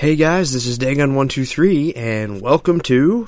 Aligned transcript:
Hey 0.00 0.16
guys, 0.16 0.50
this 0.50 0.64
is 0.64 0.78
Dagon123, 0.78 1.94
and 1.94 2.40
welcome 2.40 2.80
to. 2.80 3.26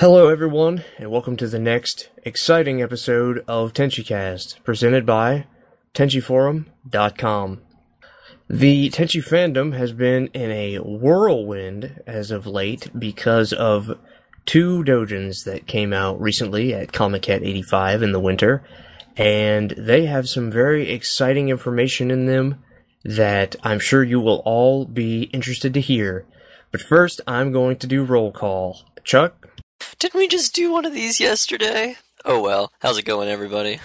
Hello, 0.00 0.28
everyone, 0.28 0.84
and 0.96 1.10
welcome 1.10 1.36
to 1.38 1.48
the 1.48 1.58
next 1.58 2.08
exciting 2.22 2.80
episode 2.80 3.44
of 3.48 3.72
TenchiCast, 3.72 4.62
presented 4.62 5.04
by 5.04 5.46
TenchiForum.com. 5.92 7.60
The 8.48 8.90
Tenchi 8.90 9.20
fandom 9.20 9.76
has 9.76 9.90
been 9.90 10.28
in 10.28 10.52
a 10.52 10.76
whirlwind 10.76 12.00
as 12.06 12.30
of 12.30 12.46
late 12.46 12.88
because 12.96 13.52
of 13.52 13.98
two 14.46 14.84
dojins 14.84 15.42
that 15.46 15.66
came 15.66 15.92
out 15.92 16.20
recently 16.20 16.72
at 16.72 16.92
Comiket 16.92 17.44
85 17.44 18.04
in 18.04 18.12
the 18.12 18.20
winter, 18.20 18.62
and 19.16 19.72
they 19.72 20.06
have 20.06 20.28
some 20.28 20.48
very 20.48 20.92
exciting 20.92 21.48
information 21.48 22.12
in 22.12 22.26
them 22.26 22.62
that 23.02 23.56
I'm 23.64 23.80
sure 23.80 24.04
you 24.04 24.20
will 24.20 24.42
all 24.44 24.84
be 24.84 25.22
interested 25.32 25.74
to 25.74 25.80
hear. 25.80 26.24
But 26.70 26.82
first, 26.82 27.20
I'm 27.26 27.50
going 27.50 27.78
to 27.78 27.88
do 27.88 28.04
roll 28.04 28.30
call. 28.30 28.84
Chuck, 29.02 29.57
Didn't 29.98 30.18
we 30.18 30.28
just 30.28 30.54
do 30.54 30.72
one 30.72 30.84
of 30.84 30.92
these 30.94 31.20
yesterday? 31.20 31.96
Oh 32.24 32.40
well. 32.42 32.72
How's 32.80 32.98
it 32.98 33.04
going, 33.04 33.28
everybody? 33.28 33.80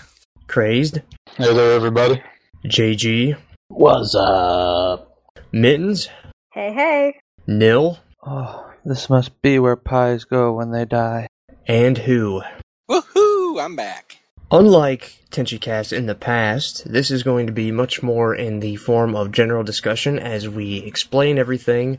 Crazed, 0.48 1.00
Hello, 1.38 1.76
everybody. 1.76 2.22
JG, 2.66 3.36
What's 3.70 4.14
up? 4.16 5.18
Mittens, 5.52 6.10
Hey, 6.52 6.74
hey. 6.74 7.20
Nil, 7.48 8.00
Oh, 8.26 8.72
this 8.86 9.10
must 9.10 9.42
be 9.42 9.60
where 9.60 9.76
pies 9.76 10.24
go 10.26 10.54
when 10.54 10.72
they 10.72 10.86
die. 10.86 11.28
and 11.68 11.98
Who. 11.98 12.42
Woohoo! 12.90 13.62
I'm 13.64 13.76
back. 13.76 14.18
Unlike 14.52 15.20
TenchiCast 15.32 15.92
in 15.96 16.06
the 16.06 16.14
past, 16.16 16.92
this 16.92 17.10
is 17.10 17.24
going 17.24 17.48
to 17.48 17.54
be 17.54 17.72
much 17.72 18.04
more 18.04 18.36
in 18.36 18.60
the 18.60 18.76
form 18.76 19.16
of 19.16 19.32
general 19.32 19.64
discussion 19.64 20.20
as 20.20 20.48
we 20.48 20.78
explain 20.78 21.38
everything 21.40 21.98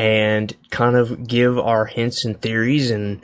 and 0.00 0.56
kind 0.70 0.96
of 0.96 1.26
give 1.26 1.58
our 1.58 1.84
hints 1.84 2.24
and 2.24 2.40
theories 2.40 2.90
and 2.90 3.22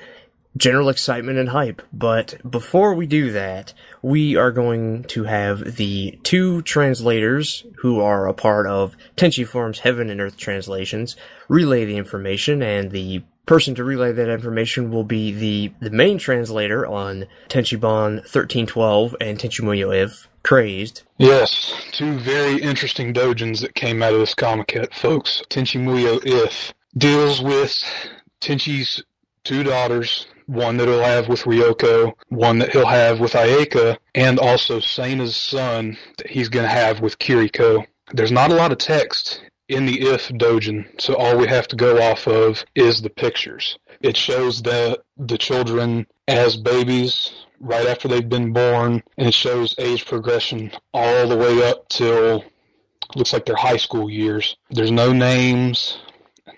general 0.59 0.91
excitement 0.91 1.39
and 1.39 1.49
hype. 1.49 1.81
But 1.91 2.35
before 2.49 2.93
we 2.93 3.07
do 3.07 3.33
that, 3.33 3.73
we 4.03 4.37
are 4.37 4.51
going 4.51 5.05
to 5.05 5.25
have 5.25 5.77
the 5.77 6.19
two 6.23 6.61
translators 6.63 7.65
who 7.79 8.01
are 8.01 8.29
a 8.29 8.35
part 8.35 8.67
of 8.67 8.95
Tenchi 9.17 9.49
Forum's 9.49 9.79
Heaven 9.79 10.11
and 10.11 10.21
Earth 10.21 10.37
translations 10.37 11.17
relay 11.49 11.87
the 11.87 11.97
information, 11.97 12.61
and 12.61 12.91
the 12.91 13.23
person 13.47 13.75
to 13.77 13.85
relay 13.85 14.13
that 14.13 14.29
information 14.29 14.91
will 14.91 15.05
be 15.05 15.33
the, 15.33 15.73
the 15.81 15.91
main 15.91 16.19
translator 16.19 16.87
on 16.87 17.27
Tenchiban 17.49 18.17
1312 18.17 19.17
and 19.21 19.39
Tenchimuyo 19.39 19.97
If, 19.97 20.29
Crazed. 20.43 21.03
Yes, 21.19 21.75
two 21.93 22.19
very 22.19 22.61
interesting 22.61 23.13
dojins 23.13 23.61
that 23.63 23.75
came 23.75 24.03
out 24.03 24.13
of 24.13 24.21
this 24.21 24.35
comic 24.35 24.77
folks. 24.93 25.43
Muyo 25.51 26.21
If 26.25 26.73
deals 26.97 27.43
with 27.43 27.83
Tenchi's 28.41 29.03
two 29.43 29.63
daughters, 29.63 30.27
one 30.47 30.77
that 30.77 30.89
he'll 30.89 31.03
have 31.03 31.29
with 31.29 31.43
Ryoko, 31.43 32.13
one 32.29 32.59
that 32.59 32.71
he'll 32.71 32.87
have 32.87 33.19
with 33.21 33.33
Ayeka, 33.33 33.97
and 34.15 34.39
also 34.39 34.79
Seina's 34.79 35.37
son 35.37 35.97
that 36.19 36.29
he's 36.29 36.49
going 36.49 36.65
to 36.65 36.71
have 36.71 37.01
with 37.01 37.19
Kiriko. 37.19 37.85
There's 38.13 38.33
not 38.33 38.53
a 38.53 38.55
lot 38.55 38.71
of 38.71 38.79
text 38.79 39.43
in 39.69 39.86
the 39.86 40.00
If 40.00 40.28
dojin, 40.28 41.00
so 41.00 41.14
all 41.14 41.36
we 41.36 41.47
have 41.48 41.69
to 41.69 41.77
go 41.77 42.00
off 42.00 42.27
of 42.27 42.64
is 42.75 43.03
the 43.03 43.11
pictures. 43.11 43.78
It 44.00 44.16
shows 44.16 44.62
the 44.62 45.03
the 45.16 45.38
children 45.38 46.06
as 46.28 46.56
babies 46.56 47.32
right 47.60 47.87
after 47.87 48.09
they've 48.09 48.28
been 48.28 48.53
born, 48.53 49.03
and 49.16 49.28
it 49.28 49.34
shows 49.34 49.75
age 49.78 50.06
progression 50.06 50.72
all 50.93 51.28
the 51.28 51.37
way 51.37 51.69
up 51.69 51.88
till 51.88 52.44
looks 53.15 53.32
like 53.32 53.47
their 53.47 53.56
high 53.56 53.76
school 53.76 54.10
years. 54.10 54.56
There's 54.71 54.91
no 54.91 55.12
names, 55.12 55.99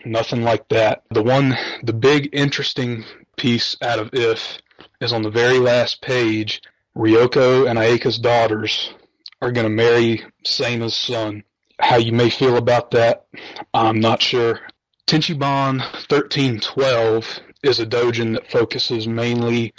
nothing 0.05 0.43
like 0.43 0.69
that. 0.69 1.03
The 1.11 1.23
one, 1.23 1.57
the 1.83 1.93
big 1.93 2.31
interesting 2.33 3.05
piece 3.37 3.77
out 3.83 3.99
of 3.99 4.11
If 4.13 4.59
is 5.01 5.13
on 5.13 5.23
the 5.23 5.31
very 5.31 5.59
last 5.59 6.03
page. 6.03 6.63
Ryoko 6.97 7.71
and 7.71 7.79
Ayeka's 7.79 8.19
daughters 8.19 8.93
are 9.41 9.53
going 9.53 9.67
to 9.67 9.71
marry 9.71 10.25
Seina's 10.45 10.97
son. 10.97 11.45
How 11.81 11.97
you 11.97 12.13
may 12.13 12.31
feel 12.31 12.57
about 12.57 12.91
that, 12.93 13.27
I'm 13.73 14.01
not 14.01 14.21
sure. 14.21 14.61
Tenchiban 15.07 15.79
1312 16.11 17.41
is 17.63 17.81
a 17.81 17.87
dojin 17.87 18.35
that 18.35 18.51
focuses 18.51 19.07
mainly 19.07 19.73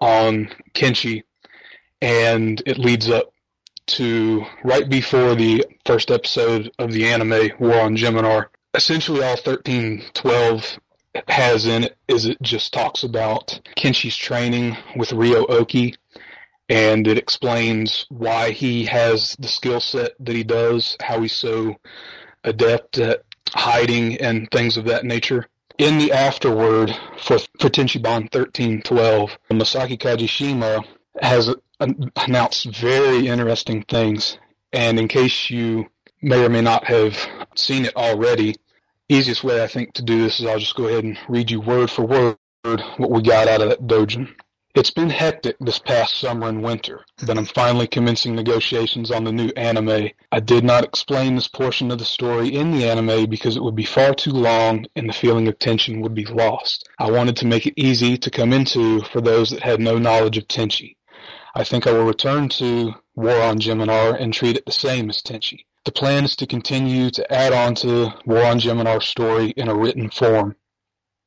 on 0.00 0.50
Kenshi, 0.74 1.22
and 2.00 2.62
it 2.66 2.78
leads 2.78 3.08
up 3.08 3.32
to 3.86 4.44
right 4.64 4.88
before 4.88 5.34
the 5.34 5.64
first 5.84 6.10
episode 6.10 6.70
of 6.78 6.92
the 6.92 7.06
anime 7.06 7.50
War 7.58 7.80
on 7.80 7.96
Geminar. 7.96 8.46
Essentially, 8.74 9.22
all 9.22 9.36
1312 9.36 10.78
has 11.28 11.66
in 11.66 11.84
it 11.84 11.96
is 12.08 12.26
it 12.26 12.40
just 12.42 12.72
talks 12.72 13.02
about 13.02 13.60
Kenshi's 13.76 14.16
training 14.16 14.76
with 14.96 15.12
Ryo-Ohki, 15.12 15.94
and 16.72 17.06
it 17.06 17.18
explains 17.18 18.06
why 18.08 18.50
he 18.50 18.86
has 18.86 19.36
the 19.38 19.46
skill 19.46 19.78
set 19.78 20.12
that 20.18 20.34
he 20.34 20.42
does, 20.42 20.96
how 21.02 21.20
he's 21.20 21.36
so 21.36 21.76
adept 22.44 22.96
at 22.96 23.24
hiding 23.50 24.16
and 24.16 24.50
things 24.50 24.78
of 24.78 24.86
that 24.86 25.04
nature. 25.04 25.46
In 25.76 25.98
the 25.98 26.12
afterword 26.12 26.90
for, 27.18 27.38
for 27.60 27.68
Tenchiban 27.68 28.32
1312, 28.32 29.38
Masaki 29.50 29.98
Kajishima 29.98 30.82
has 31.20 31.54
announced 32.16 32.64
very 32.74 33.26
interesting 33.26 33.82
things. 33.82 34.38
And 34.72 34.98
in 34.98 35.08
case 35.08 35.50
you 35.50 35.84
may 36.22 36.42
or 36.42 36.48
may 36.48 36.62
not 36.62 36.84
have 36.84 37.18
seen 37.54 37.84
it 37.84 37.96
already, 37.96 38.56
easiest 39.10 39.44
way 39.44 39.62
I 39.62 39.66
think 39.66 39.92
to 39.94 40.02
do 40.02 40.22
this 40.22 40.40
is 40.40 40.46
I'll 40.46 40.58
just 40.58 40.76
go 40.76 40.88
ahead 40.88 41.04
and 41.04 41.18
read 41.28 41.50
you 41.50 41.60
word 41.60 41.90
for 41.90 42.06
word 42.06 42.38
what 42.96 43.10
we 43.10 43.20
got 43.20 43.46
out 43.46 43.60
of 43.60 43.68
that 43.68 43.86
dojin. 43.86 44.34
It's 44.74 44.90
been 44.90 45.10
hectic 45.10 45.58
this 45.60 45.78
past 45.78 46.16
summer 46.16 46.48
and 46.48 46.62
winter, 46.62 47.04
but 47.26 47.36
I'm 47.36 47.44
finally 47.44 47.86
commencing 47.86 48.34
negotiations 48.34 49.10
on 49.10 49.24
the 49.24 49.30
new 49.30 49.50
anime. 49.54 50.08
I 50.32 50.40
did 50.40 50.64
not 50.64 50.82
explain 50.82 51.34
this 51.34 51.46
portion 51.46 51.90
of 51.90 51.98
the 51.98 52.06
story 52.06 52.48
in 52.48 52.70
the 52.70 52.88
anime 52.88 53.28
because 53.28 53.54
it 53.54 53.62
would 53.62 53.76
be 53.76 53.84
far 53.84 54.14
too 54.14 54.30
long 54.30 54.86
and 54.96 55.10
the 55.10 55.12
feeling 55.12 55.46
of 55.46 55.58
tension 55.58 56.00
would 56.00 56.14
be 56.14 56.24
lost. 56.24 56.88
I 56.98 57.10
wanted 57.10 57.36
to 57.36 57.46
make 57.46 57.66
it 57.66 57.74
easy 57.76 58.16
to 58.16 58.30
come 58.30 58.54
into 58.54 59.02
for 59.02 59.20
those 59.20 59.50
that 59.50 59.62
had 59.62 59.78
no 59.78 59.98
knowledge 59.98 60.38
of 60.38 60.48
Tenchi. 60.48 60.96
I 61.54 61.64
think 61.64 61.86
I 61.86 61.92
will 61.92 62.06
return 62.06 62.48
to 62.48 62.94
War 63.14 63.42
on 63.42 63.58
Geminar 63.58 64.18
and 64.18 64.32
treat 64.32 64.56
it 64.56 64.64
the 64.64 64.72
same 64.72 65.10
as 65.10 65.20
Tenchi. 65.20 65.66
The 65.84 65.92
plan 65.92 66.24
is 66.24 66.34
to 66.36 66.46
continue 66.46 67.10
to 67.10 67.30
add 67.30 67.52
on 67.52 67.74
to 67.74 68.14
War 68.24 68.42
on 68.42 68.58
Geminar's 68.58 69.04
story 69.04 69.50
in 69.50 69.68
a 69.68 69.74
written 69.74 70.08
form. 70.08 70.56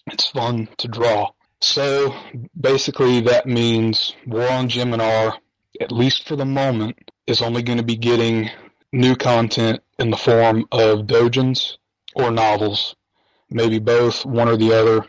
It's 0.08 0.32
fun 0.32 0.68
to 0.80 0.88
draw. 0.88 1.30
So 1.62 2.16
basically, 2.60 3.22
that 3.22 3.48
means 3.48 4.16
War 4.28 4.48
on 4.48 4.70
Geminar, 4.70 5.38
at 5.80 5.92
least 5.92 6.28
for 6.28 6.36
the 6.36 6.46
moment, 6.46 7.12
is 7.28 7.42
only 7.42 7.64
going 7.64 7.78
to 7.78 7.84
be 7.84 7.96
getting 7.96 8.50
new 8.92 9.16
content 9.16 9.82
in 10.00 10.10
the 10.10 10.18
form 10.18 10.66
of 10.72 11.08
dojins 11.08 11.78
or 12.16 12.32
novels. 12.32 12.96
Maybe 13.50 13.80
both, 13.80 14.26
one 14.26 14.48
or 14.48 14.58
the 14.58 14.74
other. 14.74 15.06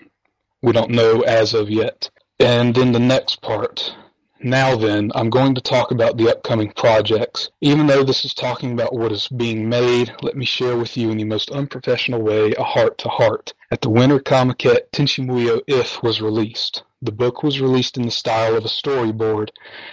We 0.62 0.72
don't 0.72 0.90
know 0.90 1.20
as 1.22 1.54
of 1.54 1.70
yet. 1.70 2.10
And 2.38 2.74
then 2.74 2.92
the 2.92 2.98
next 2.98 3.42
part. 3.42 3.94
Now 4.42 4.76
then, 4.76 5.12
I'm 5.14 5.30
going 5.30 5.54
to 5.54 5.62
talk 5.62 5.91
about 5.91 6.19
the 6.19 6.30
upcoming 6.30 6.70
projects. 6.72 7.50
Even 7.62 7.86
though 7.86 8.04
this 8.04 8.22
is 8.22 8.34
talking 8.34 8.72
about 8.72 8.92
what 8.92 9.10
is 9.10 9.28
being 9.28 9.66
made, 9.66 10.15
let 10.21 10.36
me 10.36 10.44
share 10.44 10.77
with 10.77 10.94
you 10.94 11.10
in 11.10 11.16
the 11.16 11.24
most 11.24 11.50
unprofessional 11.50 12.21
way 12.21 12.53
a 12.53 12.62
heart 12.62 12.98
to 12.98 13.09
heart. 13.09 13.54
At 13.71 13.80
the 13.80 13.88
Winter 13.88 14.21
Comiket, 14.21 14.91
Tenchimuyo 14.92 15.62
If 15.66 16.03
was 16.03 16.21
released. 16.21 16.83
The 17.00 17.12
book 17.12 17.42
was 17.42 17.60
released 17.62 17.97
in 17.97 18.04
the 18.04 18.10
style 18.10 18.56
of 18.56 18.65
a 18.65 18.68
storyboard. 18.68 19.50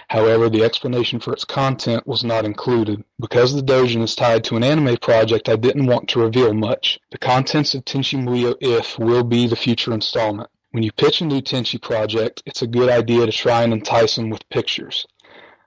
However, 0.08 0.50
the 0.50 0.62
explanation 0.62 1.20
for 1.20 1.32
its 1.32 1.44
content 1.44 2.06
was 2.06 2.22
not 2.22 2.44
included. 2.44 3.02
Because 3.18 3.54
the 3.54 3.62
dojin 3.62 4.02
is 4.02 4.14
tied 4.14 4.44
to 4.44 4.56
an 4.56 4.64
anime 4.64 4.98
project, 4.98 5.48
I 5.48 5.56
didn't 5.56 5.86
want 5.86 6.08
to 6.10 6.20
reveal 6.20 6.52
much. 6.52 7.00
The 7.10 7.18
contents 7.18 7.74
of 7.74 7.84
Tenchimuyo 7.84 8.56
If 8.60 8.98
will 8.98 9.24
be 9.24 9.46
the 9.46 9.56
future 9.56 9.94
installment. 9.94 10.50
When 10.74 10.82
you 10.82 10.90
pitch 10.90 11.20
a 11.20 11.24
new 11.24 11.40
Tenchi 11.40 11.80
project, 11.80 12.42
it's 12.46 12.62
a 12.62 12.66
good 12.66 12.90
idea 12.90 13.24
to 13.24 13.30
try 13.30 13.62
and 13.62 13.72
entice 13.72 14.16
them 14.16 14.28
with 14.28 14.48
pictures. 14.48 15.06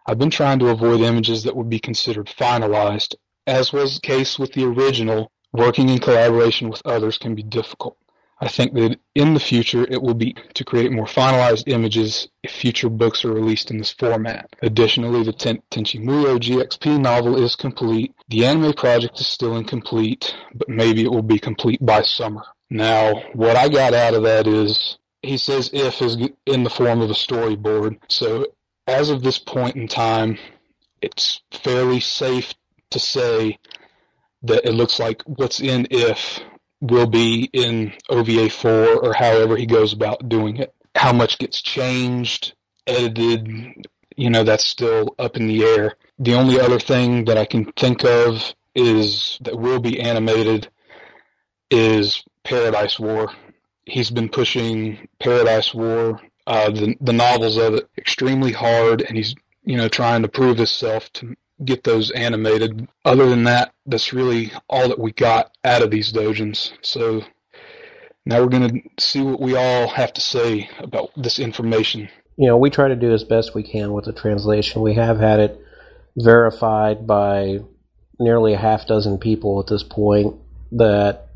I've 0.05 0.17
been 0.17 0.29
trying 0.29 0.59
to 0.59 0.67
avoid 0.67 0.99
images 0.99 1.43
that 1.43 1.55
would 1.55 1.69
be 1.69 1.79
considered 1.79 2.27
finalized. 2.27 3.15
As 3.45 3.71
was 3.71 3.95
the 3.95 4.01
case 4.01 4.37
with 4.37 4.51
the 4.51 4.65
original, 4.65 5.31
working 5.53 5.87
in 5.87 5.99
collaboration 5.99 6.67
with 6.67 6.81
others 6.83 7.17
can 7.17 7.35
be 7.35 7.41
difficult. 7.41 7.95
I 8.41 8.49
think 8.49 8.73
that 8.73 8.99
in 9.15 9.33
the 9.33 9.39
future 9.39 9.87
it 9.89 10.01
will 10.01 10.13
be 10.13 10.35
to 10.55 10.65
create 10.65 10.91
more 10.91 11.05
finalized 11.05 11.69
images 11.69 12.27
if 12.43 12.51
future 12.51 12.89
books 12.89 13.23
are 13.23 13.31
released 13.31 13.71
in 13.71 13.77
this 13.77 13.93
format. 13.93 14.49
Additionally, 14.61 15.23
the 15.23 15.31
Ten- 15.31 15.63
Tenchi 15.71 16.03
Muyo 16.03 16.37
GXP 16.37 16.99
novel 16.99 17.41
is 17.41 17.55
complete. 17.55 18.13
The 18.27 18.45
anime 18.45 18.73
project 18.73 19.21
is 19.21 19.27
still 19.27 19.55
incomplete, 19.55 20.35
but 20.53 20.67
maybe 20.67 21.05
it 21.05 21.11
will 21.11 21.23
be 21.23 21.39
complete 21.39 21.79
by 21.85 22.01
summer. 22.01 22.43
Now, 22.69 23.23
what 23.33 23.55
I 23.55 23.69
got 23.69 23.93
out 23.93 24.13
of 24.13 24.23
that 24.23 24.47
is 24.47 24.97
he 25.21 25.37
says 25.37 25.69
if 25.73 26.01
is 26.01 26.17
in 26.45 26.63
the 26.63 26.69
form 26.69 27.01
of 27.01 27.09
a 27.09 27.13
storyboard. 27.13 27.99
So 28.09 28.47
as 28.85 29.09
of 29.09 29.23
this 29.23 29.39
point 29.39 29.75
in 29.75 29.87
time, 29.87 30.37
it's 31.01 31.41
fairly 31.51 31.99
safe 31.99 32.53
to 32.91 32.99
say 32.99 33.59
that 34.43 34.65
it 34.65 34.73
looks 34.73 34.99
like 34.99 35.21
what's 35.25 35.59
in 35.59 35.87
if 35.91 36.39
will 36.79 37.07
be 37.07 37.49
in 37.53 37.93
OVA 38.09 38.49
4 38.49 38.71
or 39.03 39.13
however 39.13 39.57
he 39.57 39.65
goes 39.65 39.93
about 39.93 40.29
doing 40.29 40.57
it. 40.57 40.73
How 40.95 41.11
much 41.11 41.37
gets 41.37 41.61
changed, 41.61 42.53
edited, 42.85 43.87
you 44.15 44.29
know, 44.29 44.43
that's 44.43 44.65
still 44.65 45.15
up 45.19 45.37
in 45.37 45.47
the 45.47 45.63
air. 45.63 45.95
The 46.19 46.33
only 46.33 46.59
other 46.59 46.79
thing 46.79 47.25
that 47.25 47.37
I 47.37 47.45
can 47.45 47.71
think 47.73 48.03
of 48.03 48.53
is 48.75 49.37
that 49.41 49.59
will 49.59 49.79
be 49.79 49.99
animated 49.99 50.69
is 51.69 52.23
Paradise 52.47 52.97
War. 52.97 53.31
He's 53.85 54.09
been 54.09 54.29
pushing 54.29 55.07
Paradise 55.19 55.73
War, 55.73 56.21
uh, 56.47 56.71
the 56.71 56.95
the 57.01 57.13
novels 57.13 57.57
of 57.57 57.75
it, 57.75 57.89
extremely 57.97 58.53
hard, 58.53 59.01
and 59.01 59.17
he's 59.17 59.35
you 59.63 59.77
know 59.77 59.89
trying 59.89 60.21
to 60.21 60.29
prove 60.29 60.57
himself 60.57 61.11
to 61.13 61.35
get 61.65 61.83
those 61.83 62.09
animated. 62.11 62.87
Other 63.03 63.29
than 63.29 63.43
that, 63.45 63.73
that's 63.85 64.13
really 64.13 64.51
all 64.69 64.87
that 64.87 64.99
we 64.99 65.11
got 65.11 65.51
out 65.65 65.83
of 65.83 65.91
these 65.91 66.13
dojins. 66.13 66.71
So 66.81 67.23
now 68.25 68.41
we're 68.41 68.49
going 68.49 68.69
to 68.69 69.03
see 69.03 69.21
what 69.21 69.41
we 69.41 69.55
all 69.55 69.87
have 69.89 70.13
to 70.13 70.21
say 70.21 70.69
about 70.79 71.09
this 71.17 71.39
information. 71.39 72.09
You 72.37 72.47
know, 72.47 72.57
we 72.57 72.69
try 72.69 72.87
to 72.87 72.95
do 72.95 73.13
as 73.13 73.23
best 73.23 73.55
we 73.55 73.63
can 73.63 73.91
with 73.93 74.05
the 74.05 74.13
translation. 74.13 74.81
We 74.81 74.93
have 74.93 75.17
had 75.19 75.39
it 75.39 75.59
verified 76.15 77.07
by 77.07 77.59
nearly 78.19 78.53
a 78.53 78.57
half 78.57 78.87
dozen 78.87 79.17
people 79.17 79.59
at 79.59 79.67
this 79.67 79.83
point 79.83 80.35
that 80.73 81.26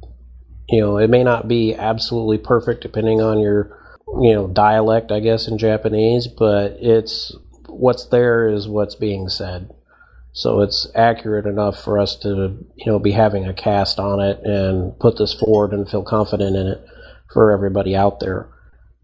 you 0.69 0.79
know 0.79 0.97
it 0.97 1.09
may 1.09 1.23
not 1.23 1.47
be 1.47 1.75
absolutely 1.75 2.37
perfect 2.37 2.81
depending 2.81 3.21
on 3.21 3.39
your 3.39 3.77
you 4.21 4.33
know 4.33 4.47
dialect 4.47 5.11
i 5.11 5.19
guess 5.19 5.47
in 5.47 5.57
japanese 5.57 6.27
but 6.27 6.77
it's 6.79 7.35
what's 7.71 8.05
there 8.05 8.49
is 8.49 8.67
what's 8.67 8.95
being 8.95 9.29
said. 9.29 9.71
So 10.33 10.61
it's 10.61 10.87
accurate 10.95 11.45
enough 11.45 11.83
for 11.83 11.99
us 11.99 12.15
to 12.19 12.57
you 12.75 12.85
know 12.85 12.99
be 12.99 13.11
having 13.11 13.45
a 13.45 13.53
cast 13.53 13.99
on 13.99 14.19
it 14.21 14.39
and 14.43 14.97
put 14.99 15.17
this 15.17 15.33
forward 15.33 15.73
and 15.73 15.89
feel 15.89 16.03
confident 16.03 16.55
in 16.55 16.67
it 16.67 16.85
for 17.33 17.51
everybody 17.51 17.95
out 17.95 18.19
there. 18.19 18.49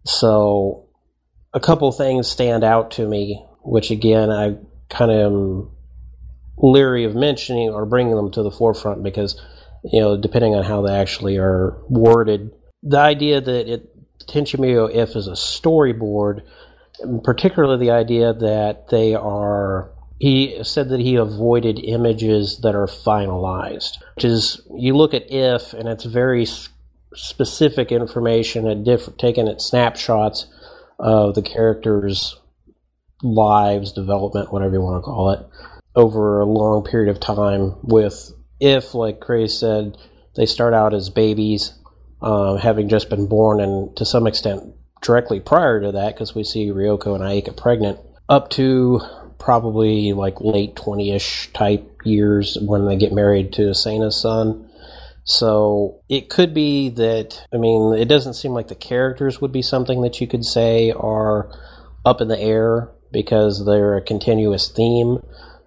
So 0.05 0.85
a 1.53 1.59
couple 1.59 1.91
things 1.91 2.29
stand 2.29 2.63
out 2.63 2.91
to 2.91 3.07
me 3.07 3.43
which 3.61 3.89
again 3.89 4.29
i 4.29 4.55
kind 4.89 5.11
of 5.11 5.17
am 5.17 5.69
leery 6.57 7.03
of 7.03 7.15
mentioning 7.15 7.69
or 7.69 7.85
bringing 7.85 8.15
them 8.15 8.31
to 8.31 8.43
the 8.43 8.51
forefront 8.51 9.01
because 9.01 9.41
you 9.83 9.99
know 9.99 10.17
depending 10.17 10.55
on 10.55 10.63
how 10.63 10.81
they 10.81 10.93
actually 10.93 11.37
are 11.37 11.77
worded. 11.89 12.51
The 12.83 12.99
idea 12.99 13.41
that 13.41 13.67
it 13.71 13.89
Tenchi 14.27 14.57
Muyo 14.59 14.93
if 14.93 15.15
is 15.15 15.27
a 15.27 15.31
storyboard 15.31 16.41
particularly 17.23 17.85
the 17.85 17.91
idea 17.91 18.33
that 18.33 18.89
they 18.89 19.13
are 19.13 19.91
he 20.19 20.57
said 20.63 20.89
that 20.89 20.99
he 20.99 21.15
avoided 21.15 21.79
images 21.79 22.59
that 22.63 22.75
are 22.75 22.87
finalized 22.87 23.97
which 24.15 24.25
is 24.25 24.61
you 24.75 24.95
look 24.95 25.13
at 25.13 25.31
if 25.31 25.73
and 25.73 25.87
it's 25.87 26.05
very 26.05 26.47
specific 27.13 27.91
information 27.91 28.67
at 28.67 28.83
diff- 28.83 29.15
taken 29.17 29.47
at 29.47 29.61
snapshots 29.61 30.47
of 30.99 31.35
the 31.35 31.41
characters 31.41 32.39
lives 33.21 33.93
development 33.93 34.51
whatever 34.51 34.73
you 34.73 34.81
want 34.81 35.01
to 35.01 35.05
call 35.05 35.31
it 35.31 35.45
over 35.95 36.39
a 36.39 36.45
long 36.45 36.83
period 36.83 37.09
of 37.09 37.19
time 37.19 37.75
with 37.83 38.31
if 38.59 38.93
like 38.93 39.19
Cray 39.19 39.47
said 39.47 39.97
they 40.35 40.45
start 40.45 40.73
out 40.73 40.93
as 40.93 41.09
babies 41.09 41.73
uh, 42.21 42.55
having 42.55 42.89
just 42.89 43.09
been 43.09 43.27
born 43.27 43.59
and 43.59 43.95
to 43.97 44.05
some 44.05 44.27
extent 44.27 44.73
directly 45.01 45.39
prior 45.39 45.81
to 45.81 45.91
that 45.93 46.15
because 46.15 46.33
we 46.33 46.43
see 46.43 46.67
Ryoko 46.67 47.15
and 47.15 47.23
Ayeka 47.23 47.55
pregnant 47.55 47.99
up 48.29 48.49
to 48.51 49.01
probably 49.37 50.13
like 50.13 50.41
late 50.41 50.75
20ish 50.75 51.53
type 51.53 52.01
years 52.03 52.57
when 52.59 52.85
they 52.85 52.97
get 52.97 53.13
married 53.13 53.53
to 53.53 53.73
Seina's 53.73 54.19
son. 54.19 54.69
So 55.23 56.01
it 56.09 56.29
could 56.29 56.53
be 56.53 56.89
that 56.89 57.45
I 57.53 57.57
mean 57.57 57.93
it 57.93 58.05
doesn't 58.05 58.33
seem 58.33 58.53
like 58.53 58.69
the 58.69 58.75
characters 58.75 59.41
would 59.41 59.51
be 59.51 59.61
something 59.61 60.01
that 60.01 60.19
you 60.21 60.27
could 60.27 60.45
say 60.45 60.91
are 60.91 61.51
up 62.05 62.21
in 62.21 62.29
the 62.29 62.39
air 62.39 62.89
because 63.11 63.65
they're 63.65 63.97
a 63.97 64.01
continuous 64.01 64.69
theme 64.69 65.19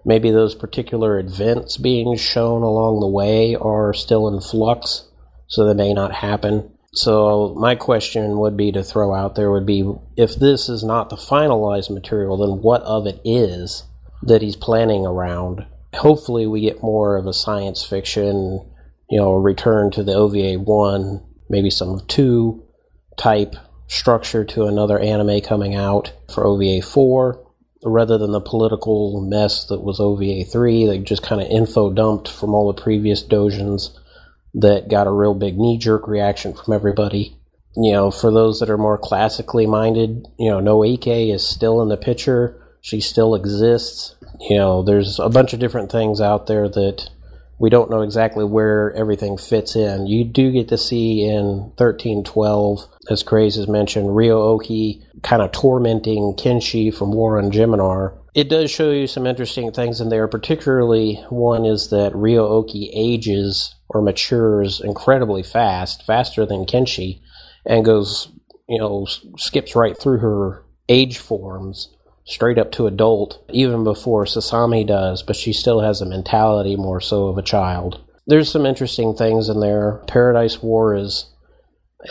maybe 0.05 0.31
those 0.31 0.55
particular 0.55 1.19
events 1.19 1.77
being 1.77 2.15
shown 2.17 2.63
along 2.63 2.99
the 2.99 3.07
way 3.07 3.55
are 3.55 3.93
still 3.93 4.27
in 4.27 4.41
flux, 4.41 5.07
so 5.47 5.65
they 5.65 5.73
may 5.73 5.93
not 5.93 6.13
happen. 6.13 6.71
So 6.93 7.55
my 7.57 7.75
question 7.75 8.39
would 8.39 8.57
be 8.57 8.71
to 8.73 8.83
throw 8.83 9.13
out 9.13 9.35
there 9.35 9.51
would 9.51 9.65
be 9.65 9.89
if 10.17 10.35
this 10.35 10.67
is 10.67 10.83
not 10.83 11.09
the 11.09 11.15
finalized 11.15 11.89
material, 11.89 12.37
then 12.37 12.61
what 12.61 12.81
of 12.81 13.07
it 13.07 13.21
is 13.23 13.83
that 14.23 14.41
he's 14.41 14.57
planning 14.57 15.05
around? 15.05 15.65
Hopefully 15.93 16.47
we 16.47 16.61
get 16.61 16.83
more 16.83 17.17
of 17.17 17.27
a 17.27 17.33
science 17.33 17.83
fiction, 17.83 18.65
you 19.09 19.17
know, 19.17 19.33
return 19.35 19.91
to 19.91 20.03
the 20.03 20.13
OVA 20.13 20.59
one, 20.59 21.23
maybe 21.49 21.69
some 21.69 21.89
of 21.89 22.07
two 22.07 22.63
type 23.17 23.55
structure 23.87 24.43
to 24.45 24.65
another 24.65 24.99
anime 24.99 25.41
coming 25.41 25.75
out 25.75 26.13
for 26.33 26.45
OVA 26.45 26.81
four 26.81 27.45
rather 27.83 28.17
than 28.17 28.31
the 28.31 28.41
political 28.41 29.21
mess 29.21 29.65
that 29.65 29.81
was 29.81 29.99
OVA 29.99 30.43
3 30.43 30.85
that 30.87 31.03
just 31.03 31.23
kind 31.23 31.41
of 31.41 31.47
info 31.47 31.91
dumped 31.91 32.29
from 32.29 32.53
all 32.53 32.71
the 32.71 32.81
previous 32.81 33.23
dojins 33.23 33.97
that 34.53 34.89
got 34.89 35.07
a 35.07 35.11
real 35.11 35.33
big 35.33 35.57
knee 35.57 35.77
jerk 35.77 36.07
reaction 36.07 36.53
from 36.53 36.73
everybody. 36.73 37.35
You 37.75 37.93
know, 37.93 38.11
for 38.11 38.31
those 38.31 38.59
that 38.59 38.69
are 38.69 38.77
more 38.77 38.97
classically 38.97 39.65
minded, 39.65 40.27
you 40.37 40.49
know, 40.49 40.59
Noike 40.59 41.33
is 41.33 41.47
still 41.47 41.81
in 41.81 41.87
the 41.87 41.97
picture. 41.97 42.61
She 42.81 42.99
still 42.99 43.33
exists. 43.33 44.15
You 44.41 44.57
know, 44.57 44.83
there's 44.83 45.19
a 45.19 45.29
bunch 45.29 45.53
of 45.53 45.59
different 45.59 45.91
things 45.91 46.19
out 46.19 46.47
there 46.47 46.67
that 46.67 47.09
we 47.61 47.69
don't 47.69 47.91
know 47.91 48.01
exactly 48.01 48.43
where 48.43 48.91
everything 48.93 49.37
fits 49.37 49.75
in. 49.75 50.07
You 50.07 50.25
do 50.25 50.51
get 50.51 50.69
to 50.69 50.79
see 50.79 51.23
in 51.23 51.69
1312, 51.77 52.87
as 53.07 53.21
Craze 53.21 53.55
has 53.55 53.67
mentioned, 53.67 54.15
Ryo-Ohki 54.15 55.03
kind 55.21 55.43
of 55.43 55.51
tormenting 55.51 56.33
Kenshi 56.39 56.91
from 56.91 57.11
War 57.11 57.37
on 57.37 57.51
Geminar. 57.51 58.17
It 58.33 58.49
does 58.49 58.71
show 58.71 58.89
you 58.89 59.05
some 59.05 59.27
interesting 59.27 59.71
things 59.71 60.01
in 60.01 60.09
there, 60.09 60.27
particularly 60.27 61.23
one 61.29 61.65
is 61.65 61.91
that 61.91 62.15
Ryo-Ohki 62.15 62.89
ages 62.93 63.75
or 63.89 64.01
matures 64.01 64.81
incredibly 64.81 65.43
fast, 65.43 66.03
faster 66.03 66.47
than 66.47 66.65
Kenshi, 66.65 67.21
and 67.63 67.85
goes, 67.85 68.29
you 68.67 68.79
know, 68.79 69.05
skips 69.37 69.75
right 69.75 69.95
through 69.95 70.17
her 70.17 70.65
age 70.89 71.19
forms 71.19 71.95
straight 72.25 72.57
up 72.57 72.71
to 72.73 72.87
adult, 72.87 73.43
even 73.49 73.83
before 73.83 74.25
Sasami 74.25 74.85
does, 74.85 75.23
but 75.23 75.35
she 75.35 75.53
still 75.53 75.81
has 75.81 76.01
a 76.01 76.05
mentality 76.05 76.75
more 76.75 77.01
so 77.01 77.27
of 77.27 77.37
a 77.37 77.43
child. 77.43 77.99
There's 78.27 78.51
some 78.51 78.65
interesting 78.65 79.15
things 79.15 79.49
in 79.49 79.59
there. 79.59 80.03
Paradise 80.07 80.61
War 80.61 80.95
is 80.95 81.25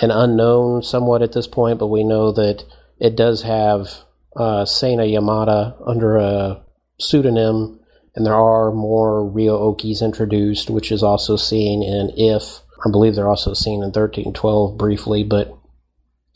an 0.02 0.11
unknown 0.11 0.83
somewhat 0.83 1.23
at 1.23 1.33
this 1.33 1.47
point, 1.47 1.79
but 1.79 1.88
we 1.88 2.05
know 2.05 2.33
that 2.33 2.64
it 2.99 3.17
does 3.17 3.43
have 3.43 3.88
uh, 4.37 4.64
Seina 4.64 5.11
Yamada 5.11 5.76
under 5.87 6.17
a 6.17 6.62
pseudonym, 6.99 7.81
and 8.14 8.26
there 8.26 8.35
are 8.35 8.73
more 8.73 9.29
Ryo-Ohkis 9.29 10.02
introduced, 10.02 10.71
which 10.71 10.93
is 10.93 11.02
also 11.02 11.37
seen 11.37 11.83
in 11.83 12.11
If. 12.17 12.61
I 12.85 12.90
believe 12.90 13.14
they're 13.14 13.29
also 13.29 13.55
seen 13.55 13.83
in 13.83 13.93
1312 13.93 14.76
briefly, 14.76 15.25
but 15.25 15.57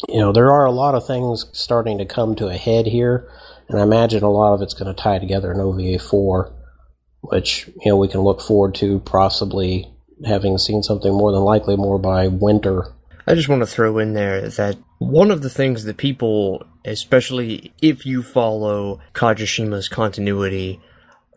you 0.09 0.19
know, 0.19 0.33
there 0.33 0.51
are 0.51 0.67
a 0.67 0.73
lot 0.73 0.95
of 0.95 1.07
things 1.07 1.47
starting 1.53 1.99
to 1.99 2.05
come 2.05 2.35
to 2.37 2.49
a 2.49 2.57
head 2.57 2.87
here, 2.87 3.31
and 3.69 3.79
I 3.79 3.83
imagine 3.83 4.23
a 4.23 4.31
lot 4.31 4.55
of 4.55 4.63
it's 4.63 4.75
going 4.75 4.95
to 4.95 5.03
tie 5.03 5.19
together 5.19 5.53
in 5.53 5.61
OVA 5.61 5.99
4, 5.99 6.53
which, 7.23 7.69
you 7.83 7.91
know, 7.91 7.97
we 7.97 8.09
can 8.09 8.21
look 8.21 8.41
forward 8.41 8.75
to 8.77 9.01
possibly 9.01 9.91
having 10.25 10.59
seen 10.59 10.83
something 10.83 11.13
more 11.13 11.33
than 11.33 11.41
likely 11.41 11.77
more 11.77 11.99
by 11.99 12.29
winter. 12.29 12.93
I 13.27 13.35
just 13.35 13.49
want 13.49 13.63
to 13.63 13.67
throw 13.67 13.99
in 13.99 14.13
there 14.13 14.49
that 14.49 14.77
one 14.99 15.31
of 15.31 15.43
the 15.43 15.51
things 15.51 15.85
that 15.85 15.97
people, 15.97 16.65
especially 16.85 17.73
if 17.81 18.05
you 18.05 18.23
follow 18.23 19.01
Kajishima's 19.15 19.89
continuity, 19.89 20.81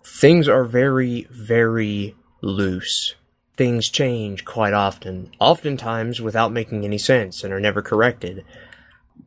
things 0.03 0.47
are 0.47 0.65
very, 0.65 1.27
very 1.31 2.15
loose. 2.41 3.15
Things 3.55 3.89
change 3.89 4.45
quite 4.45 4.73
often, 4.73 5.31
oftentimes 5.39 6.21
without 6.21 6.51
making 6.51 6.83
any 6.83 6.97
sense 6.97 7.43
and 7.43 7.53
are 7.53 7.59
never 7.59 7.81
corrected. 7.81 8.45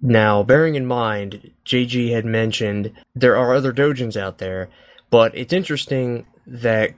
Now, 0.03 0.43
bearing 0.43 0.77
in 0.77 0.87
mind, 0.87 1.51
JG 1.67 2.13
had 2.13 2.25
mentioned 2.25 2.93
there 3.15 3.37
are 3.37 3.55
other 3.55 3.73
dojins 3.73 4.17
out 4.17 4.39
there, 4.39 4.71
but 5.11 5.37
it's 5.37 5.53
interesting 5.53 6.27
that 6.47 6.95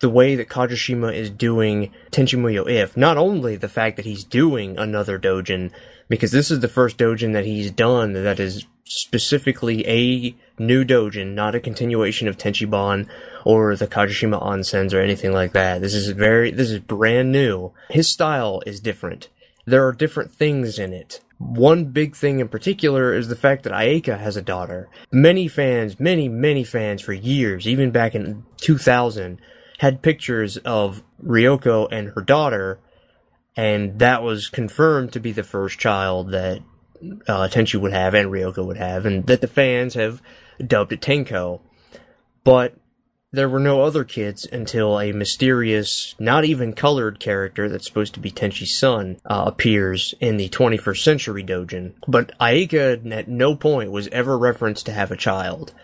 the 0.00 0.10
way 0.10 0.36
that 0.36 0.48
Kajishima 0.48 1.14
is 1.14 1.30
doing 1.30 1.90
Tenchi 2.10 2.38
Muyo 2.38 2.68
If, 2.68 2.96
not 2.96 3.16
only 3.16 3.56
the 3.56 3.68
fact 3.68 3.96
that 3.96 4.04
he's 4.04 4.24
doing 4.24 4.78
another 4.78 5.18
dojin, 5.18 5.70
because 6.08 6.30
this 6.30 6.50
is 6.50 6.60
the 6.60 6.68
first 6.68 6.98
dojin 6.98 7.32
that 7.32 7.44
he's 7.44 7.70
done 7.70 8.12
that 8.12 8.38
is 8.38 8.66
specifically 8.84 9.86
a 9.86 10.34
new 10.58 10.84
dojin, 10.84 11.34
not 11.34 11.54
a 11.54 11.60
continuation 11.60 12.28
of 12.28 12.36
Tenchiban 12.36 13.08
or 13.44 13.74
the 13.76 13.86
Kajishima 13.86 14.42
Onsens 14.42 14.94
or 14.94 15.00
anything 15.00 15.32
like 15.32 15.52
that. 15.52 15.80
This 15.80 15.94
is 15.94 16.08
very, 16.10 16.50
this 16.50 16.70
is 16.70 16.80
brand 16.80 17.32
new. 17.32 17.72
His 17.90 18.08
style 18.10 18.62
is 18.66 18.80
different. 18.80 19.28
There 19.68 19.86
are 19.86 19.92
different 19.92 20.32
things 20.32 20.78
in 20.78 20.94
it. 20.94 21.20
One 21.36 21.84
big 21.86 22.16
thing 22.16 22.40
in 22.40 22.48
particular 22.48 23.12
is 23.12 23.28
the 23.28 23.36
fact 23.36 23.64
that 23.64 23.72
Ayeka 23.74 24.18
has 24.18 24.38
a 24.38 24.42
daughter. 24.42 24.88
Many 25.12 25.46
fans, 25.46 26.00
many, 26.00 26.26
many 26.26 26.64
fans 26.64 27.02
for 27.02 27.12
years, 27.12 27.68
even 27.68 27.90
back 27.90 28.14
in 28.14 28.46
2000, 28.56 29.38
had 29.76 30.00
pictures 30.00 30.56
of 30.56 31.02
Ryoko 31.22 31.86
and 31.92 32.08
her 32.08 32.22
daughter, 32.22 32.80
and 33.56 33.98
that 33.98 34.22
was 34.22 34.48
confirmed 34.48 35.12
to 35.12 35.20
be 35.20 35.32
the 35.32 35.42
first 35.42 35.78
child 35.78 36.30
that 36.30 36.62
uh, 37.28 37.48
Tenchi 37.48 37.78
would 37.78 37.92
have 37.92 38.14
and 38.14 38.30
Ryoko 38.30 38.64
would 38.64 38.78
have, 38.78 39.04
and 39.04 39.26
that 39.26 39.42
the 39.42 39.48
fans 39.48 39.92
have 39.94 40.22
dubbed 40.66 40.92
it 40.94 41.02
Tenko. 41.02 41.60
But 42.42 42.74
there 43.30 43.48
were 43.48 43.60
no 43.60 43.82
other 43.82 44.04
kids 44.04 44.46
until 44.50 44.98
a 44.98 45.12
mysterious, 45.12 46.14
not 46.18 46.44
even 46.44 46.72
colored 46.72 47.20
character 47.20 47.68
that's 47.68 47.86
supposed 47.86 48.14
to 48.14 48.20
be 48.20 48.30
Tenchi's 48.30 48.78
son 48.78 49.20
uh, 49.26 49.44
appears 49.46 50.14
in 50.20 50.38
the 50.38 50.48
21st 50.48 51.02
century 51.02 51.44
dojin. 51.44 51.92
But 52.06 52.32
Ayeka 52.38 53.12
at 53.12 53.28
no 53.28 53.54
point 53.54 53.90
was 53.90 54.08
ever 54.08 54.38
referenced 54.38 54.86
to 54.86 54.92
have 54.92 55.10
a 55.10 55.16
child. 55.16 55.74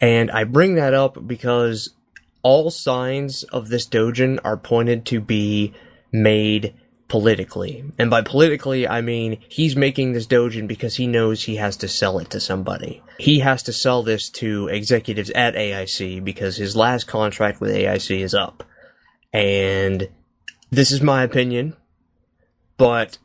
And 0.00 0.30
I 0.30 0.44
bring 0.44 0.74
that 0.74 0.92
up 0.92 1.26
because 1.26 1.94
all 2.42 2.70
signs 2.70 3.44
of 3.44 3.68
this 3.68 3.88
dojin 3.88 4.38
are 4.44 4.56
pointed 4.56 5.06
to 5.06 5.20
be 5.20 5.72
made 6.12 6.74
politically. 7.08 7.84
And 7.98 8.10
by 8.10 8.22
politically, 8.22 8.86
I 8.86 9.00
mean 9.00 9.38
he's 9.48 9.76
making 9.76 10.12
this 10.12 10.26
dojin 10.26 10.68
because 10.68 10.94
he 10.94 11.06
knows 11.06 11.42
he 11.42 11.56
has 11.56 11.78
to 11.78 11.88
sell 11.88 12.18
it 12.18 12.30
to 12.30 12.40
somebody. 12.40 13.02
He 13.18 13.40
has 13.40 13.64
to 13.64 13.72
sell 13.72 14.02
this 14.02 14.28
to 14.30 14.68
executives 14.68 15.30
at 15.30 15.54
AIC 15.54 16.22
because 16.22 16.56
his 16.56 16.76
last 16.76 17.04
contract 17.04 17.60
with 17.60 17.70
AIC 17.74 18.20
is 18.20 18.34
up. 18.34 18.62
And 19.32 20.08
this 20.70 20.92
is 20.92 21.00
my 21.00 21.22
opinion, 21.22 21.76
but 22.76 23.18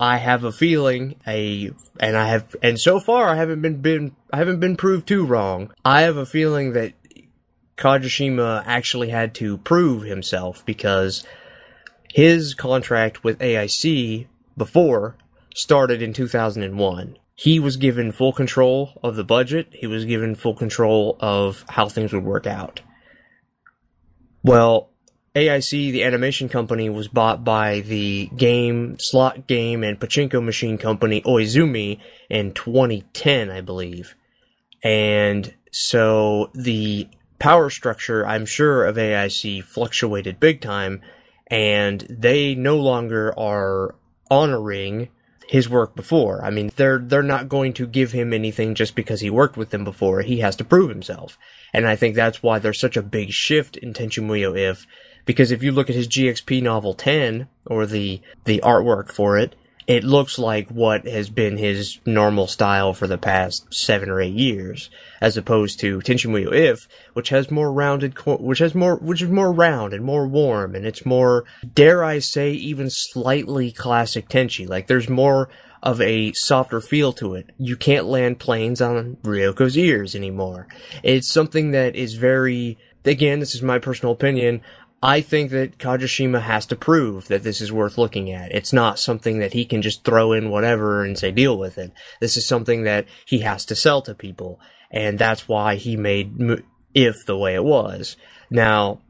I 0.00 0.16
have 0.16 0.44
a 0.44 0.52
feeling 0.52 1.16
a 1.26 1.70
and 2.00 2.16
I 2.16 2.28
have 2.28 2.56
and 2.62 2.78
so 2.78 3.00
far 3.00 3.28
I 3.28 3.36
haven't 3.36 3.62
been 3.62 3.80
been 3.80 4.16
I 4.32 4.38
haven't 4.38 4.60
been 4.60 4.76
proved 4.76 5.06
too 5.06 5.26
wrong. 5.26 5.72
I 5.84 6.02
have 6.02 6.16
a 6.16 6.26
feeling 6.26 6.72
that 6.74 6.94
Kajishima 7.76 8.64
actually 8.66 9.08
had 9.08 9.34
to 9.36 9.58
prove 9.58 10.02
himself 10.02 10.64
because 10.64 11.24
his 12.12 12.54
contract 12.54 13.24
with 13.24 13.38
AIC 13.38 14.26
before 14.56 15.16
started 15.54 16.02
in 16.02 16.12
2001. 16.12 17.16
He 17.34 17.60
was 17.60 17.76
given 17.76 18.12
full 18.12 18.32
control 18.32 18.98
of 19.02 19.14
the 19.16 19.24
budget, 19.24 19.68
he 19.72 19.86
was 19.86 20.04
given 20.04 20.34
full 20.34 20.54
control 20.54 21.16
of 21.20 21.64
how 21.68 21.88
things 21.88 22.12
would 22.12 22.24
work 22.24 22.46
out. 22.46 22.80
Well, 24.42 24.90
AIC, 25.36 25.70
the 25.92 26.04
animation 26.04 26.48
company, 26.48 26.88
was 26.90 27.06
bought 27.06 27.44
by 27.44 27.80
the 27.80 28.26
game, 28.36 28.96
slot 28.98 29.46
game, 29.46 29.84
and 29.84 30.00
pachinko 30.00 30.42
machine 30.42 30.78
company 30.78 31.20
Oizumi 31.22 32.00
in 32.28 32.52
2010, 32.54 33.50
I 33.50 33.60
believe. 33.60 34.16
And 34.82 35.54
so 35.70 36.50
the 36.54 37.08
power 37.38 37.70
structure, 37.70 38.26
I'm 38.26 38.46
sure, 38.46 38.84
of 38.84 38.96
AIC 38.96 39.64
fluctuated 39.64 40.40
big 40.40 40.60
time, 40.60 41.02
and 41.48 42.06
they 42.08 42.54
no 42.54 42.76
longer 42.76 43.36
are 43.38 43.94
honoring 44.30 45.08
his 45.48 45.68
work 45.68 45.96
before. 45.96 46.44
I 46.44 46.50
mean, 46.50 46.70
they're 46.76 46.98
they're 46.98 47.22
not 47.22 47.48
going 47.48 47.72
to 47.74 47.86
give 47.86 48.12
him 48.12 48.32
anything 48.32 48.74
just 48.74 48.94
because 48.94 49.20
he 49.20 49.30
worked 49.30 49.56
with 49.56 49.70
them 49.70 49.82
before. 49.82 50.20
He 50.20 50.40
has 50.40 50.56
to 50.56 50.64
prove 50.64 50.90
himself, 50.90 51.38
and 51.72 51.86
I 51.86 51.96
think 51.96 52.14
that's 52.14 52.42
why 52.42 52.58
there's 52.58 52.78
such 52.78 52.96
a 52.96 53.02
big 53.02 53.30
shift 53.30 53.76
in 53.78 53.94
Tenchi 53.94 54.22
Muyo 54.22 54.56
If, 54.56 54.86
because 55.24 55.50
if 55.50 55.62
you 55.62 55.72
look 55.72 55.88
at 55.88 55.96
his 55.96 56.08
GXP 56.08 56.62
novel 56.62 56.92
10 56.92 57.48
or 57.66 57.86
the 57.86 58.20
the 58.44 58.60
artwork 58.62 59.10
for 59.10 59.38
it, 59.38 59.54
it 59.88 60.04
looks 60.04 60.38
like 60.38 60.68
what 60.68 61.08
has 61.08 61.30
been 61.30 61.56
his 61.56 61.98
normal 62.04 62.46
style 62.46 62.92
for 62.92 63.06
the 63.06 63.16
past 63.16 63.72
seven 63.72 64.10
or 64.10 64.20
eight 64.20 64.34
years, 64.34 64.90
as 65.22 65.38
opposed 65.38 65.80
to 65.80 66.00
Tenchi 66.00 66.28
Muyo 66.28 66.52
If, 66.52 66.86
which 67.14 67.30
has 67.30 67.50
more 67.50 67.72
rounded, 67.72 68.14
which 68.26 68.58
has 68.58 68.74
more, 68.74 68.96
which 68.96 69.22
is 69.22 69.30
more 69.30 69.50
round 69.50 69.94
and 69.94 70.04
more 70.04 70.28
warm, 70.28 70.74
and 70.74 70.86
it's 70.86 71.06
more, 71.06 71.46
dare 71.74 72.04
I 72.04 72.18
say, 72.18 72.52
even 72.52 72.90
slightly 72.90 73.72
classic 73.72 74.28
Tenchi. 74.28 74.68
Like 74.68 74.88
there's 74.88 75.08
more 75.08 75.48
of 75.82 76.02
a 76.02 76.32
softer 76.34 76.82
feel 76.82 77.14
to 77.14 77.34
it. 77.34 77.48
You 77.56 77.76
can't 77.76 78.04
land 78.04 78.38
planes 78.38 78.82
on 78.82 79.16
Ryoko's 79.22 79.78
ears 79.78 80.14
anymore. 80.14 80.68
It's 81.02 81.32
something 81.32 81.70
that 81.70 81.96
is 81.96 82.12
very, 82.12 82.76
again, 83.06 83.40
this 83.40 83.54
is 83.54 83.62
my 83.62 83.78
personal 83.78 84.12
opinion. 84.12 84.60
I 85.02 85.20
think 85.20 85.52
that 85.52 85.78
Kajishima 85.78 86.42
has 86.42 86.66
to 86.66 86.76
prove 86.76 87.28
that 87.28 87.44
this 87.44 87.60
is 87.60 87.70
worth 87.70 87.98
looking 87.98 88.32
at. 88.32 88.50
It's 88.50 88.72
not 88.72 88.98
something 88.98 89.38
that 89.38 89.52
he 89.52 89.64
can 89.64 89.80
just 89.80 90.02
throw 90.04 90.32
in 90.32 90.50
whatever 90.50 91.04
and 91.04 91.16
say 91.16 91.30
deal 91.30 91.56
with 91.56 91.78
it. 91.78 91.92
This 92.20 92.36
is 92.36 92.46
something 92.46 92.82
that 92.82 93.06
he 93.24 93.40
has 93.40 93.64
to 93.66 93.76
sell 93.76 94.02
to 94.02 94.14
people, 94.14 94.58
and 94.90 95.16
that's 95.16 95.46
why 95.46 95.76
he 95.76 95.96
made 95.96 96.64
If 96.94 97.24
the 97.26 97.36
way 97.36 97.54
it 97.54 97.62
was. 97.62 98.16
Now, 98.50 99.00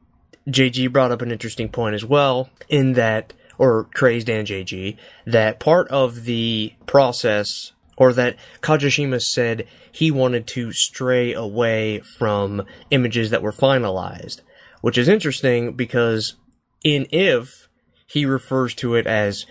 JG 0.47 0.93
brought 0.93 1.13
up 1.13 1.23
an 1.23 1.33
interesting 1.33 1.71
point 1.71 1.95
as 1.95 2.05
well, 2.05 2.51
in 2.69 2.93
that, 2.95 3.33
or 3.57 3.85
Crazed 3.95 4.29
and 4.29 4.47
JG, 4.47 4.99
that 5.27 5.59
part 5.59 5.89
of 5.89 6.25
the 6.25 6.75
process, 6.85 7.73
or 7.97 8.13
that 8.13 8.37
Kajishima 8.61 9.23
said 9.23 9.67
he 9.91 10.11
wanted 10.11 10.47
to 10.49 10.71
stray 10.73 11.33
away 11.33 12.01
from 12.01 12.67
images 12.91 13.31
that 13.31 13.43
were 13.43 13.53
finalized 13.53 14.43
which 14.89 14.97
is 14.97 15.07
interesting 15.07 15.75
because 15.75 16.37
in 16.83 17.07
If, 17.13 17.69
he 18.07 18.25
refers 18.25 18.75
to 18.77 18.95
it 18.95 19.07
as 19.07 19.45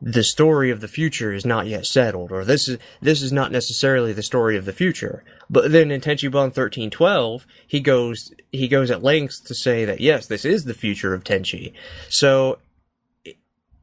the 0.00 0.24
story 0.24 0.70
of 0.70 0.80
the 0.80 0.88
future 0.88 1.30
is 1.30 1.44
not 1.44 1.66
yet 1.66 1.84
settled, 1.84 2.32
or 2.32 2.42
this 2.42 2.68
is 2.68 2.78
this 3.02 3.20
is 3.20 3.30
not 3.30 3.52
necessarily 3.52 4.14
the 4.14 4.22
story 4.22 4.56
of 4.56 4.64
the 4.64 4.72
future. 4.72 5.24
But 5.50 5.72
then 5.72 5.90
in 5.90 6.00
Tenchi-Ban 6.00 6.52
thirteen 6.52 6.88
twelve, 6.88 7.46
he 7.66 7.80
goes 7.80 8.32
he 8.50 8.66
goes 8.66 8.90
at 8.90 9.02
lengths 9.02 9.40
to 9.40 9.54
say 9.54 9.84
that 9.84 10.00
yes, 10.00 10.26
this 10.26 10.46
is 10.46 10.64
the 10.64 10.72
future 10.72 11.12
of 11.12 11.22
Tenchi. 11.22 11.74
So 12.08 12.56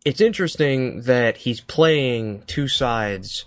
it's 0.04 0.22
interesting 0.22 1.04
that 1.04 1.38
he's 1.38 1.62
playing 1.62 2.46
two 2.48 2.68
sides 2.68 3.46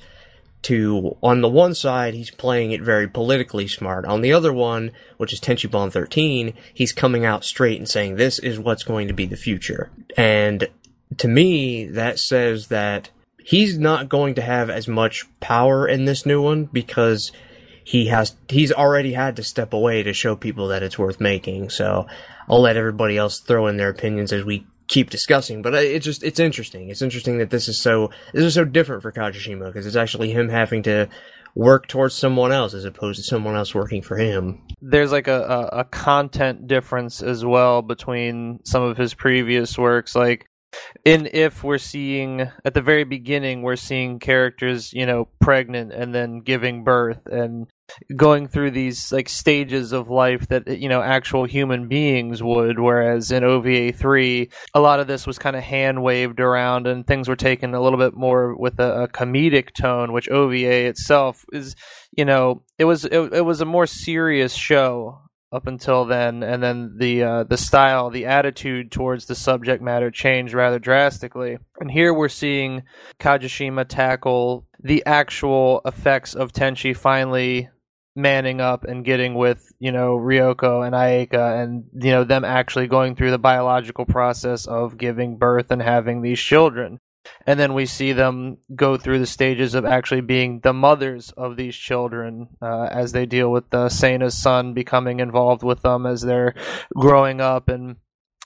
to 0.68 1.16
on 1.22 1.40
the 1.40 1.48
one 1.48 1.74
side 1.74 2.12
he's 2.12 2.30
playing 2.30 2.72
it 2.72 2.82
very 2.82 3.08
politically 3.08 3.66
smart. 3.66 4.04
On 4.04 4.20
the 4.20 4.34
other 4.34 4.52
one 4.52 4.92
which 5.16 5.32
is 5.32 5.40
tenchi 5.40 5.92
13 5.92 6.52
he's 6.74 6.92
coming 6.92 7.24
out 7.24 7.42
straight 7.42 7.78
and 7.78 7.88
saying 7.88 8.16
this 8.16 8.38
is 8.38 8.58
what's 8.58 8.82
going 8.82 9.08
to 9.08 9.14
be 9.14 9.24
the 9.24 9.36
future. 9.36 9.90
And 10.16 10.68
to 11.16 11.26
me 11.26 11.86
that 11.86 12.18
says 12.18 12.66
that 12.68 13.08
he's 13.42 13.78
not 13.78 14.10
going 14.10 14.34
to 14.34 14.42
have 14.42 14.68
as 14.68 14.86
much 14.86 15.24
power 15.40 15.88
in 15.88 16.04
this 16.04 16.26
new 16.26 16.42
one 16.42 16.66
because 16.66 17.32
he 17.82 18.08
has 18.08 18.36
he's 18.50 18.70
already 18.70 19.14
had 19.14 19.36
to 19.36 19.42
step 19.42 19.72
away 19.72 20.02
to 20.02 20.12
show 20.12 20.36
people 20.36 20.68
that 20.68 20.82
it's 20.82 20.98
worth 20.98 21.18
making. 21.18 21.70
So 21.70 22.06
i'll 22.46 22.60
let 22.60 22.76
everybody 22.76 23.16
else 23.16 23.40
throw 23.40 23.68
in 23.68 23.78
their 23.78 23.88
opinions 23.88 24.34
as 24.34 24.44
we 24.44 24.66
keep 24.88 25.10
discussing. 25.10 25.62
But 25.62 25.74
uh, 25.74 25.78
it's 25.78 26.04
just 26.04 26.22
it's 26.22 26.40
interesting. 26.40 26.90
It's 26.90 27.02
interesting 27.02 27.38
that 27.38 27.50
this 27.50 27.68
is 27.68 27.80
so 27.80 28.10
this 28.32 28.44
is 28.44 28.54
so 28.54 28.64
different 28.64 29.02
for 29.02 29.12
Kajishima 29.12 29.66
because 29.66 29.86
it's 29.86 29.96
actually 29.96 30.32
him 30.32 30.48
having 30.48 30.82
to 30.84 31.08
work 31.54 31.86
towards 31.88 32.14
someone 32.14 32.52
else 32.52 32.74
as 32.74 32.84
opposed 32.84 33.18
to 33.18 33.24
someone 33.24 33.56
else 33.56 33.74
working 33.74 34.02
for 34.02 34.16
him. 34.16 34.62
There's 34.80 35.12
like 35.12 35.28
a, 35.28 35.42
a, 35.72 35.80
a 35.80 35.84
content 35.84 36.66
difference 36.66 37.22
as 37.22 37.44
well 37.44 37.82
between 37.82 38.60
some 38.64 38.82
of 38.82 38.96
his 38.96 39.14
previous 39.14 39.76
works. 39.76 40.14
Like 40.14 40.46
in 41.04 41.28
if 41.32 41.64
we're 41.64 41.78
seeing 41.78 42.40
at 42.64 42.74
the 42.74 42.82
very 42.82 43.04
beginning 43.04 43.62
we're 43.62 43.76
seeing 43.76 44.18
characters 44.18 44.92
you 44.92 45.06
know 45.06 45.28
pregnant 45.40 45.92
and 45.92 46.14
then 46.14 46.40
giving 46.40 46.84
birth 46.84 47.26
and 47.26 47.66
going 48.16 48.46
through 48.46 48.70
these 48.70 49.10
like 49.12 49.28
stages 49.28 49.92
of 49.92 50.10
life 50.10 50.48
that 50.48 50.78
you 50.78 50.88
know 50.88 51.00
actual 51.00 51.44
human 51.44 51.88
beings 51.88 52.42
would 52.42 52.78
whereas 52.78 53.30
in 53.30 53.44
OVA 53.44 53.92
3 53.92 54.50
a 54.74 54.80
lot 54.80 55.00
of 55.00 55.06
this 55.06 55.26
was 55.26 55.38
kind 55.38 55.56
of 55.56 55.62
hand 55.62 56.02
waved 56.02 56.40
around 56.40 56.86
and 56.86 57.06
things 57.06 57.28
were 57.28 57.36
taken 57.36 57.74
a 57.74 57.80
little 57.80 57.98
bit 57.98 58.14
more 58.14 58.54
with 58.56 58.78
a, 58.78 59.04
a 59.04 59.08
comedic 59.08 59.72
tone 59.72 60.12
which 60.12 60.28
OVA 60.28 60.86
itself 60.86 61.44
is 61.52 61.74
you 62.16 62.24
know 62.24 62.62
it 62.78 62.84
was 62.84 63.04
it, 63.06 63.32
it 63.32 63.44
was 63.44 63.60
a 63.60 63.66
more 63.66 63.86
serious 63.86 64.54
show 64.54 65.18
up 65.50 65.66
until 65.66 66.04
then, 66.04 66.42
and 66.42 66.62
then 66.62 66.96
the 66.98 67.22
uh, 67.22 67.44
the 67.44 67.56
style, 67.56 68.10
the 68.10 68.26
attitude 68.26 68.90
towards 68.90 69.26
the 69.26 69.34
subject 69.34 69.82
matter 69.82 70.10
changed 70.10 70.54
rather 70.54 70.78
drastically. 70.78 71.58
And 71.80 71.90
here 71.90 72.12
we're 72.12 72.28
seeing 72.28 72.82
Kajishima 73.18 73.86
tackle 73.88 74.66
the 74.80 75.04
actual 75.06 75.80
effects 75.84 76.34
of 76.34 76.52
Tenchi 76.52 76.96
finally 76.96 77.68
manning 78.14 78.60
up 78.60 78.84
and 78.84 79.04
getting 79.04 79.34
with 79.34 79.72
you 79.78 79.92
know 79.92 80.16
Ryoko 80.18 80.84
and 80.84 80.94
Ayeka 80.94 81.62
and 81.62 81.84
you 81.94 82.10
know 82.10 82.24
them 82.24 82.44
actually 82.44 82.88
going 82.88 83.14
through 83.14 83.30
the 83.30 83.38
biological 83.38 84.04
process 84.04 84.66
of 84.66 84.98
giving 84.98 85.38
birth 85.38 85.70
and 85.70 85.80
having 85.80 86.20
these 86.20 86.40
children 86.40 86.98
and 87.46 87.58
then 87.58 87.74
we 87.74 87.86
see 87.86 88.12
them 88.12 88.58
go 88.74 88.96
through 88.96 89.18
the 89.18 89.26
stages 89.26 89.74
of 89.74 89.84
actually 89.84 90.20
being 90.20 90.60
the 90.60 90.72
mothers 90.72 91.32
of 91.36 91.56
these 91.56 91.76
children 91.76 92.48
uh, 92.60 92.88
as 92.90 93.12
they 93.12 93.26
deal 93.26 93.50
with 93.50 93.70
the 93.70 93.88
Seina's 93.88 94.36
son 94.36 94.74
becoming 94.74 95.20
involved 95.20 95.62
with 95.62 95.82
them 95.82 96.06
as 96.06 96.22
they're 96.22 96.54
growing 96.94 97.40
up. 97.40 97.68
And 97.68 97.96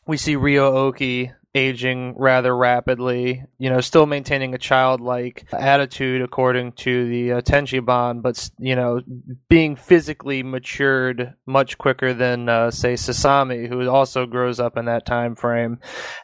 we 0.07 0.17
see 0.17 0.37
Ryo-Ohki 0.37 1.33
aging 1.55 2.15
rather 2.17 2.57
rapidly, 2.57 3.45
you 3.59 3.69
know, 3.69 3.81
still 3.81 4.07
maintaining 4.07 4.55
a 4.55 4.59
childlike 4.59 5.47
attitude 5.53 6.23
according 6.23 6.73
to 6.73 7.09
the 7.09 7.33
uh, 7.33 7.41
Tenchiban, 7.43 8.23
but 8.23 8.51
you 8.59 8.75
know, 8.75 9.01
being 9.49 9.77
physically 9.77 10.43
matured 10.43 11.35
much 11.47 11.77
quicker 11.79 12.15
than 12.15 12.49
uh, 12.49 12.71
say 12.71 12.95
Sasami, 12.95 13.69
who 13.69 13.89
also 13.89 14.25
grows 14.27 14.61
up 14.61 14.77
in 14.77 14.87
that 14.87 15.05
time 15.05 15.35
frame. 15.35 15.79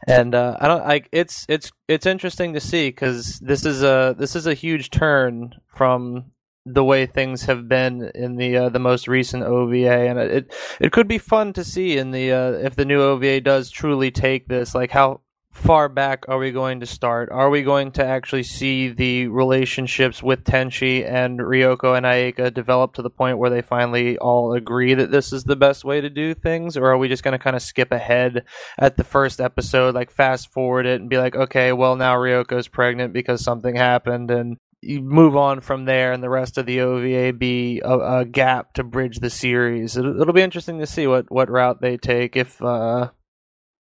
And 0.07 0.35
uh, 0.35 0.57
I 0.61 0.69
don't 0.69 0.87
like 0.87 1.09
it's 1.13 1.45
it's 1.49 1.71
it's 1.89 2.07
interesting 2.07 2.55
to 2.55 2.61
see 2.61 2.89
because 2.89 3.39
this 3.41 3.65
is 3.65 3.83
a 3.83 4.15
this 4.19 4.35
is 4.35 4.47
a 4.47 4.55
huge 4.55 4.91
turn 4.91 5.55
from 5.67 6.33
the 6.75 6.85
way 6.85 7.07
things 7.07 7.43
have 7.45 7.69
been 7.69 8.11
in 8.15 8.37
the 8.37 8.57
uh, 8.57 8.69
the 8.69 8.79
most 8.79 9.09
recent 9.09 9.45
OVA, 9.45 10.09
and 10.09 10.19
it 10.19 10.55
it 10.81 10.93
could 10.93 11.09
be 11.09 11.19
fun 11.19 11.53
to 11.55 11.65
see 11.65 11.97
in 11.97 12.11
the 12.11 12.33
uh, 12.33 12.53
if 12.53 12.77
the 12.77 12.85
new 12.85 13.01
OVA 13.01 13.41
does 13.41 13.71
truly 13.71 14.11
take 14.11 14.49
this. 14.49 14.75
Like 14.75 14.91
how 14.91 15.21
far 15.59 15.89
back 15.89 16.25
are 16.29 16.39
we 16.39 16.53
going 16.53 16.81
to 16.81 16.87
start? 16.87 17.29
Are 17.33 17.51
we 17.51 17.63
going 17.63 17.91
to 17.93 18.05
actually 18.05 18.45
see 18.45 18.89
the 18.89 19.27
relationships 19.27 20.23
with 20.23 20.45
Tenchi 20.45 21.05
and 21.05 21.41
Ryoko 21.41 21.97
and 21.97 22.07
Ayeka 22.07 22.55
develop 22.55 22.95
to 22.95 23.03
the 23.03 23.11
point 23.11 23.39
where 23.39 23.51
they 23.51 23.63
finally 23.63 24.17
all 24.19 24.53
agree 24.53 24.95
that 24.95 25.11
this 25.11 25.33
is 25.33 25.45
the 25.45 25.57
best 25.57 25.85
way 25.85 26.01
to 26.01 26.09
do 26.09 26.33
things, 26.35 26.77
or 26.77 26.87
are 26.87 26.99
we 26.99 27.09
just 27.09 27.25
going 27.25 27.33
to 27.33 27.43
kind 27.43 27.57
of 27.57 27.63
skip 27.63 27.91
ahead 27.91 28.45
at 28.79 28.97
the 28.97 29.05
first 29.05 29.41
episode, 29.41 29.95
like 29.95 30.11
fast 30.11 30.53
forward 30.53 30.87
it 30.87 31.01
and 31.01 31.11
be 31.11 31.19
like, 31.19 31.35
okay, 31.35 31.73
well 31.73 31.97
now 31.97 32.15
Ryoko's 32.15 32.69
pregnant 32.69 33.13
because 33.13 33.43
something 33.43 33.75
happened, 33.75 34.31
and 34.31 34.59
you 34.81 35.01
move 35.01 35.37
on 35.37 35.61
from 35.61 35.85
there, 35.85 36.13
and 36.13 36.23
the 36.23 36.31
rest 36.31 36.59
of 36.59 36.67
the 36.67 36.81
OVA 36.81 37.33
be 37.33 37.81
a, 37.85 37.99
a 37.99 38.25
gap 38.25 38.75
to 38.75 38.85
bridge 38.85 39.19
the 39.19 39.31
series. 39.31 39.97
It'll, 39.97 40.21
it'll, 40.21 40.35
be 40.35 40.43
interesting 40.43 40.79
to 40.79 40.87
see 40.87 41.07
what, 41.07 41.31
what 41.31 41.51
route 41.51 41.81
they 41.81 41.97
take 41.97 42.37
if 42.37 42.63
uh, 42.63 43.11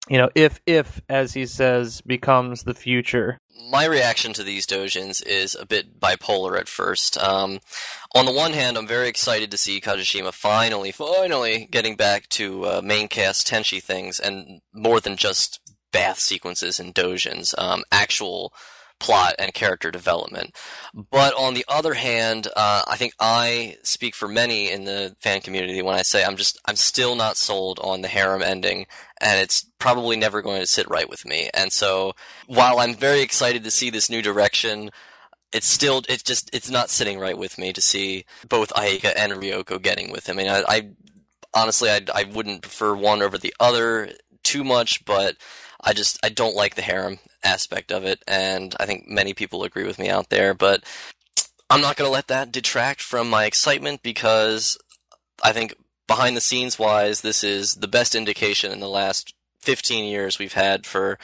you 0.08 0.18
know 0.18 0.30
if 0.34 0.60
if 0.66 1.00
as 1.08 1.34
he 1.34 1.46
says 1.46 2.00
becomes 2.00 2.64
the 2.64 2.74
future. 2.74 3.38
My 3.70 3.84
reaction 3.84 4.32
to 4.34 4.44
these 4.44 4.66
dojins 4.66 5.24
is 5.26 5.54
a 5.54 5.66
bit 5.66 6.00
bipolar 6.00 6.58
at 6.58 6.68
first. 6.68 7.20
Um, 7.22 7.58
on 8.14 8.24
the 8.24 8.32
one 8.32 8.52
hand, 8.52 8.78
I'm 8.78 8.86
very 8.86 9.08
excited 9.08 9.50
to 9.50 9.58
see 9.58 9.80
Kajishima 9.80 10.32
finally, 10.32 10.92
finally 10.92 11.68
getting 11.70 11.96
back 11.96 12.28
to 12.30 12.64
uh, 12.64 12.80
main 12.82 13.08
cast 13.08 13.48
Tenchi 13.48 13.82
things, 13.82 14.20
and 14.20 14.60
more 14.72 15.00
than 15.00 15.16
just 15.16 15.60
bath 15.92 16.18
sequences 16.18 16.78
and 16.78 16.94
dojins, 16.94 17.54
um, 17.58 17.82
actual 17.90 18.52
plot 18.98 19.34
and 19.38 19.54
character 19.54 19.90
development. 19.90 20.56
But 20.94 21.34
on 21.34 21.54
the 21.54 21.64
other 21.68 21.94
hand, 21.94 22.48
uh, 22.56 22.82
I 22.86 22.96
think 22.96 23.14
I 23.20 23.76
speak 23.82 24.14
for 24.14 24.28
many 24.28 24.70
in 24.70 24.84
the 24.84 25.16
fan 25.20 25.40
community 25.40 25.82
when 25.82 25.94
I 25.94 26.02
say 26.02 26.24
I'm 26.24 26.36
just 26.36 26.58
I'm 26.66 26.76
still 26.76 27.14
not 27.14 27.36
sold 27.36 27.78
on 27.80 28.02
the 28.02 28.08
harem 28.08 28.42
ending, 28.42 28.86
and 29.20 29.40
it's 29.40 29.66
probably 29.78 30.16
never 30.16 30.42
going 30.42 30.60
to 30.60 30.66
sit 30.66 30.88
right 30.88 31.08
with 31.08 31.24
me. 31.24 31.50
And 31.54 31.72
so, 31.72 32.14
while 32.46 32.78
I'm 32.80 32.94
very 32.94 33.20
excited 33.20 33.64
to 33.64 33.70
see 33.70 33.90
this 33.90 34.10
new 34.10 34.22
direction. 34.22 34.90
It's 35.50 35.66
still, 35.66 36.02
it's 36.10 36.22
just, 36.22 36.50
it's 36.52 36.70
not 36.70 36.90
sitting 36.90 37.18
right 37.18 37.38
with 37.38 37.56
me 37.56 37.72
to 37.72 37.80
see 37.80 38.26
both 38.50 38.68
Ayeka 38.74 39.14
and 39.16 39.32
Ryoko 39.32 39.80
getting 39.80 40.12
with 40.12 40.28
him. 40.28 40.38
I 40.38 40.42
mean, 40.42 40.52
I, 40.52 40.62
I 40.68 40.90
honestly, 41.54 41.88
I, 41.88 42.02
I 42.14 42.24
wouldn't 42.24 42.60
prefer 42.60 42.94
one 42.94 43.22
over 43.22 43.38
the 43.38 43.54
other 43.58 44.10
too 44.42 44.64
much, 44.64 45.04
but 45.04 45.36
I 45.80 45.92
just 45.92 46.18
I 46.24 46.28
don't 46.28 46.56
like 46.56 46.74
the 46.74 46.82
harem 46.82 47.18
aspect 47.42 47.92
of 47.92 48.04
it, 48.04 48.22
and 48.26 48.74
I 48.80 48.86
think 48.86 49.08
many 49.08 49.34
people 49.34 49.64
agree 49.64 49.84
with 49.84 49.98
me 49.98 50.08
out 50.08 50.30
there. 50.30 50.54
But 50.54 50.84
I'm 51.70 51.80
not 51.80 51.96
going 51.96 52.08
to 52.08 52.12
let 52.12 52.28
that 52.28 52.52
detract 52.52 53.00
from 53.00 53.28
my 53.28 53.44
excitement 53.44 54.02
because 54.02 54.78
I 55.42 55.52
think 55.52 55.74
behind 56.06 56.36
the 56.36 56.40
scenes 56.40 56.78
wise, 56.78 57.20
this 57.20 57.44
is 57.44 57.76
the 57.76 57.88
best 57.88 58.14
indication 58.14 58.72
in 58.72 58.80
the 58.80 58.88
last 58.88 59.34
15 59.60 60.04
years 60.04 60.38
we've 60.38 60.54
had 60.54 60.86
for 60.86 61.18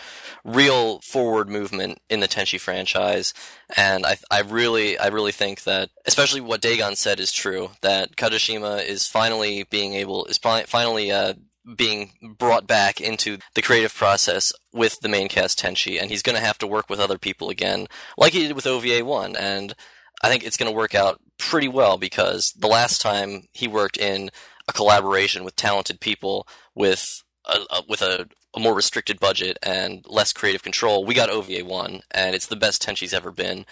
real 0.45 1.01
forward 1.01 1.49
movement 1.49 1.99
in 2.11 2.21
the 2.21 2.29
Tenchi 2.29 2.61
franchise. 2.61 3.33
And 3.77 4.05
I, 4.05 4.17
I 4.31 4.41
really, 4.41 4.99
I 4.99 5.07
really 5.07 5.33
think 5.33 5.63
that, 5.63 5.91
especially 6.05 6.41
what 6.41 6.61
Dagon 6.61 6.97
said 6.97 7.21
is 7.21 7.33
true, 7.33 7.71
that 7.81 8.17
Kajishima 8.17 8.85
is 8.85 9.07
finally 9.07 9.65
being 9.71 9.95
able, 9.95 10.27
is 10.27 10.39
finally, 10.39 11.11
uh, 11.11 11.35
being 11.77 12.13
brought 12.39 12.67
back 12.67 13.01
into 13.01 13.39
the 13.55 13.63
creative 13.63 13.95
process 13.95 14.53
with 14.73 15.01
the 15.01 15.09
main 15.09 15.29
cast 15.29 15.59
Tenchi, 15.59 16.01
and 16.01 16.11
he's 16.11 16.23
going 16.23 16.37
to 16.37 16.45
have 16.45 16.59
to 16.59 16.67
work 16.67 16.91
with 16.91 17.01
other 17.01 17.19
people 17.19 17.49
again, 17.49 17.87
like 18.19 18.33
he 18.33 18.47
did 18.47 18.57
with 18.57 18.67
OVA 18.67 19.05
1. 19.05 19.37
And 19.37 19.75
I 20.23 20.29
think 20.29 20.45
it's 20.45 20.57
going 20.57 20.71
to 20.71 20.77
work 20.77 20.95
out 20.95 21.21
pretty 21.39 21.69
well 21.69 21.97
because 21.97 22.53
the 22.59 22.67
last 22.67 23.01
time 23.01 23.49
he 23.53 23.67
worked 23.69 23.97
in 23.97 24.31
a 24.69 24.73
collaboration 24.73 25.45
with 25.45 25.57
talented 25.57 26.01
people 26.01 26.47
with 26.75 27.23
a, 27.47 27.59
a 27.71 27.83
with 27.89 28.03
a, 28.03 28.29
a, 28.55 28.61
more 28.61 28.75
restricted 28.75 29.21
budget 29.21 29.59
and 29.63 30.05
less 30.09 30.33
creative 30.33 30.63
control, 30.63 31.05
we 31.05 31.15
got 31.15 31.31
OVA 31.31 31.65
1, 31.65 32.01
and 32.11 32.35
it's 32.35 32.47
the 32.47 32.57
best 32.57 32.83
Tenchi's 32.83 33.13
ever 33.13 33.31
been. 33.31 33.67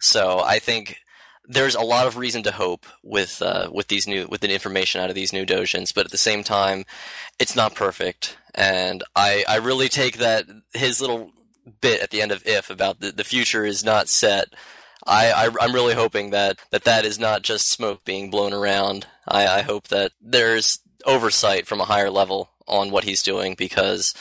So 0.00 0.40
I 0.40 0.58
think 0.58 0.98
there's 1.48 1.74
a 1.74 1.80
lot 1.80 2.06
of 2.06 2.18
reason 2.18 2.42
to 2.44 2.52
hope 2.52 2.86
with 3.02 3.40
uh, 3.42 3.68
with 3.72 3.88
these 3.88 4.06
new 4.06 4.28
with 4.30 4.42
the 4.42 4.52
information 4.52 5.00
out 5.00 5.08
of 5.08 5.14
these 5.14 5.32
new 5.32 5.46
dojins, 5.46 5.94
but 5.94 6.04
at 6.04 6.12
the 6.12 6.18
same 6.18 6.44
time, 6.44 6.84
it's 7.40 7.56
not 7.56 7.74
perfect. 7.74 8.36
And 8.54 9.02
I 9.16 9.44
I 9.48 9.56
really 9.56 9.88
take 9.88 10.18
that 10.18 10.44
his 10.74 11.00
little 11.00 11.32
bit 11.80 12.00
at 12.00 12.10
the 12.10 12.22
end 12.22 12.32
of 12.32 12.46
if 12.46 12.70
about 12.70 13.00
the, 13.00 13.12
the 13.12 13.24
future 13.24 13.64
is 13.64 13.82
not 13.82 14.08
set. 14.08 14.48
I, 15.06 15.30
I 15.30 15.64
am 15.64 15.74
really 15.74 15.94
hoping 15.94 16.30
that, 16.30 16.58
that 16.70 16.84
that 16.84 17.04
is 17.04 17.18
not 17.18 17.42
just 17.42 17.70
smoke 17.70 18.04
being 18.04 18.30
blown 18.30 18.52
around. 18.52 19.06
I, 19.26 19.46
I 19.46 19.62
hope 19.62 19.88
that 19.88 20.12
there's 20.20 20.80
oversight 21.06 21.66
from 21.66 21.80
a 21.80 21.86
higher 21.86 22.10
level 22.10 22.50
on 22.66 22.90
what 22.90 23.04
he's 23.04 23.22
doing 23.22 23.54
because 23.56 24.12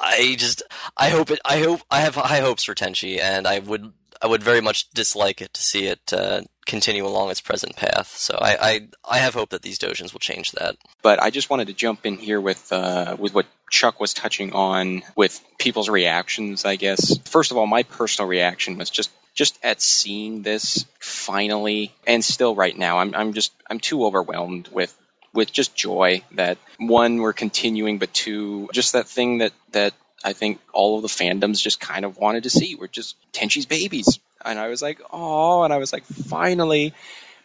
I 0.00 0.36
just 0.38 0.62
I 0.96 1.10
hope 1.10 1.30
it 1.30 1.40
I 1.44 1.58
hope 1.58 1.82
I 1.90 2.00
have 2.00 2.14
high 2.14 2.40
hopes 2.40 2.64
for 2.64 2.74
Tenchi 2.74 3.20
and 3.20 3.46
I 3.46 3.58
would 3.58 3.92
I 4.22 4.28
would 4.28 4.42
very 4.42 4.60
much 4.60 4.88
dislike 4.90 5.42
it 5.42 5.52
to 5.54 5.62
see 5.62 5.86
it 5.86 6.12
uh, 6.12 6.42
continue 6.64 7.04
along 7.04 7.30
its 7.30 7.40
present 7.40 7.74
path. 7.74 8.14
So 8.16 8.38
I, 8.40 8.56
I, 8.60 8.88
I 9.04 9.18
have 9.18 9.34
hope 9.34 9.50
that 9.50 9.62
these 9.62 9.80
dojins 9.80 10.12
will 10.12 10.20
change 10.20 10.52
that. 10.52 10.76
But 11.02 11.20
I 11.20 11.30
just 11.30 11.50
wanted 11.50 11.66
to 11.66 11.74
jump 11.74 12.06
in 12.06 12.18
here 12.18 12.40
with 12.40 12.72
uh, 12.72 13.16
with 13.18 13.34
what 13.34 13.46
Chuck 13.68 13.98
was 13.98 14.14
touching 14.14 14.52
on 14.52 15.02
with 15.16 15.40
people's 15.58 15.88
reactions. 15.88 16.64
I 16.64 16.76
guess 16.76 17.18
first 17.24 17.50
of 17.50 17.56
all, 17.56 17.66
my 17.66 17.82
personal 17.82 18.28
reaction 18.28 18.78
was 18.78 18.90
just 18.90 19.10
just 19.34 19.58
at 19.64 19.80
seeing 19.82 20.42
this 20.42 20.84
finally, 21.00 21.92
and 22.06 22.24
still 22.24 22.54
right 22.54 22.76
now, 22.76 22.98
I'm 22.98 23.14
I'm 23.14 23.32
just 23.32 23.52
I'm 23.68 23.80
too 23.80 24.04
overwhelmed 24.04 24.68
with 24.68 24.96
with 25.34 25.50
just 25.50 25.74
joy 25.74 26.22
that 26.32 26.58
one 26.78 27.16
we're 27.16 27.32
continuing, 27.32 27.98
but 27.98 28.12
two 28.12 28.68
just 28.72 28.92
that 28.92 29.08
thing 29.08 29.38
that 29.38 29.52
that 29.72 29.94
I 30.24 30.32
think 30.32 30.60
all 30.72 30.96
of 30.96 31.02
the 31.02 31.08
fandoms 31.08 31.60
just 31.60 31.80
kind 31.80 32.04
of 32.04 32.16
wanted 32.16 32.44
to 32.44 32.50
see. 32.50 32.74
We're 32.74 32.86
just 32.86 33.16
Tenchi's 33.32 33.66
babies. 33.66 34.18
And 34.44 34.58
I 34.58 34.68
was 34.68 34.82
like, 34.82 35.00
oh, 35.10 35.62
and 35.62 35.72
I 35.72 35.78
was 35.78 35.92
like, 35.92 36.04
finally. 36.04 36.94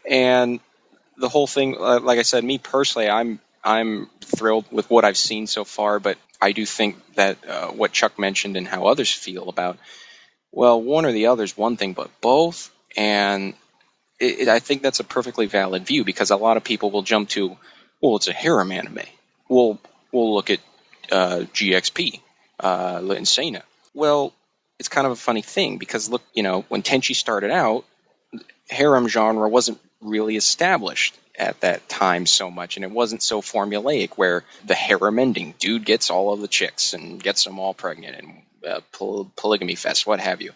And 0.10 0.60
the 1.18 1.30
whole 1.30 1.48
thing, 1.48 1.76
uh, 1.80 2.00
like 2.00 2.20
I 2.20 2.24
said, 2.24 2.44
me 2.44 2.58
personally, 2.58 3.10
I'm 3.10 3.40
I'm 3.64 4.10
thrilled 4.22 4.66
with 4.72 4.90
what 4.90 5.04
I've 5.04 5.18
seen 5.18 5.48
so 5.48 5.64
far. 5.64 6.00
But 6.00 6.18
I 6.42 6.52
do 6.52 6.66
think 6.66 6.98
that 7.16 7.38
uh, 7.48 7.68
what 7.68 7.92
Chuck 7.92 8.20
mentioned 8.20 8.58
and 8.58 8.68
how 8.68 8.86
others 8.86 9.12
feel 9.12 9.50
about, 9.50 9.78
well, 10.52 10.82
one 10.82 11.06
or 11.06 11.12
the 11.12 11.28
other 11.28 11.44
is 11.44 11.58
one 11.58 11.78
thing, 11.78 11.94
but 11.94 12.10
both, 12.22 12.72
and 12.96 13.54
it, 14.20 14.42
it, 14.42 14.48
I 14.48 14.60
think 14.60 14.82
that's 14.82 15.00
a 15.00 15.04
perfectly 15.04 15.48
valid 15.48 15.86
view 15.86 16.04
because 16.04 16.32
a 16.32 16.38
lot 16.38 16.58
of 16.58 16.64
people 16.64 16.92
will 16.92 17.02
jump 17.02 17.30
to, 17.30 17.58
well, 18.02 18.16
it's 18.16 18.28
a 18.28 18.34
harem 18.34 18.72
anime. 18.72 19.02
We'll 19.50 19.80
we'll 20.12 20.34
look 20.34 20.50
at 20.50 20.60
uh, 21.12 21.46
GXP 21.54 22.22
uh. 22.60 23.02
Well, 23.94 24.34
it's 24.80 24.90
kind 24.90 25.08
of 25.08 25.14
a 25.14 25.18
funny 25.18 25.42
thing 25.42 25.78
because 25.78 26.10
look, 26.10 26.22
you 26.34 26.44
know, 26.44 26.62
when 26.70 26.84
Tenchi 26.84 27.16
started 27.16 27.52
out, 27.52 27.86
harem 28.70 29.08
genre 29.08 29.48
wasn't 29.50 29.80
really 30.02 30.36
established 30.36 31.18
at 31.38 31.60
that 31.62 31.88
time 31.88 32.26
so 32.26 32.50
much, 32.50 32.78
and 32.78 32.84
it 32.84 32.92
wasn't 32.92 33.22
so 33.22 33.42
formulaic 33.42 34.12
where 34.16 34.44
the 34.66 34.76
harem 34.76 35.20
ending, 35.20 35.54
dude 35.60 35.86
gets 35.86 36.10
all 36.10 36.34
of 36.34 36.42
the 36.42 36.48
chicks 36.48 36.94
and 36.94 37.22
gets 37.22 37.44
them 37.44 37.60
all 37.60 37.74
pregnant 37.74 38.16
and 38.18 38.42
uh, 38.68 38.82
poly- 38.92 39.30
polygamy 39.36 39.76
fest, 39.76 40.08
what 40.08 40.20
have 40.20 40.42
you. 40.42 40.52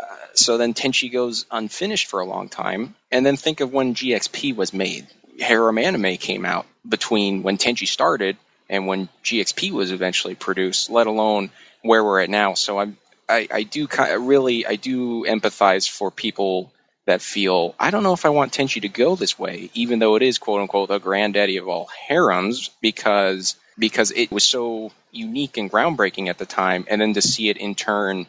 Uh, 0.00 0.16
so 0.34 0.58
then 0.58 0.74
Tenchi 0.74 1.12
goes 1.12 1.44
unfinished 1.50 2.08
for 2.08 2.20
a 2.20 2.26
long 2.26 2.48
time, 2.48 2.94
and 3.10 3.26
then 3.26 3.36
think 3.36 3.60
of 3.60 3.72
when 3.72 3.94
GXP 3.94 4.56
was 4.56 4.72
made. 4.72 5.06
Harem 5.40 5.78
anime 5.78 6.16
came 6.16 6.44
out 6.44 6.66
between 6.88 7.42
when 7.42 7.58
Tenchi 7.58 7.86
started 7.86 8.36
and 8.72 8.86
when 8.86 9.08
GXP 9.22 9.70
was 9.70 9.92
eventually 9.92 10.34
produced, 10.34 10.88
let 10.90 11.06
alone 11.06 11.50
where 11.82 12.02
we're 12.02 12.22
at 12.22 12.30
now. 12.30 12.54
So 12.54 12.78
I'm, 12.78 12.96
I, 13.28 13.46
I 13.52 13.62
do 13.64 13.86
kind 13.86 14.12
of 14.12 14.22
really, 14.22 14.66
I 14.66 14.76
do 14.76 15.24
empathize 15.24 15.88
for 15.88 16.10
people 16.10 16.72
that 17.04 17.20
feel 17.20 17.74
I 17.78 17.90
don't 17.90 18.02
know 18.02 18.14
if 18.14 18.24
I 18.24 18.30
want 18.30 18.52
Tenchi 18.52 18.80
to 18.82 18.88
go 18.88 19.14
this 19.14 19.38
way, 19.38 19.70
even 19.74 19.98
though 19.98 20.16
it 20.16 20.22
is 20.22 20.38
quote 20.38 20.60
unquote 20.62 20.88
the 20.88 20.98
granddaddy 20.98 21.58
of 21.58 21.68
all 21.68 21.90
harems, 22.08 22.70
because 22.80 23.56
because 23.78 24.10
it 24.10 24.30
was 24.30 24.44
so 24.44 24.92
unique 25.10 25.56
and 25.56 25.70
groundbreaking 25.70 26.28
at 26.28 26.38
the 26.38 26.46
time, 26.46 26.86
and 26.88 27.00
then 27.00 27.14
to 27.14 27.22
see 27.22 27.48
it 27.48 27.56
in 27.56 27.74
turn 27.74 28.26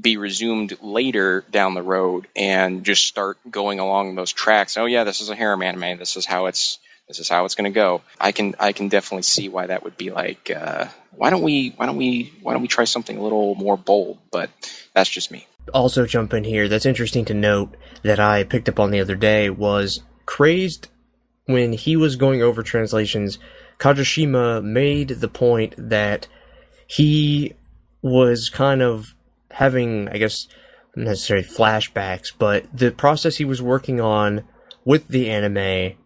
be 0.00 0.16
resumed 0.16 0.80
later 0.80 1.44
down 1.50 1.74
the 1.74 1.82
road 1.82 2.28
and 2.36 2.84
just 2.84 3.06
start 3.06 3.36
going 3.50 3.80
along 3.80 4.14
those 4.14 4.32
tracks. 4.32 4.76
Oh 4.76 4.86
yeah, 4.86 5.02
this 5.04 5.20
is 5.20 5.28
a 5.28 5.34
harem 5.34 5.62
anime. 5.62 5.98
This 5.98 6.16
is 6.16 6.24
how 6.24 6.46
it's 6.46 6.78
this 7.08 7.18
is 7.18 7.28
how 7.28 7.44
it's 7.44 7.54
going 7.54 7.70
to 7.70 7.74
go. 7.74 8.02
I 8.20 8.32
can 8.32 8.54
I 8.60 8.72
can 8.72 8.88
definitely 8.88 9.22
see 9.22 9.48
why 9.48 9.66
that 9.66 9.82
would 9.82 9.96
be 9.96 10.10
like. 10.10 10.50
Uh, 10.50 10.86
why 11.12 11.30
don't 11.30 11.42
we 11.42 11.70
why 11.70 11.86
don't 11.86 11.96
we 11.96 12.32
why 12.42 12.52
don't 12.52 12.62
we 12.62 12.68
try 12.68 12.84
something 12.84 13.16
a 13.16 13.22
little 13.22 13.54
more 13.54 13.76
bold? 13.76 14.18
But 14.30 14.50
that's 14.94 15.10
just 15.10 15.30
me. 15.30 15.46
Also, 15.72 16.06
jump 16.06 16.34
in 16.34 16.44
here. 16.44 16.68
That's 16.68 16.86
interesting 16.86 17.24
to 17.26 17.34
note 17.34 17.76
that 18.02 18.20
I 18.20 18.44
picked 18.44 18.68
up 18.68 18.78
on 18.78 18.90
the 18.90 19.00
other 19.00 19.16
day 19.16 19.50
was 19.50 20.02
crazed 20.26 20.88
when 21.46 21.72
he 21.72 21.96
was 21.96 22.16
going 22.16 22.42
over 22.42 22.62
translations. 22.62 23.38
Kajishima 23.78 24.62
made 24.62 25.08
the 25.08 25.28
point 25.28 25.74
that 25.78 26.26
he 26.86 27.54
was 28.02 28.48
kind 28.48 28.82
of 28.82 29.14
having, 29.50 30.08
I 30.08 30.18
guess, 30.18 30.48
not 30.94 31.06
necessarily 31.06 31.46
flashbacks, 31.46 32.32
but 32.36 32.66
the 32.72 32.90
process 32.90 33.36
he 33.36 33.44
was 33.44 33.62
working 33.62 34.00
on 34.00 34.44
with 34.84 35.08
the 35.08 35.30
anime, 35.30 35.97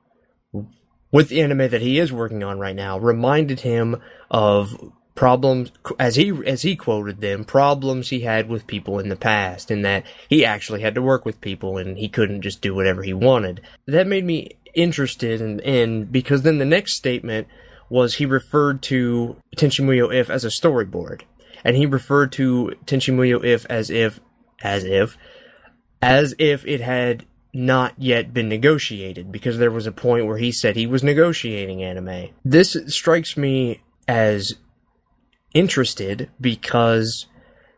with 1.12 1.29
the 1.29 1.42
anime 1.42 1.68
that 1.68 1.83
he 1.83 1.98
is 1.98 2.12
working 2.12 2.42
on 2.42 2.59
right 2.59 2.75
now, 2.75 2.98
reminded 2.98 3.61
him 3.61 4.01
of 4.31 4.92
problems 5.14 5.70
as 5.98 6.16
he 6.16 6.33
as 6.46 6.62
he 6.62 6.75
quoted 6.75 7.20
them 7.20 7.44
problems 7.44 8.09
he 8.09 8.20
had 8.20 8.48
with 8.48 8.66
people 8.66 8.98
in 8.98 9.11
the 9.11 9.16
past 9.16 9.70
and 9.70 9.85
that 9.85 10.05
he 10.31 10.42
actually 10.42 10.81
had 10.81 10.94
to 10.94 11.03
work 11.03 11.27
with 11.27 11.40
people 11.40 11.77
and 11.77 11.98
he 11.98 12.09
couldn't 12.09 12.40
just 12.40 12.62
do 12.62 12.75
whatever 12.75 13.03
he 13.03 13.12
wanted. 13.12 13.61
That 13.87 14.07
made 14.07 14.25
me 14.25 14.57
interested 14.75 15.40
in, 15.42 15.61
in 15.61 16.05
because 16.07 16.42
then 16.42 16.59
the 16.59 16.64
next 16.64 16.94
statement 16.94 17.46
was 17.90 18.14
he 18.14 18.25
referred 18.25 18.81
to 18.83 19.37
Tenchi 19.55 19.85
Muyo 19.85 20.12
If 20.12 20.31
as 20.31 20.46
a 20.46 20.48
storyboard 20.48 21.22
and 21.62 21.77
he 21.77 21.85
referred 21.85 22.33
to 22.33 22.72
Tenchi 22.87 23.12
Muyo 23.12 23.44
If 23.44 23.66
as 23.66 23.90
if 23.90 24.18
as 24.62 24.85
if 24.85 25.18
as 26.01 26.35
if 26.38 26.66
it 26.66 26.81
had 26.81 27.27
not 27.52 27.94
yet 27.98 28.32
been 28.32 28.48
negotiated 28.48 29.30
because 29.30 29.58
there 29.58 29.70
was 29.70 29.86
a 29.86 29.92
point 29.92 30.26
where 30.26 30.38
he 30.38 30.50
said 30.50 30.74
he 30.74 30.86
was 30.86 31.02
negotiating 31.02 31.82
anime. 31.82 32.30
This 32.44 32.76
strikes 32.86 33.36
me 33.36 33.82
as 34.08 34.54
interested 35.54 36.30
because 36.40 37.26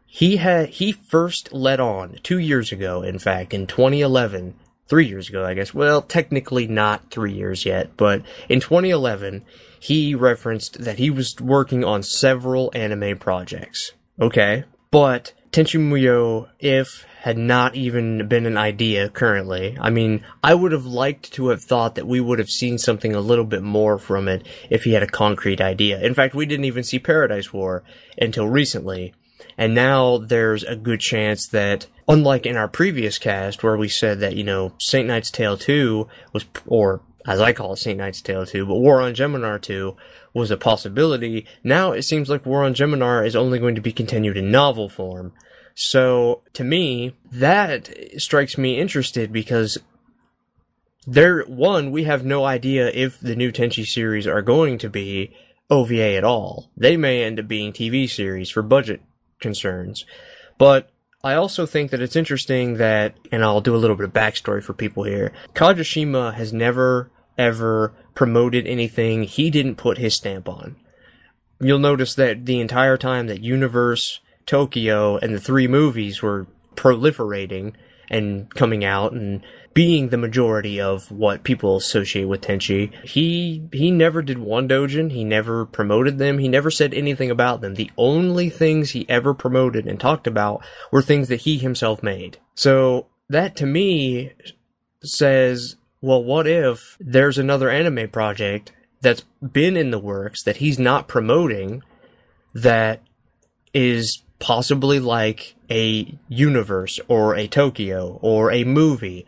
he 0.07 0.37
had 0.37 0.69
he 0.69 0.93
first 0.93 1.53
let 1.53 1.81
on 1.81 2.17
2 2.23 2.39
years 2.39 2.71
ago 2.71 3.03
in 3.03 3.19
fact 3.19 3.53
in 3.53 3.67
2011 3.67 4.55
3 4.87 5.07
years 5.07 5.29
ago 5.29 5.45
I 5.45 5.55
guess 5.55 5.75
well 5.75 6.01
technically 6.01 6.69
not 6.69 7.11
3 7.11 7.33
years 7.33 7.67
yet 7.67 7.97
but 7.97 8.23
in 8.49 8.61
2011 8.61 9.45
he 9.85 10.15
referenced 10.15 10.83
that 10.85 10.97
he 10.99 11.11
was 11.11 11.39
working 11.39 11.85
on 11.85 12.03
several 12.03 12.73
anime 12.75 13.19
projects. 13.19 13.93
Okay. 14.19 14.65
But 14.91 15.35
Tenchi 15.53 15.79
Muyo, 15.79 16.49
if 16.59 17.05
had 17.25 17.39
not 17.39 17.75
even 17.75 18.29
been 18.29 18.45
an 18.45 18.59
idea 18.59 19.09
currently. 19.09 19.79
I 19.81 19.89
mean, 19.89 20.23
I 20.43 20.55
would 20.55 20.73
have 20.73 20.85
liked 20.85 21.33
to 21.33 21.49
have 21.49 21.65
thought 21.65 21.95
that 21.95 22.07
we 22.07 22.21
would 22.21 22.39
have 22.39 22.51
seen 22.51 22.77
something 22.77 23.15
a 23.15 23.21
little 23.21 23.47
bit 23.47 23.63
more 23.63 23.99
from 23.99 24.29
it 24.29 24.47
if 24.69 24.85
he 24.85 24.93
had 24.93 25.03
a 25.03 25.07
concrete 25.07 25.59
idea. 25.59 25.99
In 26.03 26.13
fact, 26.13 26.35
we 26.35 26.45
didn't 26.45 26.67
even 26.67 26.85
see 26.85 26.99
Paradise 26.99 27.51
War 27.51 27.83
until 28.19 28.47
recently. 28.47 29.15
And 29.57 29.75
now 29.75 30.19
there's 30.19 30.65
a 30.65 30.77
good 30.77 31.01
chance 31.01 31.47
that, 31.49 31.87
unlike 32.07 32.45
in 32.45 32.59
our 32.59 32.69
previous 32.69 33.17
cast 33.17 33.63
where 33.63 33.79
we 33.79 33.89
said 33.89 34.21
that, 34.21 34.37
you 34.37 34.45
know, 34.45 34.75
Saint 34.79 35.09
Knight's 35.09 35.31
Tale 35.31 35.57
2 35.57 36.07
was, 36.35 36.45
or 36.67 37.01
as 37.27 37.41
I 37.41 37.55
call 37.55 37.73
it, 37.73 37.79
Saint 37.79 37.97
Knight's 37.97 38.21
Tale 38.21 38.45
2, 38.45 38.67
but 38.67 38.75
War 38.75 39.01
on 39.01 39.15
Geminar 39.15 39.63
2 39.63 39.97
was 40.35 40.51
a 40.51 40.59
possibility. 40.59 41.47
Now 41.63 41.93
it 41.93 42.03
seems 42.03 42.29
like 42.29 42.45
War 42.45 42.65
on 42.65 42.75
Geminar 42.75 43.27
is 43.27 43.35
only 43.35 43.59
going 43.59 43.77
to 43.77 43.81
be 43.81 43.93
continued 43.93 44.37
in 44.37 44.51
novel 44.51 44.91
form. 44.91 45.33
So 45.75 46.43
to 46.55 46.65
me, 46.65 47.17
that 47.33 47.91
strikes 48.19 48.57
me 48.57 48.79
interested 48.79 49.33
because 49.33 49.79
there, 51.07 51.43
one, 51.43 51.91
we 51.91 52.05
have 52.05 52.25
no 52.25 52.45
idea 52.45 52.89
if 52.89 53.21
the 53.21 53.37
new 53.37 53.53
Tenchi 53.53 53.87
series 53.87 54.27
are 54.27 54.43
going 54.43 54.79
to 54.79 54.89
be 54.89 55.35
OVA 55.71 56.15
at 56.17 56.25
all. 56.25 56.71
They 56.77 56.97
may 56.97 57.25
end 57.25 57.41
up 57.41 57.49
being 57.49 57.73
TV 57.73 58.09
series 58.09 58.51
for 58.51 58.63
budget 58.63 59.03
concerns. 59.41 60.05
But 60.59 60.91
I 61.23 61.35
also 61.35 61.67
think 61.67 61.91
that 61.91 62.01
it's 62.01 62.17
interesting 62.17 62.75
that, 62.75 63.17
and 63.33 63.43
I'll 63.43 63.61
do 63.61 63.75
a 63.75 63.79
little 63.79 63.97
bit 63.97 64.05
of 64.05 64.13
backstory 64.13 64.63
for 64.63 64.75
people 64.75 65.05
here. 65.05 65.33
Kajishima 65.55 66.35
has 66.35 66.53
never 66.53 67.11
ever 67.37 67.93
promoted 68.15 68.67
anything 68.67 69.25
he 69.25 69.51
didn't 69.51 69.77
put 69.77 69.99
his 69.99 70.15
stamp 70.15 70.49
on. 70.49 70.77
You'll 71.61 71.79
notice 71.79 72.15
that 72.15 72.47
the 72.47 72.61
entire 72.61 72.97
time 72.97 73.27
that 73.27 73.43
Universe, 73.43 74.21
Tokyo, 74.47 75.17
and 75.17 75.35
the 75.35 75.41
three 75.41 75.69
movies 75.69 76.23
were 76.23 76.47
proliferating 76.75 77.75
and 78.11 78.53
coming 78.55 78.85
out 78.85 79.13
and 79.13 79.43
being 79.73 80.09
the 80.09 80.17
majority 80.17 80.81
of 80.81 81.11
what 81.11 81.43
people 81.43 81.77
associate 81.77 82.27
with 82.27 82.43
Tenchi, 82.43 82.93
he 83.05 83.67
he 83.73 83.91
never 83.91 84.23
did 84.23 84.39
one 84.39 84.69
dojin, 84.69 85.11
he 85.11 85.25
never 85.25 85.67
promoted 85.67 86.19
them, 86.19 86.39
he 86.39 86.49
never 86.49 86.71
said 86.71 86.95
anything 86.95 87.31
about 87.31 87.61
them. 87.61 87.75
The 87.75 87.91
only 87.97 88.51
things 88.51 88.91
he 88.91 89.09
ever 89.09 89.35
promoted 89.35 89.87
and 89.87 89.99
talked 89.99 90.27
about 90.27 90.65
were 90.93 91.03
things 91.03 91.29
that 91.29 91.41
he 91.41 91.59
himself 91.59 92.03
made. 92.03 92.39
So 92.55 93.07
that 93.31 93.57
to 93.57 93.67
me 93.67 94.33
says 95.03 95.77
well, 96.05 96.23
what 96.23 96.47
if 96.47 96.99
there's 97.01 97.39
another 97.39 97.71
anime 97.71 98.11
project 98.11 98.73
that's 99.01 99.25
been 99.41 99.75
in 99.75 99.91
the 99.91 99.99
works 99.99 100.43
that 100.43 100.59
he's 100.59 100.79
not 100.79 101.09
promoting 101.09 101.83
that 102.53 103.01
is 103.73 104.23
possibly 104.45 105.01
like 105.01 105.55
a 105.71 106.15
universe 106.29 107.01
or 107.09 107.35
a 107.35 107.49
Tokyo 107.49 108.19
or 108.21 108.53
a 108.53 108.63
movie, 108.63 109.25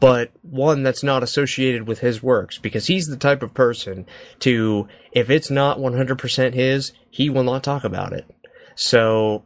but 0.00 0.30
one 0.40 0.82
that's 0.82 1.02
not 1.02 1.22
associated 1.22 1.86
with 1.86 1.98
his 1.98 2.22
works 2.22 2.56
because 2.56 2.86
he's 2.86 3.08
the 3.08 3.18
type 3.18 3.42
of 3.42 3.52
person 3.52 4.06
to, 4.40 4.88
if 5.12 5.28
it's 5.28 5.50
not 5.50 5.76
100% 5.76 6.54
his, 6.54 6.92
he 7.10 7.28
will 7.28 7.42
not 7.42 7.62
talk 7.62 7.84
about 7.84 8.14
it. 8.14 8.24
So, 8.74 9.44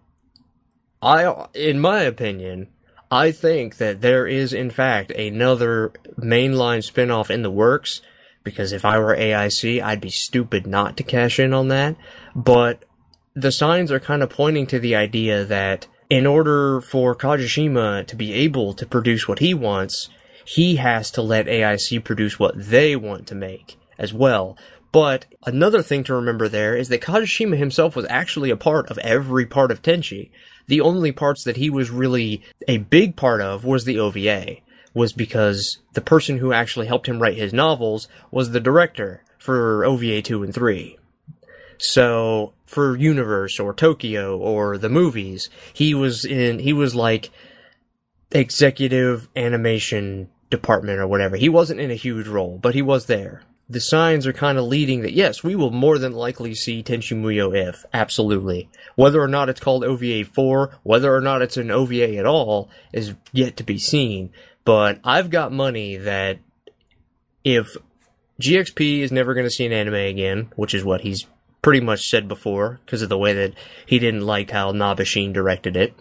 I, 1.02 1.46
in 1.52 1.80
my 1.80 2.02
opinion, 2.02 2.68
I 3.10 3.32
think 3.32 3.78
that 3.78 4.02
there 4.02 4.28
is, 4.28 4.52
in 4.52 4.70
fact, 4.70 5.10
another 5.10 5.94
mainline 6.16 6.88
spinoff 6.88 7.28
in 7.28 7.42
the 7.42 7.50
works. 7.50 8.02
Because 8.44 8.70
if 8.70 8.84
I 8.84 9.00
were 9.00 9.16
AIC, 9.16 9.82
I'd 9.82 10.00
be 10.00 10.10
stupid 10.10 10.64
not 10.64 10.96
to 10.98 11.02
cash 11.02 11.40
in 11.40 11.52
on 11.52 11.68
that. 11.68 11.96
But 12.36 12.84
the 13.34 13.52
signs 13.52 13.90
are 13.90 14.00
kind 14.00 14.22
of 14.22 14.30
pointing 14.30 14.66
to 14.68 14.78
the 14.78 14.94
idea 14.94 15.44
that 15.44 15.86
in 16.10 16.26
order 16.26 16.80
for 16.80 17.14
Kajishima 17.14 18.06
to 18.06 18.16
be 18.16 18.32
able 18.32 18.74
to 18.74 18.86
produce 18.86 19.26
what 19.26 19.38
he 19.38 19.54
wants, 19.54 20.08
he 20.44 20.76
has 20.76 21.10
to 21.12 21.22
let 21.22 21.46
AIC 21.46 22.04
produce 22.04 22.38
what 22.38 22.54
they 22.56 22.96
want 22.96 23.26
to 23.28 23.34
make 23.34 23.78
as 23.98 24.12
well. 24.12 24.58
But 24.90 25.24
another 25.46 25.82
thing 25.82 26.04
to 26.04 26.14
remember 26.14 26.48
there 26.48 26.76
is 26.76 26.88
that 26.88 27.00
Kajishima 27.00 27.56
himself 27.56 27.96
was 27.96 28.06
actually 28.10 28.50
a 28.50 28.56
part 28.56 28.90
of 28.90 28.98
every 28.98 29.46
part 29.46 29.70
of 29.70 29.80
Tenchi 29.80 30.30
the 30.66 30.80
only 30.80 31.12
parts 31.12 31.44
that 31.44 31.56
he 31.56 31.70
was 31.70 31.90
really 31.90 32.42
a 32.68 32.78
big 32.78 33.16
part 33.16 33.40
of 33.40 33.64
was 33.64 33.84
the 33.84 33.98
OVA, 33.98 34.56
was 34.94 35.12
because 35.12 35.78
the 35.92 36.00
person 36.00 36.38
who 36.38 36.52
actually 36.52 36.86
helped 36.86 37.08
him 37.08 37.20
write 37.20 37.36
his 37.36 37.52
novels 37.52 38.08
was 38.30 38.50
the 38.50 38.60
director 38.60 39.22
for 39.38 39.84
OVA 39.84 40.22
2 40.22 40.42
and 40.42 40.54
3. 40.54 40.98
So, 41.84 42.52
for 42.64 42.96
Universe 42.96 43.58
or 43.58 43.74
Tokyo 43.74 44.38
or 44.38 44.78
the 44.78 44.88
movies, 44.88 45.50
he 45.72 45.94
was 45.94 46.24
in, 46.24 46.60
he 46.60 46.72
was 46.72 46.94
like 46.94 47.30
executive 48.30 49.28
animation 49.34 50.28
department 50.48 51.00
or 51.00 51.08
whatever. 51.08 51.36
He 51.36 51.48
wasn't 51.48 51.80
in 51.80 51.90
a 51.90 51.96
huge 51.96 52.28
role, 52.28 52.58
but 52.62 52.74
he 52.74 52.82
was 52.82 53.06
there 53.06 53.42
the 53.72 53.80
signs 53.80 54.26
are 54.26 54.32
kind 54.32 54.58
of 54.58 54.64
leading 54.64 55.02
that 55.02 55.12
yes, 55.12 55.42
we 55.42 55.56
will 55.56 55.70
more 55.70 55.98
than 55.98 56.12
likely 56.12 56.54
see 56.54 56.82
Tenchi 56.82 57.16
Muyo 57.16 57.56
if 57.56 57.84
absolutely. 57.92 58.68
Whether 58.96 59.20
or 59.20 59.28
not 59.28 59.48
it's 59.48 59.60
called 59.60 59.84
OVA 59.84 60.24
4, 60.24 60.78
whether 60.82 61.14
or 61.14 61.20
not 61.20 61.42
it's 61.42 61.56
an 61.56 61.70
OVA 61.70 62.16
at 62.16 62.26
all 62.26 62.70
is 62.92 63.14
yet 63.32 63.56
to 63.56 63.64
be 63.64 63.78
seen. 63.78 64.30
But 64.64 65.00
I've 65.04 65.30
got 65.30 65.52
money 65.52 65.96
that 65.96 66.38
if 67.44 67.76
GXP 68.40 69.00
is 69.00 69.10
never 69.10 69.34
going 69.34 69.46
to 69.46 69.50
see 69.50 69.66
an 69.66 69.72
anime 69.72 69.94
again, 69.94 70.52
which 70.54 70.74
is 70.74 70.84
what 70.84 71.00
he's 71.00 71.26
pretty 71.62 71.80
much 71.80 72.08
said 72.08 72.28
before 72.28 72.80
because 72.84 73.02
of 73.02 73.08
the 73.08 73.18
way 73.18 73.32
that 73.32 73.54
he 73.86 73.98
didn't 73.98 74.26
like 74.26 74.50
how 74.50 74.72
Nabeshin 74.72 75.32
directed 75.32 75.76
it. 75.76 75.94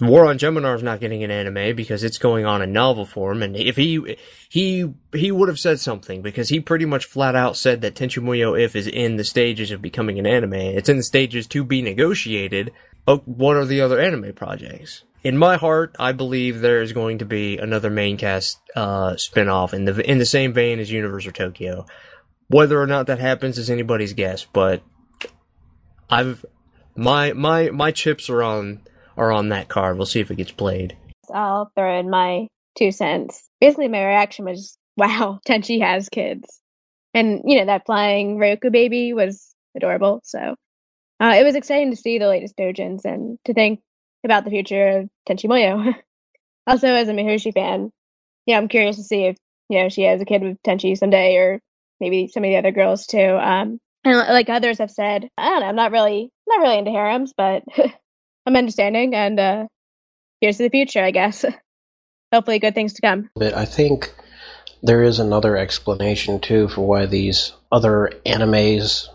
War 0.00 0.24
on 0.24 0.38
Geminar 0.38 0.76
is 0.76 0.82
not 0.82 1.00
getting 1.00 1.22
an 1.24 1.30
anime 1.30 1.76
because 1.76 2.04
it's 2.04 2.16
going 2.16 2.46
on 2.46 2.62
in 2.62 2.72
novel 2.72 3.04
form, 3.04 3.42
and 3.42 3.54
if 3.54 3.76
he 3.76 4.16
he 4.48 4.90
he 5.12 5.30
would 5.30 5.48
have 5.48 5.58
said 5.58 5.78
something 5.78 6.22
because 6.22 6.48
he 6.48 6.60
pretty 6.60 6.86
much 6.86 7.04
flat 7.04 7.36
out 7.36 7.56
said 7.56 7.82
that 7.82 7.96
Tenchi 7.96 8.22
Muyo 8.22 8.58
If 8.58 8.76
is 8.76 8.86
in 8.86 9.16
the 9.16 9.24
stages 9.24 9.70
of 9.70 9.82
becoming 9.82 10.18
an 10.18 10.26
anime. 10.26 10.54
It's 10.54 10.88
in 10.88 10.96
the 10.96 11.02
stages 11.02 11.46
to 11.48 11.64
be 11.64 11.82
negotiated. 11.82 12.72
What 13.04 13.56
are 13.56 13.66
the 13.66 13.82
other 13.82 14.00
anime 14.00 14.32
projects? 14.32 15.04
in 15.22 15.36
my 15.36 15.56
heart, 15.56 15.96
I 15.98 16.12
believe 16.12 16.60
there 16.60 16.82
is 16.82 16.92
going 16.92 17.18
to 17.18 17.24
be 17.24 17.58
another 17.58 17.90
main 17.90 18.16
cast 18.16 18.58
uh, 18.74 19.12
spinoff 19.12 19.74
in 19.74 19.84
the 19.84 20.00
in 20.08 20.18
the 20.18 20.26
same 20.26 20.52
vein 20.52 20.78
as 20.78 20.90
Universe 20.90 21.26
or 21.26 21.32
Tokyo. 21.32 21.86
Whether 22.50 22.82
or 22.82 22.88
not 22.88 23.06
that 23.06 23.20
happens 23.20 23.58
is 23.58 23.70
anybody's 23.70 24.12
guess, 24.12 24.44
but 24.44 24.82
I've 26.10 26.44
my 26.96 27.32
my 27.32 27.70
my 27.70 27.92
chips 27.92 28.28
are 28.28 28.42
on 28.42 28.80
are 29.16 29.30
on 29.30 29.50
that 29.50 29.68
card. 29.68 29.96
We'll 29.96 30.06
see 30.06 30.18
if 30.18 30.32
it 30.32 30.36
gets 30.36 30.50
played. 30.50 30.96
I'll 31.32 31.70
throw 31.76 32.00
in 32.00 32.10
my 32.10 32.48
two 32.76 32.90
cents. 32.90 33.48
Basically, 33.60 33.86
my 33.86 34.04
reaction 34.04 34.46
was, 34.46 34.76
"Wow, 34.96 35.38
Tenchi 35.46 35.80
has 35.80 36.08
kids," 36.08 36.60
and 37.14 37.42
you 37.44 37.58
know 37.58 37.66
that 37.66 37.86
flying 37.86 38.36
Ryoko 38.36 38.72
baby 38.72 39.12
was 39.12 39.54
adorable. 39.76 40.20
So 40.24 40.56
uh, 41.20 41.34
it 41.38 41.44
was 41.44 41.54
exciting 41.54 41.90
to 41.90 41.96
see 41.96 42.18
the 42.18 42.26
latest 42.26 42.56
dojins 42.56 43.04
and 43.04 43.38
to 43.44 43.54
think 43.54 43.80
about 44.24 44.42
the 44.44 44.50
future 44.50 44.98
of 44.98 45.08
Tenchi 45.28 45.48
Muyo. 45.48 45.94
also, 46.66 46.88
as 46.88 47.08
a 47.08 47.12
Mihoshi 47.12 47.54
fan, 47.54 47.92
yeah, 48.44 48.56
I'm 48.56 48.66
curious 48.66 48.96
to 48.96 49.04
see 49.04 49.26
if 49.26 49.36
you 49.68 49.80
know 49.80 49.88
she 49.88 50.02
has 50.02 50.20
a 50.20 50.24
kid 50.24 50.42
with 50.42 50.60
Tenchi 50.66 50.98
someday, 50.98 51.36
or 51.36 51.60
maybe 52.00 52.28
some 52.28 52.44
of 52.44 52.48
the 52.48 52.56
other 52.56 52.72
girls 52.72 53.06
too. 53.06 53.18
Um, 53.18 53.78
and 54.04 54.16
like 54.16 54.48
others 54.48 54.78
have 54.78 54.90
said, 54.90 55.28
I 55.36 55.50
don't 55.50 55.60
know, 55.60 55.66
I'm 55.66 55.76
not 55.76 55.92
really 55.92 56.30
not 56.48 56.60
really 56.60 56.78
into 56.78 56.90
harems, 56.90 57.32
but 57.36 57.62
I'm 58.46 58.56
understanding, 58.56 59.14
and 59.14 59.38
uh, 59.38 59.66
here's 60.40 60.58
the 60.58 60.68
future, 60.68 61.02
I 61.02 61.10
guess. 61.10 61.44
Hopefully, 62.32 62.58
good 62.58 62.74
things 62.74 62.94
to 62.94 63.02
come. 63.02 63.30
But 63.36 63.54
I 63.54 63.64
think 63.64 64.12
there 64.82 65.02
is 65.02 65.18
another 65.18 65.56
explanation 65.56 66.40
too 66.40 66.68
for 66.68 66.86
why 66.86 67.06
these 67.06 67.52
other 67.70 68.12
animes, 68.24 69.08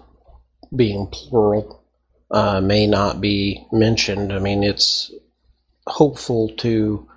being 0.76 1.08
plural, 1.08 1.84
uh, 2.30 2.62
may 2.62 2.88
not 2.88 3.21
be 3.21 3.65
mentioned. 3.71 4.34
I 4.34 4.39
mean, 4.39 4.63
it's 4.63 5.12
hopeful 5.88 6.50
to 6.58 7.08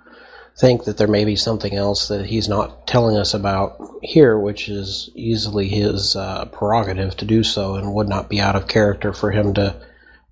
think 0.59 0.83
that 0.83 0.97
there 0.97 1.07
may 1.07 1.23
be 1.23 1.37
something 1.37 1.73
else 1.73 2.09
that 2.09 2.25
he's 2.25 2.49
not 2.49 2.85
telling 2.85 3.15
us 3.15 3.33
about 3.33 3.79
here, 4.03 4.37
which 4.37 4.67
is 4.67 5.09
easily 5.15 5.69
his 5.69 6.15
uh, 6.17 6.45
prerogative 6.45 7.15
to 7.17 7.25
do 7.25 7.43
so 7.43 7.75
and 7.75 7.93
would 7.93 8.09
not 8.09 8.29
be 8.29 8.41
out 8.41 8.57
of 8.57 8.67
character 8.67 9.13
for 9.13 9.31
him 9.31 9.53
to 9.53 9.75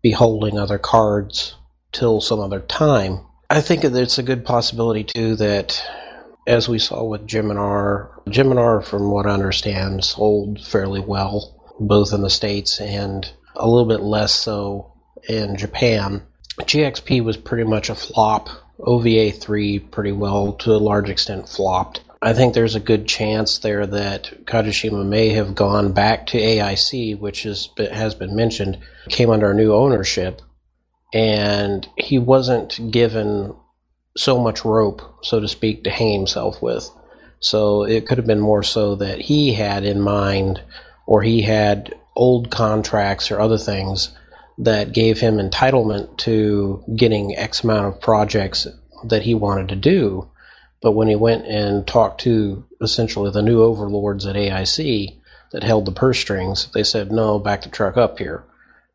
be 0.01 0.11
holding 0.11 0.59
other 0.59 0.77
cards 0.77 1.55
till 1.93 2.19
some 2.19 2.39
other 2.39 2.59
time. 2.59 3.21
I 3.49 3.61
think 3.61 3.83
that 3.83 3.95
it's 3.95 4.17
a 4.17 4.23
good 4.23 4.43
possibility 4.43 5.05
too 5.05 5.37
that, 5.37 5.81
as 6.45 6.67
we 6.67 6.79
saw 6.79 7.05
with 7.05 7.25
Geminar, 7.25 8.09
Geminar, 8.25 8.83
from 8.83 9.09
what 9.09 9.25
I 9.25 9.31
understand, 9.31 10.03
sold 10.03 10.65
fairly 10.65 10.99
well, 10.99 11.73
both 11.79 12.13
in 12.13 12.21
the 12.21 12.29
States 12.29 12.81
and 12.81 13.29
a 13.55 13.67
little 13.67 13.87
bit 13.87 14.01
less 14.01 14.33
so 14.33 14.91
in 15.29 15.55
Japan. 15.55 16.23
GXP 16.59 17.23
was 17.23 17.37
pretty 17.37 17.63
much 17.63 17.89
a 17.89 17.95
flop 17.95 18.49
OVA 18.79 19.31
3 19.31 19.79
pretty 19.79 20.11
well, 20.11 20.53
to 20.53 20.71
a 20.71 20.77
large 20.77 21.09
extent, 21.09 21.49
flopped. 21.49 22.01
I 22.21 22.33
think 22.33 22.53
there's 22.53 22.75
a 22.75 22.79
good 22.79 23.07
chance 23.07 23.59
there 23.59 23.85
that 23.85 24.45
Kajishima 24.45 25.05
may 25.05 25.29
have 25.29 25.55
gone 25.55 25.93
back 25.93 26.27
to 26.27 26.39
AIC, 26.39 27.19
which 27.19 27.45
is, 27.45 27.69
has 27.77 28.15
been 28.15 28.35
mentioned, 28.35 28.79
came 29.09 29.29
under 29.29 29.53
new 29.53 29.73
ownership, 29.73 30.41
and 31.13 31.87
he 31.95 32.17
wasn't 32.17 32.91
given 32.91 33.55
so 34.15 34.39
much 34.39 34.65
rope, 34.65 35.23
so 35.23 35.39
to 35.39 35.47
speak, 35.47 35.83
to 35.83 35.89
hang 35.89 36.13
himself 36.13 36.61
with. 36.61 36.89
So 37.39 37.83
it 37.83 38.07
could 38.07 38.17
have 38.17 38.27
been 38.27 38.39
more 38.39 38.63
so 38.63 38.95
that 38.95 39.21
he 39.21 39.53
had 39.53 39.83
in 39.83 40.01
mind, 40.01 40.61
or 41.05 41.21
he 41.21 41.43
had 41.43 41.93
old 42.15 42.49
contracts 42.49 43.29
or 43.29 43.39
other 43.39 43.59
things 43.59 44.09
that 44.59 44.91
gave 44.91 45.19
him 45.19 45.37
entitlement 45.37 46.17
to 46.17 46.83
getting 46.95 47.37
X 47.37 47.63
amount 47.63 47.87
of 47.87 48.01
projects 48.01 48.67
that 49.05 49.21
he 49.21 49.33
wanted 49.33 49.69
to 49.69 49.75
do. 49.75 50.29
But 50.81 50.91
when 50.91 51.07
he 51.07 51.15
went 51.15 51.45
and 51.45 51.85
talked 51.85 52.21
to 52.21 52.65
essentially 52.81 53.31
the 53.31 53.41
new 53.41 53.61
overlords 53.61 54.25
at 54.25 54.35
AIC 54.35 55.19
that 55.51 55.63
held 55.63 55.85
the 55.85 55.91
purse 55.91 56.19
strings, 56.19 56.69
they 56.73 56.83
said, 56.83 57.11
no, 57.11 57.39
back 57.39 57.63
the 57.63 57.69
truck 57.69 57.97
up 57.97 58.17
here. 58.17 58.43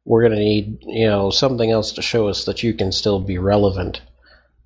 We're 0.05 0.23
going 0.23 0.33
to 0.33 0.45
need, 0.45 0.79
you 0.83 1.07
know, 1.07 1.31
something 1.31 1.71
else 1.71 1.93
to 1.93 2.03
show 2.03 2.29
us 2.29 2.45
that 2.45 2.63
you 2.63 2.75
can 2.75 2.91
still 2.91 3.21
be 3.21 3.39
relevant. 3.39 4.01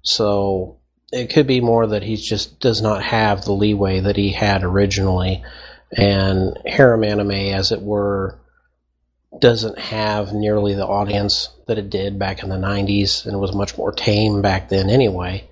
So 0.03 0.79
it 1.13 1.31
could 1.31 1.47
be 1.47 1.61
more 1.61 1.87
that 1.87 2.03
he 2.03 2.17
just 2.17 2.59
does 2.59 2.81
not 2.81 3.03
have 3.03 3.45
the 3.45 3.53
leeway 3.53 4.01
that 4.01 4.17
he 4.17 4.33
had 4.33 4.63
originally. 4.63 5.45
And 5.97 6.59
harem 6.65 7.05
anime, 7.05 7.31
as 7.31 7.71
it 7.71 7.83
were, 7.83 8.41
doesn't 9.41 9.79
have 9.79 10.33
nearly 10.33 10.75
the 10.75 10.87
audience 10.87 11.51
that 11.67 11.79
it 11.79 11.91
did 11.91 12.19
back 12.19 12.43
in 12.43 12.49
the 12.49 12.57
90s 12.57 13.27
and 13.27 13.41
was 13.41 13.55
much 13.55 13.77
more 13.77 13.93
tame 13.93 14.43
back 14.43 14.69
then 14.69 14.89
anyway. 14.91 15.49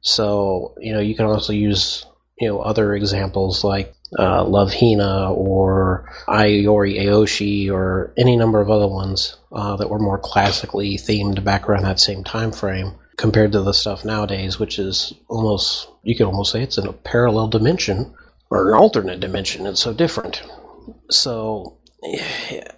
So, 0.00 0.74
you 0.78 0.92
know, 0.92 1.00
you 1.00 1.14
can 1.14 1.26
also 1.26 1.52
use, 1.52 2.04
you 2.38 2.48
know, 2.48 2.60
other 2.60 2.94
examples 2.94 3.62
like 3.62 3.94
uh, 4.18 4.44
Love 4.44 4.74
Hina 4.74 5.32
or 5.32 6.10
Ai 6.28 6.46
Yori 6.46 6.94
Aoshi 6.94 7.70
or 7.70 8.12
any 8.18 8.36
number 8.36 8.60
of 8.60 8.70
other 8.70 8.88
ones 8.88 9.36
uh, 9.52 9.76
that 9.76 9.88
were 9.88 9.98
more 9.98 10.18
classically 10.18 10.96
themed 10.96 11.42
back 11.44 11.68
around 11.68 11.84
that 11.84 12.00
same 12.00 12.24
time 12.24 12.52
frame 12.52 12.94
compared 13.16 13.52
to 13.52 13.62
the 13.62 13.72
stuff 13.72 14.04
nowadays, 14.04 14.58
which 14.58 14.78
is 14.78 15.14
almost, 15.28 15.88
you 16.02 16.16
could 16.16 16.26
almost 16.26 16.52
say 16.52 16.62
it's 16.62 16.78
in 16.78 16.86
a 16.86 16.92
parallel 16.92 17.48
dimension 17.48 18.14
or 18.50 18.68
an 18.68 18.74
alternate 18.78 19.20
dimension. 19.20 19.66
It's 19.66 19.80
so 19.80 19.94
different. 19.94 20.42
So, 21.10 21.78
yeah, 22.02 22.72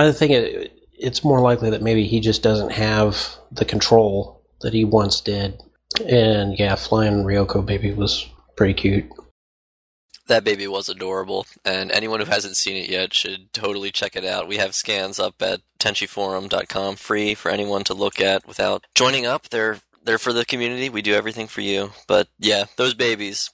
I 0.00 0.12
think 0.12 0.32
it, 0.32 0.72
it's 0.98 1.24
more 1.24 1.40
likely 1.40 1.70
that 1.70 1.82
maybe 1.82 2.06
he 2.06 2.20
just 2.20 2.42
doesn't 2.42 2.72
have 2.72 3.36
the 3.50 3.64
control 3.64 4.42
that 4.60 4.72
he 4.72 4.84
once 4.84 5.20
did. 5.20 5.60
And 6.06 6.58
yeah, 6.58 6.76
Flying 6.76 7.24
Ryoko 7.24 7.64
Baby 7.64 7.92
was 7.92 8.26
pretty 8.56 8.74
cute. 8.74 9.10
That 10.28 10.44
baby 10.44 10.68
was 10.68 10.88
adorable, 10.88 11.44
and 11.64 11.90
anyone 11.90 12.20
who 12.20 12.26
hasn't 12.26 12.54
seen 12.54 12.76
it 12.76 12.88
yet 12.88 13.12
should 13.12 13.52
totally 13.52 13.90
check 13.90 14.14
it 14.14 14.24
out. 14.24 14.46
We 14.46 14.58
have 14.58 14.76
scans 14.76 15.18
up 15.18 15.42
at 15.42 15.60
tenchiforum.com 15.80 16.96
free 16.96 17.34
for 17.34 17.50
anyone 17.50 17.82
to 17.84 17.94
look 17.94 18.20
at 18.20 18.46
without 18.46 18.86
joining 18.94 19.26
up. 19.26 19.48
They're 19.48 19.80
they're 20.04 20.18
for 20.18 20.32
the 20.32 20.44
community. 20.44 20.88
We 20.88 21.02
do 21.02 21.14
everything 21.14 21.48
for 21.48 21.62
you. 21.62 21.90
But 22.06 22.28
yeah, 22.38 22.66
those 22.76 22.94
babies. 22.94 23.50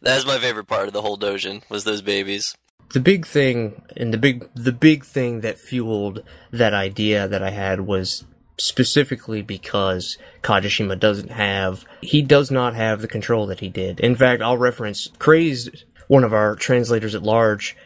That's 0.00 0.24
my 0.24 0.38
favorite 0.38 0.68
part 0.68 0.86
of 0.86 0.92
the 0.92 1.02
whole 1.02 1.18
dojin 1.18 1.68
was 1.68 1.82
those 1.82 2.02
babies 2.02 2.54
the 2.92 3.00
big 3.00 3.26
thing 3.26 3.82
and 3.96 4.12
the 4.12 4.18
big 4.18 4.48
the 4.54 4.72
big 4.72 5.04
thing 5.04 5.40
that 5.40 5.58
fueled 5.58 6.22
that 6.50 6.74
idea 6.74 7.26
that 7.28 7.42
I 7.42 7.50
had 7.50 7.80
was 7.80 8.24
specifically 8.58 9.42
because 9.42 10.18
Kajishima 10.42 10.98
doesn't 11.00 11.30
have 11.30 11.84
he 12.00 12.22
does 12.22 12.50
not 12.50 12.74
have 12.74 13.00
the 13.00 13.08
control 13.08 13.46
that 13.46 13.60
he 13.60 13.68
did. 13.68 14.00
In 14.00 14.14
fact, 14.14 14.42
I'll 14.42 14.58
reference 14.58 15.08
Crazed, 15.18 15.84
one 16.08 16.24
of 16.24 16.32
our 16.32 16.54
translators 16.54 17.14
at 17.14 17.22
large, 17.22 17.76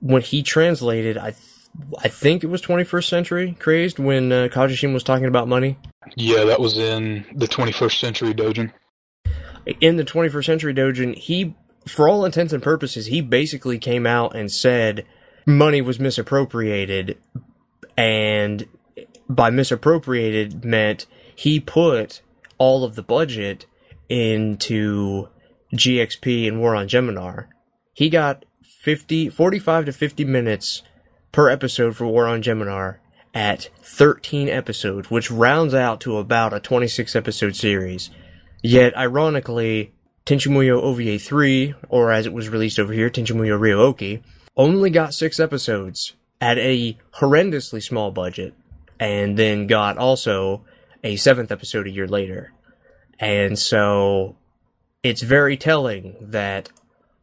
when 0.00 0.22
he 0.22 0.42
translated 0.42 1.18
I 1.18 1.34
I 2.02 2.08
think 2.08 2.42
it 2.42 2.48
was 2.48 2.62
21st 2.62 3.08
century 3.08 3.56
Crazed 3.58 3.98
when 3.98 4.32
uh, 4.32 4.48
Kajishima 4.50 4.94
was 4.94 5.04
talking 5.04 5.26
about 5.26 5.48
money. 5.48 5.78
Yeah, 6.16 6.44
that 6.44 6.60
was 6.60 6.78
in 6.78 7.26
the 7.34 7.46
21st 7.46 8.00
century 8.00 8.34
Dojin. 8.34 8.72
In 9.80 9.96
the 9.96 10.04
21st 10.04 10.46
century 10.46 10.72
Dojin, 10.74 11.14
he 11.14 11.54
for 11.90 12.08
all 12.08 12.24
intents 12.24 12.52
and 12.52 12.62
purposes, 12.62 13.06
he 13.06 13.20
basically 13.20 13.78
came 13.78 14.06
out 14.06 14.36
and 14.36 14.50
said 14.50 15.06
money 15.46 15.80
was 15.80 15.98
misappropriated, 15.98 17.18
and 17.96 18.66
by 19.28 19.50
misappropriated 19.50 20.64
meant 20.64 21.06
he 21.34 21.60
put 21.60 22.22
all 22.58 22.84
of 22.84 22.94
the 22.94 23.02
budget 23.02 23.66
into 24.08 25.28
GXP 25.74 26.48
and 26.48 26.60
War 26.60 26.74
on 26.74 26.88
Geminar. 26.88 27.46
He 27.92 28.08
got 28.08 28.44
50, 28.62 29.28
45 29.28 29.86
to 29.86 29.92
50 29.92 30.24
minutes 30.24 30.82
per 31.32 31.50
episode 31.50 31.96
for 31.96 32.06
War 32.06 32.26
on 32.26 32.42
Geminar 32.42 32.98
at 33.34 33.68
13 33.82 34.48
episodes, 34.48 35.10
which 35.10 35.30
rounds 35.30 35.74
out 35.74 36.00
to 36.00 36.16
about 36.18 36.54
a 36.54 36.60
26 36.60 37.14
episode 37.14 37.54
series. 37.54 38.10
Yet, 38.62 38.96
ironically, 38.96 39.92
Tenchi 40.28 40.48
Muyo 40.48 40.82
OVA 40.82 41.18
3, 41.18 41.74
or 41.88 42.12
as 42.12 42.26
it 42.26 42.34
was 42.34 42.50
released 42.50 42.78
over 42.78 42.92
here, 42.92 43.08
Tenchi 43.08 43.34
Muyo 43.34 43.58
Ryo-Ohki, 43.58 44.20
only 44.58 44.90
got 44.90 45.14
six 45.14 45.40
episodes 45.40 46.12
at 46.38 46.58
a 46.58 46.98
horrendously 47.14 47.82
small 47.82 48.10
budget, 48.10 48.52
and 49.00 49.38
then 49.38 49.66
got 49.66 49.96
also 49.96 50.66
a 51.02 51.16
seventh 51.16 51.50
episode 51.50 51.86
a 51.86 51.90
year 51.90 52.06
later. 52.06 52.52
And 53.18 53.58
so 53.58 54.36
it's 55.02 55.22
very 55.22 55.56
telling 55.56 56.14
that 56.20 56.68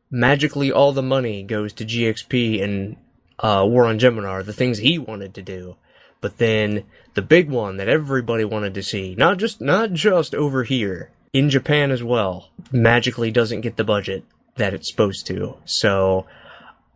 magically 0.10 0.72
all 0.72 0.92
the 0.92 1.04
money 1.04 1.44
goes 1.44 1.74
to 1.74 1.86
GXP 1.86 2.64
and 2.64 2.96
uh, 3.38 3.68
War 3.70 3.86
on 3.86 4.00
Geminar, 4.00 4.44
the 4.44 4.52
things 4.52 4.80
he 4.80 4.98
wanted 4.98 5.36
to 5.36 5.44
do. 5.44 5.76
But 6.22 6.40
then 6.40 6.86
the 7.14 7.22
big 7.22 7.52
one 7.52 7.78
that 7.78 7.88
everybody 7.88 8.46
wanted 8.46 8.74
to 8.74 8.82
see, 8.82 9.14
not 9.14 9.38
just 9.38 9.62
not 9.62 9.94
just 9.94 10.34
over 10.34 10.64
here, 10.64 11.12
in 11.36 11.50
Japan 11.50 11.92
as 11.92 12.02
well, 12.02 12.50
magically 12.72 13.30
doesn't 13.30 13.60
get 13.60 13.76
the 13.76 13.84
budget 13.84 14.24
that 14.56 14.74
it's 14.74 14.90
supposed 14.90 15.28
to. 15.28 15.58
So 15.66 16.28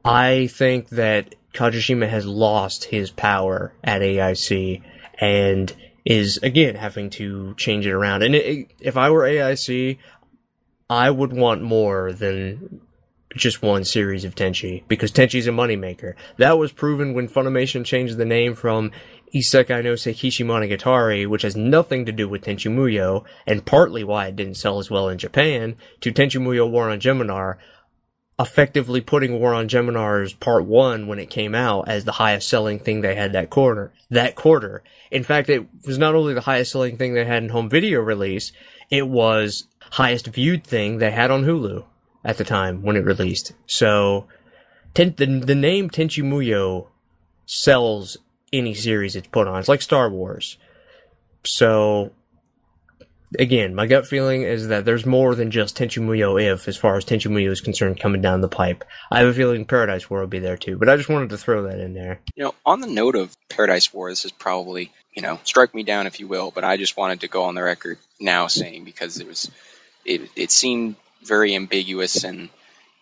I 0.06 0.47
think 0.47 0.88
that 0.89 1.36
Kajishima 1.54 2.08
has 2.08 2.25
lost 2.25 2.86
his 2.86 3.12
power 3.12 3.73
at 3.84 4.02
AIC 4.02 4.82
and 5.19 5.75
is 6.06 6.39
again 6.41 6.75
having 6.75 7.10
to 7.10 7.54
change 7.56 7.86
it 7.86 7.91
around. 7.91 8.23
And 8.23 8.34
it, 8.34 8.71
if 8.80 8.95
I 8.95 9.10
were 9.10 9.23
AIC, 9.23 9.97
I 10.89 11.10
would 11.12 11.34
want 11.34 11.62
more 11.62 12.13
than 12.13 12.80
just 13.36 13.62
one 13.62 13.84
series 13.84 14.23
of 14.23 14.36
Tenchi 14.36 14.84
because 14.88 15.12
Tenchi's 15.12 15.47
a 15.47 15.52
moneymaker. 15.52 16.13
That 16.38 16.58
was 16.58 16.71
proven 16.71 17.13
when 17.13 17.28
Funimation 17.28 17.84
changed 17.84 18.15
the 18.15 18.23
name 18.23 18.56
from 18.56 18.91
Isekai 19.34 19.84
no 19.84 19.94
Seikishi 19.94 20.46
Monogatari, 20.46 21.28
which 21.28 21.44
has 21.44 21.56
nothing 21.56 22.06
to 22.06 22.12
do 22.12 22.28
with 22.28 22.44
Tenchi 22.44 22.72
Muyo, 22.72 23.26
and 23.46 23.65
partly 23.65 24.04
why 24.04 24.28
it 24.28 24.36
didn't 24.36 24.58
sell 24.58 24.80
as 24.80 24.89
well 24.89 25.10
in 25.10 25.18
Japan, 25.18 25.76
to 26.02 26.12
Tenchi 26.12 26.42
Muyo 26.42 26.70
War 26.70 26.89
on 26.89 27.00
Geminar, 27.00 27.58
effectively 28.39 29.02
putting 29.02 29.39
War 29.39 29.54
on 29.54 29.68
Geminar's 29.68 30.34
part 30.34 30.65
one 30.65 31.08
when 31.08 31.20
it 31.20 31.30
came 31.30 31.54
out 31.54 31.89
as 31.89 32.06
the 32.06 32.13
highest 32.13 32.48
selling 32.48 32.80
thing 32.80 33.02
they 33.02 33.15
had 33.15 33.34
that 33.34 33.50
quarter. 33.50 33.92
That 34.10 34.36
quarter. 34.36 34.82
In 35.12 35.24
fact, 35.24 35.50
it 35.50 35.68
was 35.86 35.98
not 35.98 36.15
only 36.15 36.34
the 36.34 36.42
highest 36.42 36.72
selling 36.72 36.98
thing 36.98 37.13
they 37.13 37.26
had 37.26 37.44
in 37.44 37.50
home 37.50 37.70
video 37.70 38.00
release, 38.00 38.54
it 38.89 39.08
was 39.08 39.68
highest 39.92 40.28
viewed 40.28 40.63
thing 40.63 40.98
they 40.98 41.12
had 41.12 41.32
on 41.32 41.44
Hulu 41.44 41.84
at 42.24 42.38
the 42.38 42.44
time 42.46 42.82
when 42.82 42.96
it 42.96 43.04
released. 43.06 43.54
So, 43.68 44.28
ten, 44.94 45.13
the, 45.18 45.26
the 45.26 45.56
name 45.56 45.89
Tenchi 45.89 46.24
Muyo 46.24 46.88
sells 47.46 48.18
any 48.52 48.74
series 48.74 49.16
it's 49.16 49.28
put 49.28 49.48
on. 49.48 49.60
It's 49.60 49.70
like 49.70 49.82
Star 49.82 50.10
Wars. 50.10 50.58
So, 51.46 52.12
again, 53.38 53.76
my 53.76 53.88
gut 53.88 54.08
feeling 54.08 54.44
is 54.44 54.68
that 54.68 54.86
there's 54.86 55.06
more 55.06 55.36
than 55.36 55.52
just 55.52 55.78
Tenchi 55.78 56.04
Muyo 56.04 56.42
if, 56.42 56.68
as 56.68 56.78
far 56.78 56.98
as 56.98 57.06
Tenchi 57.06 57.32
Muyo 57.32 57.52
is 57.52 57.62
concerned, 57.62 58.00
coming 58.00 58.22
down 58.22 58.42
the 58.42 58.50
pipe. 58.50 58.84
I 59.12 59.20
have 59.20 59.28
a 59.28 59.34
feeling 59.34 59.66
Paradise 59.66 60.10
War 60.10 60.22
will 60.22 60.28
be 60.28 60.40
there 60.40 60.58
too, 60.58 60.78
but 60.78 60.90
I 60.90 60.98
just 60.98 61.10
wanted 61.10 61.30
to 61.30 61.38
throw 61.38 61.64
that 61.64 61.80
in 61.80 61.94
there. 61.94 62.20
You 62.36 62.46
know, 62.46 62.56
on 62.66 62.82
the 62.82 62.88
note 62.88 63.16
of 63.16 63.36
Paradise 63.50 63.94
War, 63.94 64.10
this 64.10 64.26
is 64.26 64.32
probably, 64.32 64.92
you 65.14 65.22
know, 65.22 65.40
strike 65.44 65.74
me 65.74 65.84
down 65.84 66.08
if 66.08 66.20
you 66.20 66.28
will, 66.28 66.52
but 66.52 66.64
I 66.64 66.78
just 66.78 66.98
wanted 66.98 67.22
to 67.22 67.28
go 67.28 67.44
on 67.44 67.56
the 67.56 67.64
record 67.64 67.98
now 68.20 68.48
saying 68.48 68.84
because 68.84 69.20
it 69.20 69.28
was, 69.28 69.50
it, 70.06 70.30
it 70.36 70.52
seemed 70.52 70.96
very 71.24 71.56
ambiguous 71.56 72.24
and 72.24 72.50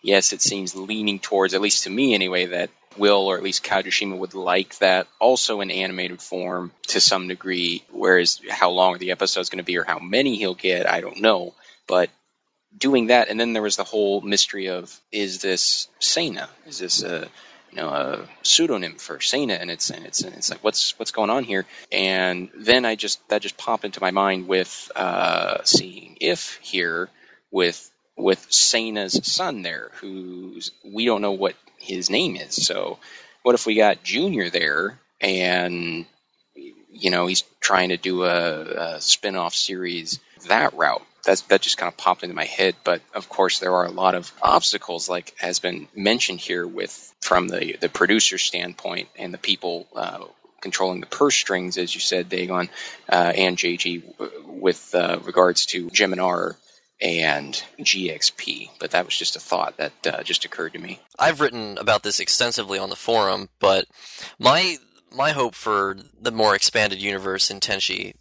yes, 0.02 0.32
it 0.32 0.42
seems 0.42 0.74
leaning 0.74 1.18
towards, 1.18 1.54
at 1.54 1.60
least 1.60 1.84
to 1.84 1.90
me 1.90 2.14
anyway, 2.14 2.46
that 2.46 2.70
Will 2.96 3.26
or 3.26 3.36
at 3.36 3.42
least 3.42 3.64
Kajishima 3.64 4.16
would 4.16 4.34
like 4.34 4.76
that 4.78 5.06
also 5.18 5.60
in 5.60 5.70
animated 5.70 6.20
form 6.20 6.72
to 6.88 7.00
some 7.00 7.28
degree. 7.28 7.84
Whereas 7.90 8.40
how 8.48 8.70
long 8.70 8.98
the 8.98 9.10
episode's 9.10 9.50
going 9.50 9.58
to 9.58 9.64
be 9.64 9.78
or 9.78 9.84
how 9.84 9.98
many 9.98 10.36
he'll 10.36 10.54
get, 10.54 10.90
I 10.90 11.00
don't 11.00 11.20
know. 11.20 11.54
But 11.86 12.10
doing 12.76 13.08
that, 13.08 13.28
and 13.28 13.38
then 13.38 13.52
there 13.52 13.62
was 13.62 13.76
the 13.76 13.84
whole 13.84 14.20
mystery 14.20 14.68
of 14.68 14.94
is 15.12 15.40
this 15.40 15.88
Seina? 16.00 16.48
Is 16.66 16.78
this 16.78 17.02
a 17.02 17.28
you 17.70 17.76
know 17.76 17.88
a 17.88 18.28
pseudonym 18.42 18.96
for 18.96 19.18
Seina? 19.18 19.54
And 19.60 19.70
it's 19.70 19.90
and 19.90 20.04
it's 20.04 20.22
and 20.22 20.34
it's 20.34 20.50
like 20.50 20.62
what's 20.62 20.98
what's 20.98 21.10
going 21.10 21.30
on 21.30 21.44
here? 21.44 21.66
And 21.92 22.50
then 22.54 22.84
I 22.84 22.94
just 22.94 23.26
that 23.28 23.42
just 23.42 23.56
popped 23.56 23.84
into 23.84 24.00
my 24.00 24.10
mind 24.10 24.48
with 24.48 24.90
uh, 24.94 25.58
seeing 25.64 26.16
if 26.20 26.58
here 26.62 27.08
with 27.50 27.90
with 28.16 28.50
Seina's 28.50 29.20
son 29.30 29.62
there, 29.62 29.90
who's 30.00 30.72
we 30.84 31.06
don't 31.06 31.22
know 31.22 31.32
what 31.32 31.54
his 31.78 32.10
name 32.10 32.36
is. 32.36 32.54
So, 32.66 32.98
what 33.42 33.54
if 33.54 33.66
we 33.66 33.76
got 33.76 34.02
Junior 34.02 34.50
there, 34.50 34.98
and 35.20 36.06
you 36.54 37.10
know 37.10 37.26
he's 37.26 37.44
trying 37.60 37.90
to 37.90 37.96
do 37.96 38.24
a, 38.24 38.94
a 38.96 39.00
spin-off 39.00 39.54
series 39.54 40.20
that 40.48 40.74
route? 40.74 41.02
That's, 41.24 41.42
that 41.42 41.60
just 41.60 41.76
kind 41.76 41.92
of 41.92 41.96
popped 41.96 42.22
into 42.22 42.34
my 42.34 42.44
head. 42.44 42.74
But 42.84 43.02
of 43.14 43.28
course, 43.28 43.58
there 43.58 43.74
are 43.74 43.84
a 43.84 43.90
lot 43.90 44.14
of 44.14 44.32
obstacles, 44.40 45.08
like 45.08 45.34
has 45.38 45.58
been 45.58 45.88
mentioned 45.94 46.40
here, 46.40 46.66
with 46.66 47.14
from 47.20 47.48
the 47.48 47.76
the 47.80 47.88
producer 47.88 48.38
standpoint 48.38 49.08
and 49.18 49.32
the 49.32 49.38
people. 49.38 49.86
Uh, 49.94 50.24
controlling 50.60 50.98
the 50.98 51.06
purse 51.06 51.36
strings, 51.36 51.78
as 51.78 51.94
you 51.94 52.00
said, 52.00 52.28
Dagon 52.28 52.68
uh, 53.08 53.32
and 53.36 53.56
JG, 53.56 54.02
with 54.44 54.92
uh, 54.92 55.20
regards 55.22 55.66
to 55.66 55.86
Geminar 55.88 56.56
and 57.00 57.62
GXP, 57.78 58.70
but 58.80 58.90
that 58.90 59.04
was 59.04 59.16
just 59.16 59.36
a 59.36 59.40
thought 59.40 59.76
that 59.76 60.06
uh, 60.06 60.22
just 60.22 60.44
occurred 60.44 60.72
to 60.72 60.78
me. 60.78 61.00
I've 61.18 61.40
written 61.40 61.78
about 61.78 62.02
this 62.02 62.20
extensively 62.20 62.78
on 62.78 62.90
the 62.90 62.96
forum, 62.96 63.48
but 63.60 63.86
my 64.38 64.78
my 65.10 65.30
hope 65.30 65.54
for 65.54 65.96
the 66.20 66.32
more 66.32 66.54
expanded 66.54 67.00
universe 67.00 67.50
in 67.50 67.60
Tenchi, 67.60 68.14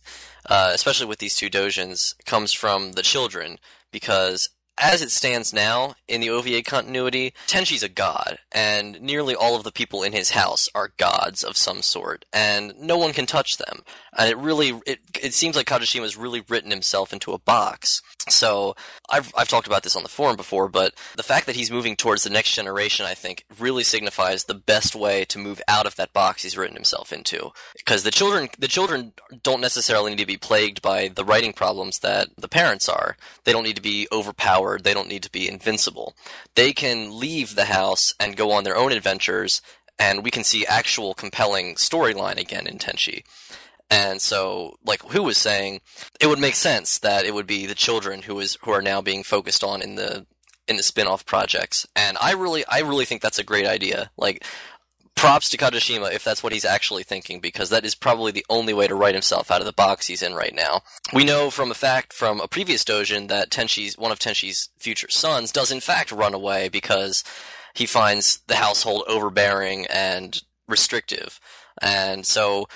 uh, 0.50 0.72
especially 0.74 1.08
with 1.08 1.20
these 1.20 1.36
two 1.36 1.50
dojins, 1.50 2.16
comes 2.26 2.54
from 2.54 2.94
the 2.94 3.02
children 3.02 3.58
because 3.92 4.50
as 4.78 5.02
it 5.02 5.10
stands 5.10 5.54
now 5.54 5.96
in 6.08 6.22
the 6.22 6.30
OVA 6.30 6.62
continuity, 6.62 7.34
Tenchi's 7.48 7.84
a 7.84 7.90
god, 7.90 8.38
and 8.52 9.02
nearly 9.02 9.34
all 9.34 9.56
of 9.56 9.64
the 9.64 9.72
people 9.72 10.04
in 10.04 10.14
his 10.14 10.32
house 10.32 10.70
are 10.76 10.94
gods 10.98 11.44
of 11.44 11.58
some 11.58 11.82
sort, 11.82 12.26
and 12.32 12.74
no 12.80 12.98
one 12.98 13.12
can 13.12 13.26
touch 13.26 13.58
them. 13.58 13.82
And 14.16 14.30
it 14.30 14.38
really, 14.38 14.80
it, 14.86 15.00
it 15.22 15.34
seems 15.34 15.56
like 15.56 15.66
Kajishima's 15.66 16.16
really 16.16 16.44
written 16.48 16.70
himself 16.70 17.12
into 17.12 17.34
a 17.34 17.40
box. 17.40 18.02
So 18.30 18.76
I've 19.10 19.32
I've 19.38 19.50
talked 19.50 19.68
about 19.68 19.84
this 19.84 19.96
on 19.96 20.04
the 20.04 20.10
forum 20.10 20.36
before, 20.36 20.68
but 20.68 20.94
the 21.16 21.24
fact 21.24 21.46
that 21.46 21.56
he's 21.56 21.72
moving 21.72 21.96
towards 21.96 22.24
the 22.24 22.30
next 22.30 22.54
generation, 22.54 23.06
I 23.06 23.14
think, 23.14 23.46
really 23.60 23.84
signifies 23.84 24.44
the 24.44 24.54
best 24.54 24.96
way 24.96 25.26
to 25.26 25.40
move 25.40 25.62
out 25.68 25.86
of 25.86 25.96
that 25.96 26.14
box 26.14 26.44
he's 26.44 26.58
written 26.58 26.76
himself 26.76 27.14
into. 27.14 27.52
Because 27.78 28.04
the 28.04 28.12
children, 28.12 28.50
the 28.58 28.68
children 28.68 29.14
don't 29.44 29.62
necessarily 29.62 30.12
need 30.12 30.20
to 30.20 30.26
be 30.26 30.38
plagued 30.38 30.82
by 30.82 31.08
the 31.08 31.26
writing 31.26 31.54
problems 31.54 32.00
that 32.00 32.30
the 32.38 32.48
parents 32.48 32.90
are. 32.90 33.18
They 33.44 33.52
don't 33.52 33.64
need 33.64 33.76
to 33.76 33.82
be 33.82 34.08
overpowered 34.12 34.78
they 34.84 34.94
don't 34.94 35.10
need 35.10 35.24
to 35.24 35.32
be 35.32 35.48
invincible. 35.48 36.16
They 36.56 36.74
can 36.74 37.20
leave 37.20 37.56
the 37.56 37.66
house 37.66 38.14
and 38.20 38.36
go 38.36 38.52
on 38.52 38.64
their 38.64 38.78
own 38.78 38.92
adventures, 38.92 39.62
and 40.00 40.24
we 40.24 40.32
can 40.32 40.44
see 40.44 40.66
actual 40.66 41.14
compelling 41.14 41.76
storyline 41.76 42.40
again 42.40 42.68
in 42.68 42.78
Tenchi. 42.78 43.24
And 43.90 44.22
so, 44.22 44.76
like 44.86 45.02
who 45.04 45.24
was 45.24 45.38
saying, 45.38 45.82
it 46.20 46.28
would 46.28 46.40
make 46.40 46.56
sense 46.56 47.00
that 47.00 47.26
it 47.26 47.34
would 47.34 47.48
be 47.48 47.66
the 47.66 47.76
children 47.76 48.24
who 48.24 48.40
is 48.40 48.58
who 48.62 48.72
are 48.72 48.82
now 48.82 49.02
being 49.02 49.24
focused 49.24 49.64
on 49.64 49.82
in 49.82 49.96
the 49.96 50.26
in 50.68 50.76
the 50.76 50.84
spin-off 50.84 51.26
projects. 51.26 51.86
And 51.96 52.18
I 52.20 52.34
really 52.34 52.66
I 52.68 52.80
really 52.80 53.06
think 53.06 53.22
that's 53.22 53.40
a 53.40 53.44
great 53.44 53.66
idea. 53.66 54.12
Like 54.18 54.44
props 55.16 55.50
to 55.50 55.58
Kajishima 55.58 56.14
if 56.14 56.24
that's 56.24 56.44
what 56.44 56.54
he's 56.54 56.66
actually 56.66 57.04
thinking, 57.04 57.40
because 57.40 57.70
that 57.70 57.86
is 57.86 57.96
probably 57.96 58.32
the 58.32 58.46
only 58.50 58.74
way 58.74 58.88
to 58.88 58.96
write 58.96 59.16
himself 59.16 59.50
out 59.50 59.62
of 59.62 59.66
the 59.66 59.74
box 59.74 60.08
he's 60.08 60.22
in 60.22 60.36
right 60.36 60.54
now. 60.54 60.82
We 61.14 61.24
know 61.24 61.50
from 61.50 61.72
a 61.72 61.76
fact 61.76 62.12
from 62.12 62.42
a 62.42 62.48
previous 62.48 62.84
dojin 62.84 63.30
that 63.30 63.50
Tenchi's 63.50 63.98
one 63.98 64.12
of 64.12 64.20
Tenchi's 64.20 64.70
future 64.78 65.10
sons 65.10 65.52
does 65.54 65.72
in 65.72 65.80
fact 65.80 66.12
run 66.12 66.34
away 66.34 66.68
because 66.68 67.24
he 67.74 67.86
finds 67.86 68.40
the 68.48 68.56
household 68.56 69.04
overbearing 69.08 69.86
and 69.88 70.42
restrictive. 70.68 71.40
And 71.82 72.26
so 72.26 72.68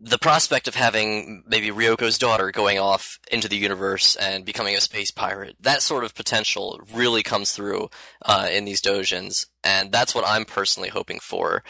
the 0.00 0.18
prospect 0.18 0.66
of 0.66 0.74
having 0.74 1.44
maybe 1.46 1.68
Ryoko's 1.68 2.16
daughter 2.16 2.50
going 2.50 2.78
off 2.78 3.18
into 3.30 3.48
the 3.48 3.56
universe 3.56 4.16
and 4.16 4.46
becoming 4.46 4.74
a 4.74 4.80
space 4.80 5.10
pirate, 5.10 5.56
that 5.60 5.82
sort 5.82 6.04
of 6.04 6.14
potential 6.14 6.80
really 6.94 7.22
comes 7.22 7.52
through 7.52 7.90
uh, 8.24 8.48
in 8.50 8.64
these 8.64 8.80
dojins, 8.80 9.46
and 9.62 9.92
that's 9.92 10.14
what 10.14 10.26
I'm 10.26 10.46
personally 10.46 10.88
hoping 10.88 11.20
for 11.20 11.62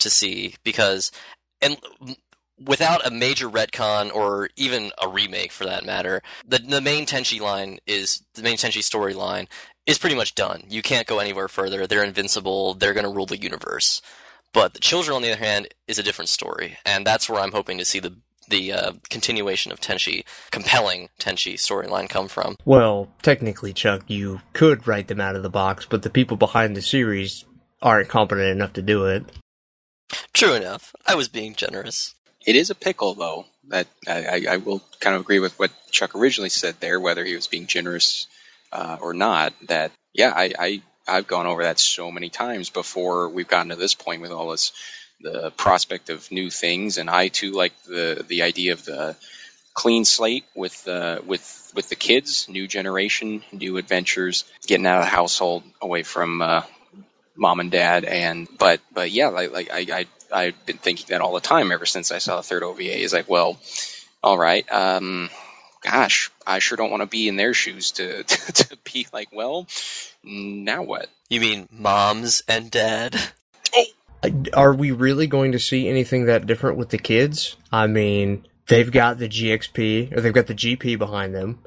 to 0.00 0.10
see 0.10 0.54
because 0.62 1.10
and 1.60 1.78
without 2.64 3.06
a 3.06 3.10
major 3.10 3.48
retcon 3.48 4.14
or 4.14 4.48
even 4.56 4.90
a 5.02 5.08
remake 5.08 5.52
for 5.52 5.64
that 5.64 5.84
matter, 5.84 6.22
the 6.46 6.58
the 6.58 6.80
main 6.80 7.06
Tenchi 7.06 7.40
line 7.40 7.78
is 7.86 8.22
the 8.34 8.42
main 8.42 8.56
Tenchi 8.56 8.82
storyline 8.82 9.46
is 9.86 9.98
pretty 9.98 10.16
much 10.16 10.34
done. 10.34 10.64
You 10.68 10.82
can't 10.82 11.06
go 11.06 11.18
anywhere 11.18 11.48
further. 11.48 11.86
They're 11.86 12.04
invincible. 12.04 12.74
They're 12.74 12.94
going 12.94 13.06
to 13.06 13.12
rule 13.12 13.26
the 13.26 13.40
universe. 13.40 14.02
But 14.58 14.74
the 14.74 14.80
children, 14.80 15.14
on 15.14 15.22
the 15.22 15.30
other 15.30 15.38
hand, 15.38 15.68
is 15.86 16.00
a 16.00 16.02
different 16.02 16.28
story, 16.28 16.78
and 16.84 17.06
that's 17.06 17.28
where 17.28 17.40
I'm 17.40 17.52
hoping 17.52 17.78
to 17.78 17.84
see 17.84 18.00
the 18.00 18.16
the 18.48 18.72
uh, 18.72 18.92
continuation 19.08 19.70
of 19.70 19.80
Tenchi, 19.80 20.24
compelling 20.50 21.10
Tenchi 21.20 21.54
storyline 21.54 22.08
come 22.08 22.26
from. 22.26 22.56
Well, 22.64 23.06
technically, 23.22 23.72
Chuck, 23.72 24.02
you 24.08 24.40
could 24.54 24.88
write 24.88 25.06
them 25.06 25.20
out 25.20 25.36
of 25.36 25.44
the 25.44 25.48
box, 25.48 25.86
but 25.88 26.02
the 26.02 26.10
people 26.10 26.36
behind 26.36 26.76
the 26.76 26.82
series 26.82 27.44
aren't 27.80 28.08
competent 28.08 28.48
enough 28.48 28.72
to 28.72 28.82
do 28.82 29.06
it. 29.06 29.26
True 30.32 30.54
enough. 30.54 30.92
I 31.06 31.14
was 31.14 31.28
being 31.28 31.54
generous. 31.54 32.16
It 32.44 32.56
is 32.56 32.68
a 32.70 32.74
pickle, 32.74 33.14
though. 33.14 33.46
That 33.68 33.86
I, 34.08 34.44
I 34.50 34.56
will 34.56 34.82
kind 34.98 35.14
of 35.14 35.22
agree 35.22 35.38
with 35.38 35.56
what 35.60 35.70
Chuck 35.92 36.16
originally 36.16 36.50
said 36.50 36.80
there, 36.80 36.98
whether 36.98 37.24
he 37.24 37.36
was 37.36 37.46
being 37.46 37.68
generous 37.68 38.26
uh, 38.72 38.96
or 39.00 39.14
not. 39.14 39.54
That 39.68 39.92
yeah, 40.14 40.32
I, 40.34 40.52
I 40.58 40.82
I've 41.08 41.26
gone 41.26 41.46
over 41.46 41.64
that 41.64 41.78
so 41.78 42.10
many 42.10 42.28
times 42.28 42.70
before 42.70 43.28
we've 43.28 43.48
gotten 43.48 43.70
to 43.70 43.76
this 43.76 43.94
point 43.94 44.22
with 44.22 44.30
all 44.30 44.50
this 44.50 44.72
the 45.20 45.50
prospect 45.56 46.10
of 46.10 46.30
new 46.30 46.48
things, 46.50 46.98
and 46.98 47.10
I 47.10 47.28
too 47.28 47.52
like 47.52 47.72
the 47.82 48.24
the 48.26 48.42
idea 48.42 48.72
of 48.72 48.84
the 48.84 49.16
clean 49.74 50.04
slate 50.04 50.44
with 50.54 50.86
uh, 50.86 51.20
with 51.26 51.72
with 51.74 51.88
the 51.88 51.96
kids, 51.96 52.48
new 52.48 52.66
generation, 52.66 53.42
new 53.52 53.76
adventures, 53.76 54.44
getting 54.66 54.86
out 54.86 54.98
of 54.98 55.04
the 55.04 55.10
household, 55.10 55.64
away 55.80 56.02
from 56.02 56.42
uh, 56.42 56.62
mom 57.36 57.60
and 57.60 57.70
dad, 57.70 58.04
and 58.04 58.48
but 58.58 58.80
but 58.92 59.10
yeah, 59.10 59.28
like 59.28 59.52
like 59.52 59.70
I, 59.72 59.86
I 59.90 60.06
I've 60.32 60.66
been 60.66 60.78
thinking 60.78 61.06
that 61.08 61.20
all 61.20 61.34
the 61.34 61.40
time 61.40 61.72
ever 61.72 61.86
since 61.86 62.12
I 62.12 62.18
saw 62.18 62.36
the 62.36 62.42
third 62.42 62.62
OVA. 62.62 62.98
Is 62.98 63.12
like, 63.12 63.28
well, 63.28 63.58
all 64.22 64.38
right, 64.38 64.70
um, 64.70 65.30
gosh, 65.82 66.30
I 66.46 66.58
sure 66.58 66.76
don't 66.76 66.90
want 66.90 67.02
to 67.02 67.06
be 67.06 67.28
in 67.28 67.36
their 67.36 67.54
shoes 67.54 67.92
to, 67.92 68.22
to, 68.24 68.52
to 68.52 68.76
be 68.84 69.06
like, 69.12 69.28
well, 69.32 69.66
now 70.22 70.82
what? 70.82 71.08
You 71.28 71.40
mean 71.40 71.68
moms 71.70 72.42
and 72.48 72.70
dad? 72.70 73.16
Are 74.52 74.74
we 74.74 74.90
really 74.90 75.28
going 75.28 75.52
to 75.52 75.60
see 75.60 75.88
anything 75.88 76.26
that 76.26 76.46
different 76.46 76.76
with 76.76 76.88
the 76.88 76.98
kids? 76.98 77.56
I 77.70 77.86
mean, 77.86 78.46
they've 78.66 78.90
got 78.90 79.18
the 79.18 79.28
GXP, 79.28 80.16
or 80.16 80.20
they've 80.20 80.32
got 80.32 80.48
the 80.48 80.54
GP 80.54 80.98
behind 80.98 81.34
them. 81.34 81.60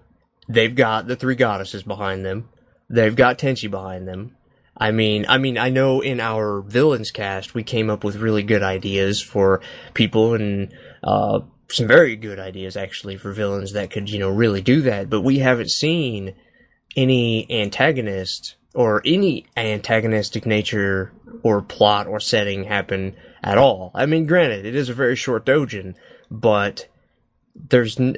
They've 0.49 0.75
got 0.75 1.07
the 1.07 1.15
three 1.15 1.35
goddesses 1.35 1.83
behind 1.83 2.25
them. 2.25 2.49
They've 2.89 3.15
got 3.15 3.37
Tenchi 3.39 3.71
behind 3.71 4.05
them. 4.07 4.35
I 4.75 4.91
mean, 4.91 5.25
I 5.29 5.37
mean, 5.37 5.57
I 5.57 5.69
know 5.69 6.01
in 6.01 6.19
our 6.19 6.61
villains 6.61 7.11
cast 7.11 7.53
we 7.53 7.63
came 7.63 7.89
up 7.89 8.03
with 8.03 8.15
really 8.15 8.43
good 8.43 8.63
ideas 8.63 9.21
for 9.21 9.61
people 9.93 10.33
and 10.33 10.73
uh, 11.03 11.41
some 11.71 11.87
very 11.87 12.15
good 12.15 12.39
ideas 12.39 12.77
actually 12.77 13.17
for 13.17 13.31
villains 13.31 13.73
that 13.73 13.91
could, 13.91 14.09
you 14.09 14.19
know, 14.19 14.29
really 14.29 14.61
do 14.61 14.81
that. 14.81 15.09
But 15.09 15.21
we 15.21 15.39
haven't 15.39 15.71
seen 15.71 16.35
any 16.95 17.49
antagonist 17.49 18.55
or 18.73 19.01
any 19.05 19.45
antagonistic 19.57 20.45
nature 20.45 21.11
or 21.43 21.61
plot 21.61 22.07
or 22.07 22.19
setting 22.19 22.63
happen 22.63 23.15
at 23.43 23.57
all. 23.57 23.91
I 23.93 24.05
mean, 24.05 24.25
granted, 24.25 24.65
it 24.65 24.75
is 24.75 24.89
a 24.89 24.93
very 24.93 25.15
short 25.15 25.45
dojin, 25.45 25.95
but 26.29 26.87
there's 27.55 27.99
n- 27.99 28.17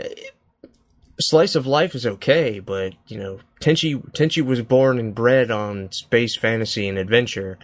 slice 1.20 1.56
of 1.56 1.68
life 1.68 1.96
is 1.96 2.06
okay, 2.06 2.60
but 2.60 2.94
you 3.08 3.18
know, 3.18 3.40
Tenchi 3.60 3.96
Tenchi 4.12 4.44
was 4.44 4.62
born 4.62 5.00
and 5.00 5.16
bred 5.16 5.52
on 5.52 5.92
space 5.92 6.36
fantasy 6.36 6.88
and 6.88 6.98
adventure, 6.98 7.58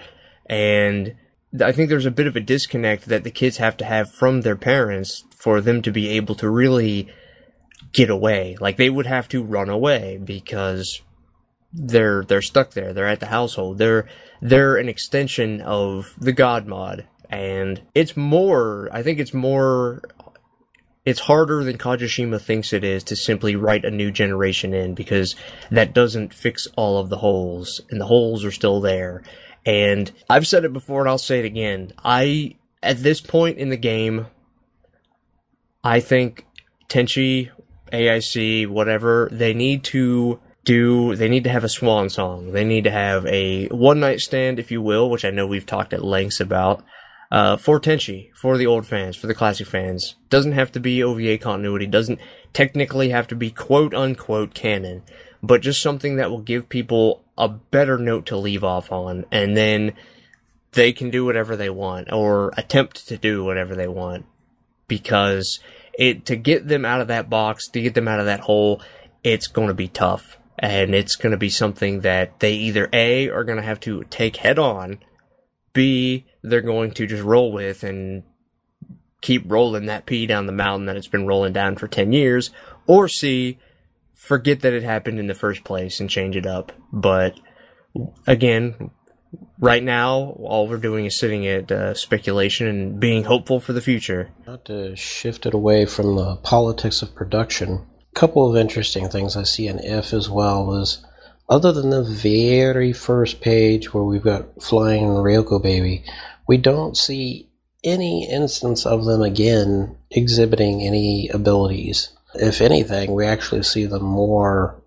and 0.46 1.16
I 1.62 1.72
think 1.72 1.90
there's 1.90 2.06
a 2.06 2.12
bit 2.12 2.28
of 2.28 2.36
a 2.36 2.42
disconnect 2.42 3.06
that 3.06 3.24
the 3.24 3.32
kids 3.32 3.58
have 3.58 3.78
to 3.78 3.86
have 3.86 4.12
from 4.12 4.42
their 4.42 4.56
parents 4.56 5.24
for 5.36 5.62
them 5.62 5.82
to 5.82 5.92
be 5.92 6.10
able 6.10 6.36
to 6.36 6.50
really 6.50 7.10
get 7.92 8.10
away. 8.10 8.56
Like 8.60 8.78
they 8.78 8.90
would 8.90 9.08
have 9.08 9.28
to 9.30 9.44
run 9.44 9.70
away 9.70 10.20
because 10.24 11.02
they're 11.74 12.24
they're 12.24 12.42
stuck 12.42 12.72
there. 12.72 12.94
They're 12.94 13.08
at 13.08 13.20
the 13.20 13.28
household. 13.28 13.78
They're 13.78 14.08
they're 14.42 14.78
an 14.78 14.90
extension 14.90 15.62
of 15.62 16.14
the 16.18 16.34
God 16.34 16.68
mod, 16.68 17.08
and 17.30 17.82
it's 17.94 18.16
more. 18.16 18.90
I 18.92 19.04
think 19.04 19.20
it's 19.20 19.34
more. 19.34 20.02
It's 21.06 21.20
harder 21.20 21.64
than 21.64 21.78
Kajishima 21.78 22.40
thinks 22.42 22.74
it 22.74 22.84
is 22.84 23.04
to 23.06 23.16
simply 23.16 23.56
write 23.56 23.86
a 23.86 23.90
new 23.90 24.12
generation 24.12 24.74
in 24.74 24.94
because 24.94 25.36
that 25.72 25.94
doesn't 25.94 26.34
fix 26.34 26.68
all 26.76 27.00
of 27.00 27.10
the 27.10 27.18
holes, 27.18 27.82
and 27.90 28.00
the 28.00 28.06
holes 28.06 28.46
are 28.46 28.52
still 28.52 28.82
there. 28.82 29.24
And 29.70 30.12
I've 30.28 30.48
said 30.48 30.66
it 30.66 30.74
before, 30.74 31.02
and 31.02 31.08
I'll 31.08 31.20
say 31.20 31.38
it 31.38 31.46
again. 31.46 31.94
I 32.04 32.56
at 32.82 33.04
this 33.04 33.22
point 33.22 33.60
in 33.60 33.70
the 33.70 33.78
game, 33.78 34.26
I 35.84 36.00
think 36.00 36.48
Tenchi, 36.90 37.52
AIC, 37.94 38.66
whatever, 38.66 39.30
they 39.32 39.54
need 39.54 39.84
to 39.86 40.40
do 40.66 41.16
they 41.16 41.30
need 41.30 41.44
to 41.44 41.52
have 41.52 41.64
a 41.64 41.70
swan 41.70 42.10
song. 42.10 42.52
They 42.52 42.64
need 42.64 42.86
to 42.86 42.92
have 42.92 43.28
a 43.28 43.68
one 43.68 44.00
night 44.00 44.22
stand, 44.22 44.58
if 44.58 44.72
you 44.72 44.82
will, 44.82 45.08
which 45.08 45.24
I 45.24 45.30
know 45.30 45.46
we've 45.46 45.68
talked 45.68 45.94
at 45.94 46.04
lengths 46.04 46.40
about. 46.40 46.84
Uh, 47.32 47.56
for 47.56 47.80
Tenchi, 47.80 48.32
for 48.34 48.58
the 48.58 48.66
old 48.66 48.88
fans, 48.88 49.16
for 49.16 49.28
the 49.28 49.36
classic 49.36 49.68
fans. 49.68 50.16
Doesn't 50.32 50.54
have 50.54 50.72
to 50.72 50.80
be 50.80 51.04
OVA 51.04 51.38
continuity, 51.38 51.86
doesn't 51.86 52.18
technically 52.54 53.10
have 53.10 53.28
to 53.28 53.36
be 53.36 53.52
quote 53.52 53.94
unquote 53.94 54.56
canon, 54.56 55.04
but 55.42 55.62
just 55.62 55.82
something 55.82 56.18
that 56.18 56.30
will 56.30 56.42
give 56.42 56.70
people 56.70 57.24
a 57.38 57.48
better 57.48 57.98
note 57.98 58.28
to 58.28 58.38
leave 58.38 58.64
off 58.64 58.92
on, 58.92 59.26
and 59.32 59.56
then 59.56 59.94
they 60.72 60.92
can 60.94 61.10
do 61.10 61.26
whatever 61.26 61.56
they 61.56 61.70
want, 61.70 62.12
or 62.12 62.52
attempt 62.58 63.08
to 63.08 63.18
do 63.18 63.44
whatever 63.44 63.76
they 63.76 63.88
want. 63.88 64.26
Because 64.88 65.60
it, 65.94 66.26
to 66.26 66.36
get 66.36 66.68
them 66.68 66.86
out 66.86 67.02
of 67.02 67.08
that 67.08 67.30
box, 67.30 67.68
to 67.70 67.82
get 67.82 67.94
them 67.94 68.08
out 68.08 68.20
of 68.20 68.26
that 68.26 68.40
hole, 68.40 68.82
it's 69.24 69.48
going 69.48 69.68
to 69.68 69.74
be 69.74 69.88
tough 69.88 70.38
and 70.60 70.94
it's 70.94 71.16
going 71.16 71.32
to 71.32 71.38
be 71.38 71.50
something 71.50 72.02
that 72.02 72.40
they 72.40 72.54
either 72.54 72.90
A 72.92 73.30
are 73.30 73.46
going 73.46 73.58
to 73.58 73.64
have 73.64 73.80
to 73.82 74.04
take 74.10 74.36
head 74.36 74.60
on, 74.60 75.00
B 75.74 76.26
they're 76.42 76.62
going 76.62 76.92
to 76.92 77.08
just 77.08 77.24
roll 77.24 77.52
with 77.52 77.84
and 77.84 78.24
keep 79.22 79.44
rolling 79.46 79.88
that 79.88 80.06
P 80.06 80.26
down 80.26 80.46
the 80.46 80.52
mountain 80.52 80.86
that 80.86 80.98
it's 80.98 81.08
been 81.08 81.28
rolling 81.28 81.54
down 81.54 81.76
for 81.76 81.88
10 81.88 82.12
years, 82.12 82.52
or 82.88 83.08
C 83.08 83.58
forget 84.20 84.60
that 84.62 84.74
it 84.74 84.84
happened 84.84 85.18
in 85.18 85.28
the 85.28 85.34
first 85.34 85.64
place 85.64 86.00
and 86.00 86.10
change 86.10 86.36
it 86.36 86.46
up. 86.46 86.74
But 86.92 87.40
again, 88.28 88.92
right 89.58 89.82
now, 89.82 90.36
all 90.40 90.68
we're 90.68 90.78
doing 90.78 91.06
is 91.06 91.18
sitting 91.18 91.48
at 91.48 91.72
uh, 91.72 91.94
speculation 91.94 92.68
and 92.68 93.00
being 93.00 93.24
hopeful 93.24 93.60
for 93.60 93.72
the 93.72 93.82
future. 93.82 94.30
Not 94.46 94.66
to 94.66 94.96
shift 94.96 95.46
it 95.46 95.54
away 95.54 95.86
from 95.86 96.16
the 96.16 96.36
politics 96.36 97.02
of 97.02 97.16
production, 97.16 97.86
A 98.12 98.20
couple 98.20 98.50
of 98.50 98.58
interesting 98.58 99.08
things 99.08 99.38
I 99.38 99.44
see 99.44 99.68
in 99.68 99.80
If 99.80 100.14
as 100.14 100.30
well 100.30 100.76
is 100.76 101.04
other 101.48 101.72
than 101.72 101.90
the 101.90 102.04
very 102.04 102.92
first 102.92 103.40
page 103.40 103.94
where 103.94 104.04
we've 104.04 104.22
got 104.22 104.62
flying 104.62 105.06
Ryoko 105.06 105.64
baby, 105.64 106.04
we 106.46 106.58
don't 106.58 106.98
see 106.98 107.50
any 107.86 108.30
instance 108.30 108.86
of 108.86 109.06
them 109.06 109.22
again 109.22 109.96
exhibiting 110.12 110.82
any 110.82 111.30
abilities. 111.30 112.12
If 112.36 112.62
anything, 112.62 113.14
we 113.14 113.26
actually 113.26 113.64
see 113.64 113.86
them 113.86 114.04
more 114.04 114.82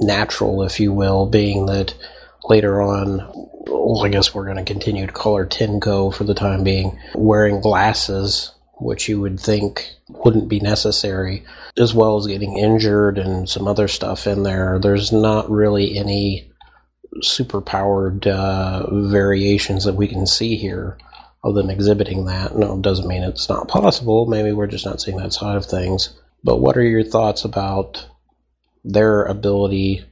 natural, 0.00 0.62
if 0.62 0.80
you 0.80 0.92
will, 0.92 1.26
being 1.26 1.66
that 1.66 1.94
later 2.44 2.80
on, 2.80 3.18
well, 3.66 4.02
I 4.04 4.08
guess 4.08 4.34
we're 4.34 4.46
going 4.46 4.56
to 4.56 4.64
continue 4.64 5.06
to 5.06 5.12
call 5.12 5.36
her 5.36 5.46
Tenko 5.46 6.14
for 6.14 6.24
the 6.24 6.34
time 6.34 6.64
being, 6.64 6.98
wearing 7.14 7.60
glasses 7.60 8.52
which 8.80 9.08
you 9.08 9.20
would 9.20 9.38
think 9.38 9.90
wouldn't 10.08 10.48
be 10.48 10.60
necessary, 10.60 11.44
as 11.76 11.94
well 11.94 12.16
as 12.16 12.26
getting 12.26 12.56
injured 12.56 13.18
and 13.18 13.48
some 13.48 13.68
other 13.68 13.88
stuff 13.88 14.26
in 14.26 14.42
there. 14.42 14.78
There's 14.78 15.12
not 15.12 15.50
really 15.50 15.98
any 15.98 16.50
superpowered 17.22 18.26
uh, 18.26 19.08
variations 19.08 19.84
that 19.84 19.94
we 19.94 20.08
can 20.08 20.26
see 20.26 20.56
here 20.56 20.96
of 21.42 21.54
them 21.54 21.70
exhibiting 21.70 22.26
that. 22.26 22.56
No, 22.56 22.76
it 22.76 22.82
doesn't 22.82 23.08
mean 23.08 23.22
it's 23.22 23.48
not 23.48 23.68
possible. 23.68 24.26
Maybe 24.26 24.52
we're 24.52 24.66
just 24.66 24.86
not 24.86 25.00
seeing 25.00 25.16
that 25.18 25.32
side 25.32 25.56
of 25.56 25.66
things. 25.66 26.10
But 26.42 26.58
what 26.58 26.76
are 26.76 26.82
your 26.82 27.04
thoughts 27.04 27.44
about 27.44 28.06
their 28.84 29.24
ability 29.24 30.04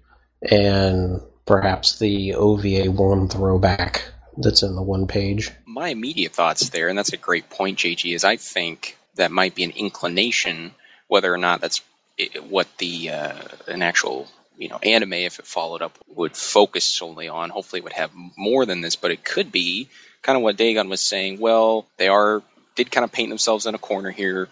and 0.43 1.20
perhaps 1.47 1.99
the 1.99 2.35
OVA 2.35 2.91
1 2.91 3.29
throwback 3.29 4.05
that's 4.37 4.62
in 4.62 4.76
the 4.76 4.83
one 4.83 5.07
page? 5.07 5.51
my 5.79 5.89
immediate 5.91 6.33
thoughts 6.33 6.70
there, 6.70 6.89
and 6.89 6.99
that's 6.99 7.12
a 7.12 7.16
great 7.16 7.49
point, 7.51 7.79
JG, 7.79 8.12
is 8.12 8.24
I 8.24 8.37
think 8.37 8.99
that 9.14 9.31
might 9.31 9.55
be 9.55 9.62
an 9.62 9.70
inclination, 9.70 10.72
whether 11.07 11.33
or 11.33 11.39
not 11.39 11.61
that's 11.61 11.81
what 12.49 12.66
the 12.79 13.11
uh, 13.11 13.35
an 13.68 13.83
actual 13.83 14.26
you 14.59 14.68
know 14.68 14.79
anime, 14.79 15.12
if 15.12 15.39
it 15.39 15.47
followed 15.47 15.83
up, 15.83 15.97
would 16.16 16.37
focus 16.37 16.85
solely 16.85 17.29
on. 17.29 17.51
Hopefully, 17.51 17.79
it 17.79 17.85
would 17.85 17.93
have 17.93 18.11
more 18.37 18.66
than 18.66 18.81
this, 18.81 18.97
but 18.97 19.12
it 19.12 19.22
could 19.22 19.53
be 19.53 19.89
kind 20.20 20.37
of 20.37 20.43
what 20.43 20.57
Dagon 20.57 20.89
was 20.89 21.01
saying. 21.01 21.39
Well, 21.39 21.87
they 21.97 22.09
are 22.09 22.43
did 22.74 22.91
kind 22.91 23.05
of 23.05 23.12
paint 23.12 23.29
themselves 23.29 23.66
in 23.66 23.76
a 23.76 23.79
corner 23.79 24.11
here. 24.11 24.49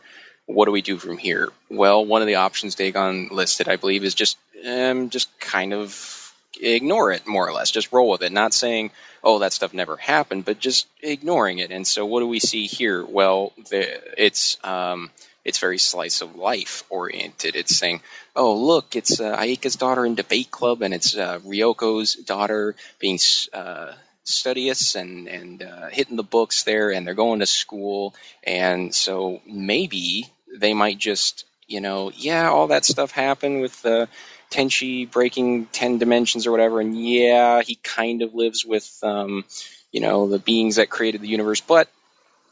What 0.47 0.67
do 0.67 0.73
we 0.73 0.83
do 0.83 0.97
from 0.97 1.19
here? 1.19 1.51
Well, 1.69 2.07
one 2.07 2.23
of 2.23 2.29
the 2.29 2.37
options 2.37 2.77
Dagon 2.77 3.29
listed, 3.31 3.69
I 3.69 3.77
believe, 3.77 4.05
is 4.05 4.15
just 4.15 4.39
um, 4.67 5.11
just 5.11 5.29
kind 5.41 5.75
of 5.75 6.33
ignore 6.61 7.13
it 7.13 7.27
more 7.27 7.47
or 7.47 7.53
less, 7.53 7.71
just 7.71 7.93
roll 7.93 8.11
with 8.11 8.23
it. 8.23 8.33
Not 8.33 8.55
saying, 8.55 8.91
oh, 9.23 9.41
that 9.41 9.53
stuff 9.53 9.75
never 9.75 9.97
happened, 9.97 10.45
but 10.45 10.59
just 10.59 10.87
ignoring 11.03 11.59
it. 11.59 11.71
And 11.71 11.87
so, 11.87 12.07
what 12.07 12.21
do 12.21 12.29
we 12.29 12.41
see 12.41 12.67
here? 12.67 13.05
Well, 13.05 13.53
the, 13.71 14.01
it's 14.23 14.57
um, 14.65 15.11
it's 15.45 15.59
very 15.59 15.79
slice 15.79 16.21
of 16.23 16.37
life 16.37 16.85
oriented. 16.91 17.57
It's 17.57 17.77
saying, 17.77 18.03
oh, 18.35 18.55
look, 18.55 18.97
it's 18.97 19.21
uh, 19.21 19.37
Ayeka's 19.37 19.77
daughter 19.77 20.07
in 20.07 20.15
debate 20.15 20.51
club, 20.51 20.83
and 20.83 20.95
it's 20.95 21.17
uh, 21.17 21.41
Ryoko's 21.41 22.15
daughter 22.15 22.75
being 22.99 23.19
uh, 23.53 23.93
studious 24.25 24.95
and 24.95 25.29
and 25.29 25.63
uh, 25.63 25.89
hitting 25.89 26.17
the 26.17 26.23
books 26.23 26.65
there, 26.65 26.91
and 26.91 27.07
they're 27.07 27.15
going 27.15 27.41
to 27.41 27.47
school, 27.47 28.15
and 28.45 28.95
so 28.95 29.41
maybe 29.47 30.31
they 30.59 30.75
might 30.75 30.99
just, 30.99 31.45
you 31.67 31.81
know, 31.81 32.11
yeah, 32.15 32.51
all 32.51 32.69
that 32.69 32.85
stuff 32.85 33.11
happened 33.11 33.61
with 33.61 33.81
the 33.83 34.09
Tenchi 34.51 35.11
breaking 35.11 35.67
10 35.67 35.99
dimensions 35.99 36.47
or 36.47 36.51
whatever, 36.51 36.81
and 36.81 37.01
yeah, 37.01 37.63
he 37.63 37.77
kind 37.77 38.23
of 38.23 38.35
lives 38.35 38.65
with, 38.65 38.99
um, 39.03 39.45
you 39.93 40.01
know, 40.01 40.29
the 40.29 40.39
beings 40.39 40.77
that 40.77 40.91
created 40.91 41.21
the 41.21 41.29
universe, 41.29 41.61
but 41.61 41.89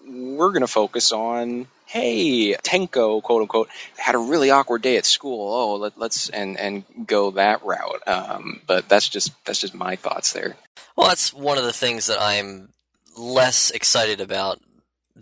we're 0.07 0.51
going 0.51 0.61
to 0.61 0.67
focus 0.67 1.13
on 1.13 1.67
hey 1.87 2.55
tenko 2.55 3.23
quote 3.23 3.43
unquote 3.43 3.69
had 3.97 4.15
a 4.15 4.19
really 4.19 4.51
awkward 4.51 4.83
day 4.83 4.97
at 4.97 5.07
school. 5.07 5.53
Oh 5.53 5.77
let, 5.77 5.97
us 6.01 6.29
and 6.29 6.59
and 6.59 6.85
go 7.07 7.33
that 7.33 7.65
route. 7.65 8.03
Um, 8.07 8.61
but 8.67 8.89
that's 8.89 9.09
just 9.09 9.33
that's 9.45 9.61
just 9.61 9.75
my 9.75 9.97
thoughts 9.97 10.33
there. 10.33 10.57
Well 10.97 11.09
that's 11.09 11.33
one 11.33 11.59
of 11.59 11.65
the 11.65 11.73
things 11.73 12.07
that 12.07 12.21
i'm 12.21 12.69
less 13.17 13.71
excited 13.71 14.21
about 14.21 14.61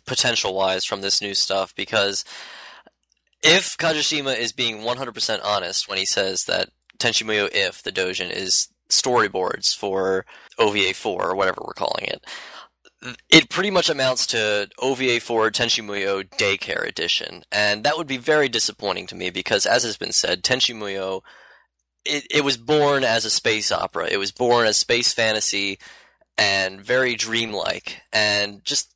potential 0.06 0.54
wise 0.54 0.84
from 0.84 1.02
this 1.02 1.20
new 1.20 1.34
stuff 1.34 1.74
because 1.76 2.24
if 3.42 3.76
Kajishima 3.76 4.36
is 4.38 4.52
being 4.52 4.78
100% 4.78 5.40
honest 5.44 5.88
when 5.88 5.98
he 5.98 6.06
says 6.06 6.44
that 6.44 6.70
Tenchi 6.98 7.24
Muyo 7.24 7.48
If, 7.52 7.82
the 7.82 7.92
Dojin, 7.92 8.30
is 8.30 8.68
storyboards 8.88 9.74
for 9.76 10.24
OVA 10.58 10.94
4 10.94 11.30
or 11.30 11.34
whatever 11.34 11.62
we're 11.64 11.72
calling 11.72 12.04
it, 12.04 12.24
it 13.28 13.50
pretty 13.50 13.70
much 13.70 13.90
amounts 13.90 14.26
to 14.28 14.68
OVA 14.78 15.18
4 15.18 15.50
Tenchi 15.50 15.84
Muyo 15.84 16.22
Daycare 16.22 16.86
Edition. 16.86 17.44
And 17.50 17.84
that 17.84 17.96
would 17.96 18.06
be 18.06 18.18
very 18.18 18.48
disappointing 18.48 19.06
to 19.08 19.16
me 19.16 19.30
because, 19.30 19.66
as 19.66 19.82
has 19.82 19.96
been 19.96 20.12
said, 20.12 20.42
Tenchi 20.42 20.74
Muyo, 20.74 21.22
it, 22.04 22.26
it 22.30 22.44
was 22.44 22.56
born 22.56 23.02
as 23.02 23.24
a 23.24 23.30
space 23.30 23.72
opera. 23.72 24.08
It 24.08 24.18
was 24.18 24.30
born 24.30 24.66
as 24.66 24.78
space 24.78 25.12
fantasy 25.12 25.78
and 26.38 26.80
very 26.80 27.14
dreamlike. 27.16 28.02
And 28.12 28.64
just 28.64 28.94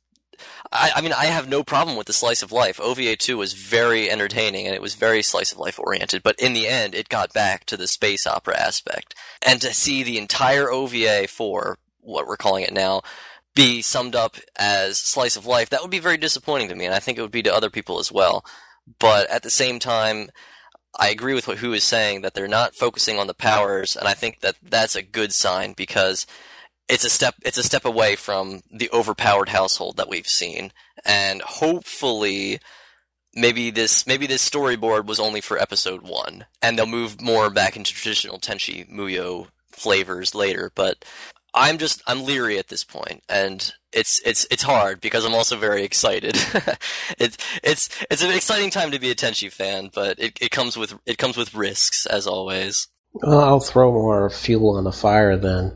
I, 0.71 0.91
I 0.95 1.01
mean, 1.01 1.13
I 1.13 1.25
have 1.25 1.47
no 1.47 1.63
problem 1.63 1.97
with 1.97 2.07
the 2.07 2.13
slice 2.13 2.43
of 2.43 2.51
life. 2.51 2.79
OVA 2.79 3.15
2 3.15 3.37
was 3.37 3.53
very 3.53 4.09
entertaining 4.09 4.65
and 4.65 4.75
it 4.75 4.81
was 4.81 4.95
very 4.95 5.21
slice 5.21 5.51
of 5.51 5.59
life 5.59 5.79
oriented, 5.79 6.23
but 6.23 6.39
in 6.39 6.53
the 6.53 6.67
end, 6.67 6.93
it 6.93 7.09
got 7.09 7.33
back 7.33 7.65
to 7.65 7.77
the 7.77 7.87
space 7.87 8.27
opera 8.27 8.59
aspect. 8.59 9.15
And 9.41 9.61
to 9.61 9.73
see 9.73 10.03
the 10.03 10.17
entire 10.17 10.69
OVA 10.69 11.27
for 11.27 11.77
what 12.01 12.27
we're 12.27 12.37
calling 12.37 12.63
it 12.63 12.73
now 12.73 13.01
be 13.55 13.81
summed 13.81 14.15
up 14.15 14.37
as 14.57 14.99
slice 14.99 15.35
of 15.35 15.45
life, 15.45 15.69
that 15.69 15.81
would 15.81 15.91
be 15.91 15.99
very 15.99 16.17
disappointing 16.17 16.69
to 16.69 16.75
me, 16.75 16.85
and 16.85 16.93
I 16.93 16.99
think 16.99 17.17
it 17.17 17.21
would 17.21 17.31
be 17.31 17.43
to 17.43 17.53
other 17.53 17.71
people 17.71 17.99
as 17.99 18.11
well. 18.11 18.45
But 18.99 19.29
at 19.29 19.43
the 19.43 19.49
same 19.49 19.79
time, 19.79 20.29
I 20.99 21.09
agree 21.09 21.33
with 21.33 21.47
what 21.47 21.57
Who 21.57 21.73
is 21.73 21.83
saying 21.83 22.21
that 22.21 22.33
they're 22.33 22.47
not 22.47 22.75
focusing 22.75 23.17
on 23.17 23.27
the 23.27 23.33
powers, 23.33 23.95
and 23.95 24.07
I 24.07 24.13
think 24.13 24.41
that 24.41 24.55
that's 24.61 24.95
a 24.95 25.01
good 25.01 25.33
sign 25.33 25.73
because 25.73 26.27
it's 26.89 27.05
a 27.05 27.09
step 27.09 27.35
it's 27.43 27.57
a 27.57 27.63
step 27.63 27.85
away 27.85 28.15
from 28.15 28.61
the 28.71 28.89
overpowered 28.91 29.49
household 29.49 29.97
that 29.97 30.09
we've 30.09 30.27
seen, 30.27 30.71
and 31.05 31.41
hopefully. 31.41 32.59
Maybe 33.35 33.69
this 33.69 34.07
maybe 34.07 34.25
this 34.25 34.49
storyboard 34.49 35.05
was 35.05 35.19
only 35.19 35.41
for 35.41 35.59
episode 35.59 36.01
one, 36.01 36.47
and 36.59 36.75
they'll 36.75 36.87
move 36.87 37.21
more 37.21 37.51
back 37.51 37.75
into 37.75 37.93
traditional 37.93 38.39
Tenchi 38.39 38.89
Muyo 38.89 39.49
flavors 39.69 40.33
later. 40.33 40.71
But 40.73 41.05
I'm 41.53 41.77
just 41.77 42.01
I'm 42.07 42.23
leery 42.23 42.57
at 42.59 42.67
this 42.67 42.83
point, 42.83 43.23
and 43.29 43.73
it's 43.93 44.21
it's 44.25 44.45
it's 44.51 44.63
hard 44.63 45.01
because 45.01 45.25
I'm 45.25 45.33
also 45.33 45.57
very 45.57 45.83
excited. 45.83 46.35
it's 47.17 47.37
it's 47.63 47.89
it's 48.11 48.23
an 48.23 48.31
exciting 48.31 48.69
time 48.69 48.91
to 48.91 48.99
be 48.99 49.11
a 49.11 49.15
Tenchi 49.15 49.51
fan, 49.51 49.89
but 49.93 50.19
it, 50.19 50.37
it 50.41 50.51
comes 50.51 50.77
with 50.77 50.93
it 51.05 51.17
comes 51.17 51.37
with 51.37 51.55
risks 51.55 52.05
as 52.05 52.27
always. 52.27 52.87
Well, 53.13 53.39
I'll 53.39 53.59
throw 53.59 53.91
more 53.91 54.29
fuel 54.29 54.77
on 54.77 54.83
the 54.83 54.91
fire 54.91 55.37
then. 55.37 55.75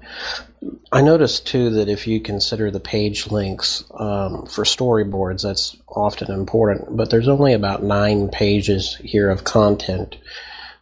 I 0.92 1.02
noticed 1.02 1.48
too 1.48 1.72
that 1.72 1.90
if 1.90 2.06
you 2.06 2.20
consider 2.20 2.70
the 2.70 2.80
page 2.80 3.32
links 3.32 3.84
um, 3.96 4.46
for 4.46 4.64
storyboards, 4.64 5.44
that's 5.44 5.78
often 5.88 6.32
important, 6.32 6.96
but 6.96 7.10
there's 7.10 7.28
only 7.28 7.54
about 7.54 7.84
nine 7.84 8.30
pages 8.30 8.96
here 8.98 9.30
of 9.30 9.44
content. 9.44 10.18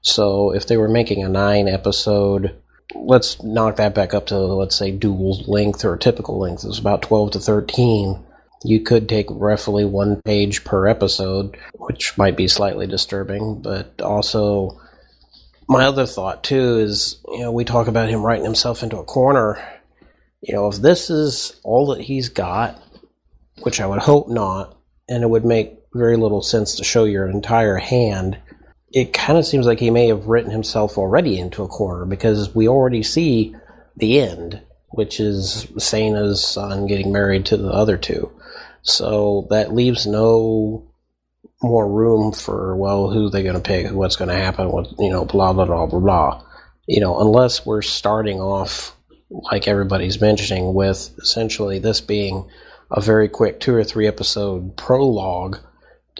So 0.01 0.51
if 0.51 0.67
they 0.67 0.77
were 0.77 0.89
making 0.89 1.23
a 1.23 1.29
nine 1.29 1.67
episode, 1.67 2.55
let's 2.95 3.41
knock 3.43 3.77
that 3.77 3.95
back 3.95 4.13
up 4.13 4.27
to, 4.27 4.37
let's 4.37 4.75
say, 4.75 4.91
dual 4.91 5.43
length 5.47 5.85
or 5.85 5.95
typical 5.95 6.39
length, 6.39 6.65
it's 6.65 6.79
about 6.79 7.03
12 7.03 7.31
to 7.31 7.39
13. 7.39 8.25
You 8.65 8.81
could 8.81 9.07
take 9.07 9.27
roughly 9.29 9.85
one 9.85 10.21
page 10.23 10.65
per 10.65 10.87
episode, 10.87 11.55
which 11.75 12.17
might 12.17 12.35
be 12.35 12.49
slightly 12.49 12.87
disturbing, 12.87 13.61
but 13.61 14.01
also 14.01 14.81
my 15.69 15.85
other 15.85 16.07
thought 16.07 16.43
too 16.43 16.79
is, 16.79 17.21
you 17.27 17.41
know, 17.41 17.51
we 17.51 17.63
talk 17.63 17.87
about 17.87 18.09
him 18.09 18.23
writing 18.23 18.43
himself 18.43 18.81
into 18.81 18.97
a 18.97 19.03
corner. 19.03 19.63
You 20.41 20.55
know, 20.55 20.67
if 20.67 20.77
this 20.77 21.11
is 21.11 21.59
all 21.63 21.93
that 21.93 22.01
he's 22.01 22.29
got, 22.29 22.81
which 23.61 23.79
I 23.79 23.85
would 23.85 23.99
hope 23.99 24.29
not, 24.29 24.75
and 25.07 25.23
it 25.23 25.29
would 25.29 25.45
make 25.45 25.77
very 25.93 26.17
little 26.17 26.41
sense 26.41 26.75
to 26.75 26.83
show 26.83 27.03
your 27.03 27.29
entire 27.29 27.77
hand, 27.77 28.39
it 28.91 29.13
kind 29.13 29.37
of 29.37 29.45
seems 29.45 29.67
like 29.67 29.79
he 29.79 29.91
may 29.91 30.07
have 30.07 30.25
written 30.25 30.49
himself 30.49 30.97
already 30.97 31.37
into 31.37 31.61
a 31.61 31.67
corner 31.67 32.05
because 32.05 32.55
we 32.55 32.67
already 32.67 33.03
see 33.03 33.55
the 33.95 34.19
end, 34.19 34.59
which 34.89 35.19
is 35.19 35.67
Seina's 35.77 36.43
son 36.43 36.87
getting 36.87 37.11
married 37.11 37.45
to 37.47 37.57
the 37.57 37.69
other 37.69 37.97
two. 37.97 38.31
So 38.81 39.45
that 39.51 39.73
leaves 39.73 40.07
no 40.07 40.88
more 41.61 41.87
room 41.87 42.31
for 42.31 42.75
well, 42.75 43.09
who 43.09 43.29
they 43.29 43.43
going 43.43 43.55
to 43.55 43.61
pick, 43.61 43.91
what's 43.91 44.15
going 44.15 44.29
to 44.29 44.35
happen, 44.35 44.71
what 44.71 44.91
you 44.99 45.09
know, 45.09 45.25
blah 45.25 45.53
blah 45.53 45.65
blah 45.65 45.85
blah 45.85 45.99
blah. 45.99 46.43
You 46.87 47.01
know, 47.01 47.19
unless 47.19 47.65
we're 47.65 47.81
starting 47.81 48.39
off 48.39 48.95
like 49.29 49.67
everybody's 49.67 50.21
mentioning 50.21 50.73
with 50.73 51.13
essentially 51.19 51.79
this 51.79 52.01
being 52.01 52.49
a 52.91 53.01
very 53.01 53.29
quick 53.29 53.59
two 53.59 53.75
or 53.75 53.83
three 53.83 54.07
episode 54.07 54.75
prologue 54.75 55.57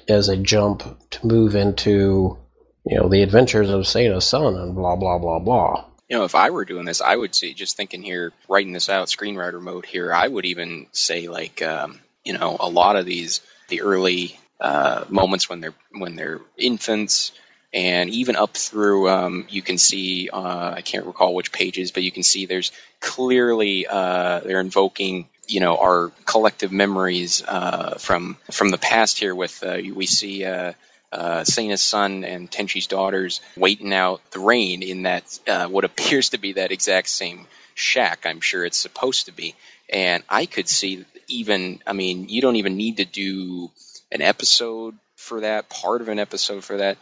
as 0.08 0.30
a 0.30 0.38
jump 0.38 0.84
to 1.10 1.28
move 1.28 1.56
into 1.56 2.38
you 2.86 2.98
know 2.98 3.10
the 3.10 3.24
adventures 3.24 3.70
of 3.70 3.88
Seina's 3.88 4.26
son 4.26 4.56
and 4.56 4.76
blah 4.76 4.96
blah 4.96 5.18
blah 5.18 5.40
blah. 5.40 5.86
You 6.10 6.18
know, 6.18 6.24
if 6.24 6.34
I 6.34 6.50
were 6.50 6.66
doing 6.66 6.86
this, 6.86 7.02
I 7.02 7.16
would 7.16 7.36
say, 7.36 7.54
just 7.54 7.78
thinking 7.78 8.02
here, 8.02 8.34
writing 8.48 8.74
this 8.74 8.90
out, 8.90 9.10
screenwriter 9.10 9.62
mode 9.62 9.86
here, 9.86 10.12
I 10.12 10.28
would 10.28 10.46
even 10.46 10.88
say, 10.92 11.28
like, 11.28 11.62
um, 11.62 12.00
you 12.24 12.34
know, 12.34 12.58
a 12.60 12.68
lot 12.68 12.96
of 12.96 13.06
these, 13.06 13.42
the 13.68 13.82
early 13.82 14.36
uh, 14.60 15.06
moments 15.10 15.50
when 15.50 15.62
they're 15.62 15.74
when 15.92 16.16
they're 16.16 16.42
infants, 16.58 17.32
and 17.74 18.10
even 18.10 18.36
up 18.36 18.56
through 18.56 19.10
um, 19.10 19.46
you 19.50 19.62
can 19.62 19.78
see 19.78 20.30
uh, 20.32 20.74
I 20.76 20.82
can't 20.82 21.06
recall 21.06 21.34
which 21.34 21.52
pages, 21.52 21.92
but 21.92 22.04
you 22.04 22.12
can 22.12 22.24
see 22.24 22.46
there's 22.46 22.72
clearly 23.00 23.88
uh, 23.88 24.40
they're 24.42 24.60
invoking 24.60 25.28
you 25.48 25.60
know 25.60 25.78
our 25.78 26.12
collective 26.26 26.72
memories 26.72 27.44
uh, 27.48 27.96
from 27.98 28.38
from 28.52 28.70
the 28.70 28.78
past 28.78 29.20
here. 29.20 29.34
With 29.36 29.64
uh, 29.64 29.78
we 29.94 30.06
see. 30.06 30.46
Uh, 30.46 30.74
uh, 31.12 31.44
Seina's 31.44 31.82
son 31.82 32.24
and 32.24 32.52
Tenchi's 32.52 32.86
daughters 32.86 33.42
waiting 33.58 33.96
out 33.96 34.22
the 34.30 34.38
rain 34.38 34.84
in 34.84 35.02
that 35.02 35.40
what 35.72 35.84
appears 35.84 36.30
to 36.30 36.38
be 36.38 36.54
that 36.54 36.72
exact 36.72 37.10
same 37.10 37.48
shack. 37.74 38.28
I'm 38.28 38.42
sure 38.42 38.64
it's 38.64 38.78
supposed 38.78 39.26
to 39.26 39.32
be, 39.32 39.56
and 39.90 40.24
I 40.30 40.46
could 40.46 40.70
see 40.70 41.06
even. 41.28 41.82
I 41.88 41.94
mean, 41.94 42.30
you 42.30 42.42
don't 42.42 42.58
even 42.58 42.78
need 42.78 42.98
to 42.98 43.06
do 43.06 43.72
an 44.12 44.22
episode 44.22 44.96
for 45.16 45.42
that, 45.42 45.70
part 45.70 46.02
of 46.02 46.10
an 46.10 46.20
episode 46.20 46.64
for 46.64 46.78
that. 46.78 46.98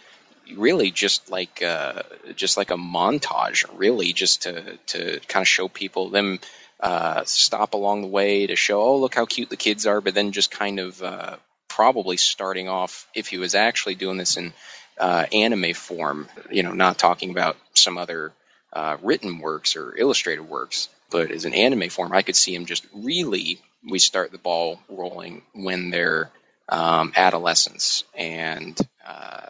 Really, 0.55 0.91
just 0.91 1.29
like 1.29 1.61
uh, 1.61 2.03
just 2.35 2.55
like 2.55 2.71
a 2.71 2.77
montage, 2.77 3.65
really, 3.77 4.13
just 4.13 4.43
to 4.43 4.77
to 4.87 5.19
kind 5.27 5.43
of 5.43 5.47
show 5.47 5.67
people 5.67 6.09
them 6.09 6.39
uh, 6.79 7.23
stop 7.25 7.73
along 7.73 8.01
the 8.01 8.07
way 8.07 8.47
to 8.47 8.55
show, 8.55 8.81
oh, 8.81 8.97
look 8.97 9.15
how 9.15 9.25
cute 9.25 9.49
the 9.49 9.57
kids 9.57 9.85
are, 9.85 9.99
but 9.99 10.13
then 10.13 10.31
just 10.31 10.51
kind 10.51 10.79
of 10.79 11.01
uh, 11.01 11.35
probably 11.67 12.17
starting 12.17 12.69
off 12.69 13.07
if 13.15 13.27
he 13.27 13.37
was 13.37 13.55
actually 13.55 13.95
doing 13.95 14.17
this 14.17 14.37
in 14.37 14.53
uh, 14.99 15.25
anime 15.33 15.73
form, 15.73 16.27
you 16.51 16.63
know, 16.63 16.73
not 16.73 16.97
talking 16.97 17.31
about 17.31 17.57
some 17.73 17.97
other 17.97 18.31
uh, 18.73 18.97
written 19.01 19.39
works 19.39 19.75
or 19.75 19.95
illustrated 19.97 20.43
works, 20.43 20.89
but 21.09 21.31
as 21.31 21.45
an 21.45 21.53
anime 21.53 21.89
form, 21.89 22.13
I 22.13 22.21
could 22.21 22.35
see 22.35 22.53
him 22.53 22.65
just 22.65 22.85
really 22.93 23.59
we 23.87 23.99
start 23.99 24.31
the 24.31 24.37
ball 24.37 24.79
rolling 24.89 25.43
when 25.53 25.89
they're 25.89 26.29
um, 26.69 27.13
adolescence. 27.15 28.03
And 28.15 28.77
uh, 29.05 29.49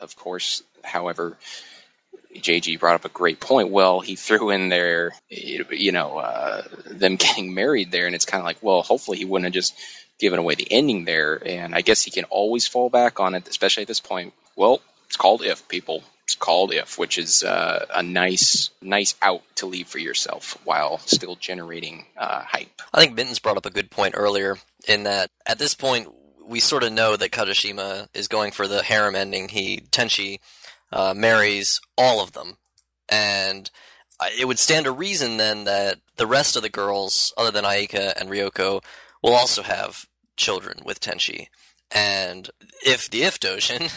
of 0.00 0.16
course, 0.16 0.62
however, 0.82 1.36
JG 2.34 2.78
brought 2.78 2.96
up 2.96 3.04
a 3.04 3.10
great 3.10 3.40
point. 3.40 3.70
Well, 3.70 4.00
he 4.00 4.16
threw 4.16 4.50
in 4.50 4.68
there, 4.68 5.12
you 5.28 5.92
know, 5.92 6.18
uh, 6.18 6.62
them 6.86 7.16
getting 7.16 7.54
married 7.54 7.90
there, 7.90 8.06
and 8.06 8.14
it's 8.14 8.24
kind 8.24 8.40
of 8.40 8.44
like, 8.44 8.62
well, 8.62 8.82
hopefully 8.82 9.18
he 9.18 9.24
wouldn't 9.24 9.46
have 9.46 9.54
just 9.54 9.74
given 10.18 10.38
away 10.38 10.54
the 10.54 10.70
ending 10.70 11.04
there. 11.04 11.40
And 11.44 11.74
I 11.74 11.82
guess 11.82 12.02
he 12.02 12.10
can 12.10 12.24
always 12.24 12.66
fall 12.66 12.88
back 12.88 13.20
on 13.20 13.34
it, 13.34 13.48
especially 13.48 13.82
at 13.82 13.88
this 13.88 14.00
point. 14.00 14.32
Well, 14.54 14.80
it's 15.06 15.16
called 15.16 15.42
if 15.42 15.68
people. 15.68 16.02
It's 16.24 16.34
called 16.34 16.72
if, 16.72 16.98
which 16.98 17.18
is 17.18 17.44
uh, 17.44 17.86
a 17.94 18.02
nice, 18.02 18.70
nice 18.82 19.14
out 19.22 19.42
to 19.56 19.66
leave 19.66 19.86
for 19.86 19.98
yourself 19.98 20.58
while 20.64 20.98
still 20.98 21.36
generating 21.36 22.04
uh, 22.16 22.42
hype. 22.42 22.82
I 22.92 22.98
think 22.98 23.14
Mittens 23.14 23.38
brought 23.38 23.56
up 23.56 23.66
a 23.66 23.70
good 23.70 23.92
point 23.92 24.14
earlier 24.16 24.56
in 24.88 25.04
that 25.04 25.30
at 25.46 25.60
this 25.60 25.76
point 25.76 26.08
we 26.46 26.60
sort 26.60 26.84
of 26.84 26.92
know 26.92 27.16
that 27.16 27.32
Kajishima 27.32 28.08
is 28.14 28.28
going 28.28 28.52
for 28.52 28.68
the 28.68 28.82
harem 28.82 29.14
ending. 29.14 29.48
He 29.48 29.82
Tenchi 29.90 30.38
uh, 30.92 31.14
marries 31.14 31.80
all 31.98 32.22
of 32.22 32.32
them, 32.32 32.58
and 33.08 33.70
it 34.38 34.46
would 34.46 34.58
stand 34.58 34.84
to 34.84 34.92
reason 34.92 35.36
then 35.36 35.64
that 35.64 35.98
the 36.16 36.26
rest 36.26 36.56
of 36.56 36.62
the 36.62 36.68
girls, 36.68 37.32
other 37.36 37.50
than 37.50 37.64
Ayeka 37.64 38.14
and 38.18 38.30
Ryoko, 38.30 38.82
will 39.22 39.34
also 39.34 39.62
have 39.62 40.06
children 40.36 40.80
with 40.84 41.00
Tenchi. 41.00 41.48
And 41.90 42.50
if 42.84 43.08
the 43.08 43.22
if 43.22 43.38
Dojin 43.38 43.90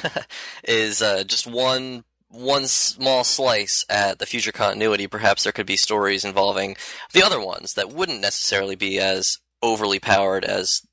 is 0.63 1.01
uh, 1.01 1.23
just 1.23 1.47
one 1.47 2.03
one 2.29 2.67
small 2.67 3.23
slice 3.23 3.83
at 3.89 4.19
the 4.19 4.25
future 4.25 4.51
continuity, 4.51 5.07
perhaps 5.07 5.43
there 5.43 5.51
could 5.51 5.65
be 5.65 5.75
stories 5.75 6.23
involving 6.23 6.77
the 7.11 7.23
other 7.23 7.41
ones 7.41 7.73
that 7.73 7.89
wouldn't 7.89 8.21
necessarily 8.21 8.75
be 8.75 8.99
as 8.99 9.39
overly 9.63 9.99
powered 9.99 10.45
as 10.45 10.83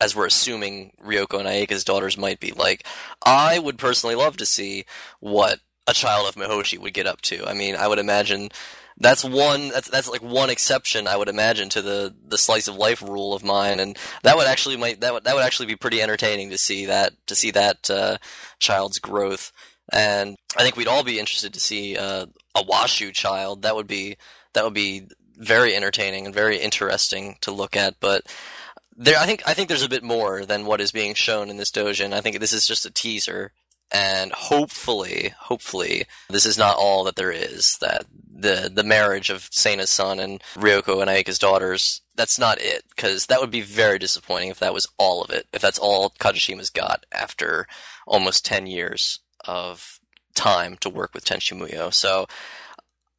as 0.00 0.14
we're 0.14 0.26
assuming 0.26 0.92
Ryoko 1.02 1.38
and 1.38 1.48
Ayeka's 1.48 1.84
daughters 1.84 2.18
might 2.18 2.40
be. 2.40 2.52
Like, 2.52 2.86
I 3.24 3.58
would 3.58 3.78
personally 3.78 4.14
love 4.14 4.36
to 4.38 4.46
see 4.46 4.84
what 5.20 5.60
a 5.86 5.94
child 5.94 6.28
of 6.28 6.34
Mihoshi 6.34 6.78
would 6.78 6.94
get 6.94 7.06
up 7.06 7.20
to. 7.22 7.46
I 7.46 7.54
mean, 7.54 7.76
I 7.76 7.88
would 7.88 7.98
imagine 7.98 8.50
that's 8.98 9.24
one 9.24 9.68
that's 9.68 9.88
that's 9.90 10.08
like 10.08 10.22
one 10.22 10.48
exception 10.48 11.06
I 11.06 11.16
would 11.16 11.28
imagine 11.28 11.68
to 11.70 11.82
the 11.82 12.14
the 12.26 12.38
slice 12.38 12.66
of 12.66 12.76
life 12.76 13.02
rule 13.02 13.34
of 13.34 13.44
mine, 13.44 13.78
and 13.78 13.98
that 14.22 14.36
would 14.36 14.46
actually 14.46 14.76
might 14.76 15.00
that 15.00 15.12
would 15.12 15.24
that 15.24 15.34
would 15.34 15.44
actually 15.44 15.66
be 15.66 15.76
pretty 15.76 16.00
entertaining 16.00 16.50
to 16.50 16.58
see 16.58 16.86
that 16.86 17.12
to 17.26 17.34
see 17.34 17.50
that 17.52 17.90
uh, 17.90 18.16
child's 18.58 18.98
growth. 18.98 19.52
And 19.92 20.36
I 20.56 20.62
think 20.62 20.76
we'd 20.76 20.88
all 20.88 21.04
be 21.04 21.20
interested 21.20 21.54
to 21.54 21.60
see 21.60 21.96
uh, 21.96 22.26
a 22.54 22.64
Washu 22.64 23.12
child. 23.12 23.62
That 23.62 23.76
would 23.76 23.86
be 23.86 24.16
that 24.54 24.64
would 24.64 24.74
be 24.74 25.08
very 25.36 25.76
entertaining 25.76 26.24
and 26.26 26.34
very 26.34 26.58
interesting 26.58 27.36
to 27.42 27.52
look 27.52 27.76
at. 27.76 27.96
But 28.00 28.22
there, 28.96 29.18
I 29.18 29.26
think 29.26 29.42
I 29.46 29.54
think 29.54 29.68
there's 29.68 29.82
a 29.82 29.88
bit 29.88 30.02
more 30.02 30.44
than 30.44 30.64
what 30.64 30.80
is 30.80 30.92
being 30.92 31.14
shown 31.14 31.50
in 31.50 31.56
this 31.56 31.70
Dojin. 31.70 32.12
I 32.12 32.20
think 32.20 32.38
this 32.38 32.52
is 32.52 32.66
just 32.66 32.86
a 32.86 32.90
teaser, 32.90 33.52
and 33.92 34.32
hopefully, 34.32 35.34
hopefully, 35.38 36.04
this 36.28 36.46
is 36.46 36.56
not 36.56 36.76
all 36.76 37.04
that 37.04 37.16
there 37.16 37.30
is. 37.30 37.76
That 37.80 38.06
the 38.32 38.70
the 38.72 38.82
marriage 38.82 39.28
of 39.28 39.48
Seina's 39.52 39.90
son 39.90 40.18
and 40.18 40.42
Ryoko 40.54 41.00
and 41.00 41.10
Ayeka's 41.10 41.38
daughters. 41.38 42.00
That's 42.14 42.38
not 42.38 42.58
it, 42.60 42.84
because 42.88 43.26
that 43.26 43.40
would 43.40 43.50
be 43.50 43.60
very 43.60 43.98
disappointing 43.98 44.48
if 44.48 44.58
that 44.60 44.72
was 44.72 44.88
all 44.96 45.22
of 45.22 45.30
it. 45.30 45.46
If 45.52 45.60
that's 45.60 45.78
all 45.78 46.14
Kajishima's 46.18 46.70
got 46.70 47.04
after 47.12 47.66
almost 48.06 48.46
ten 48.46 48.66
years 48.66 49.20
of 49.44 50.00
time 50.34 50.76
to 50.78 50.88
work 50.88 51.12
with 51.12 51.24
Tenchi 51.24 51.58
Muyo. 51.58 51.92
So, 51.92 52.26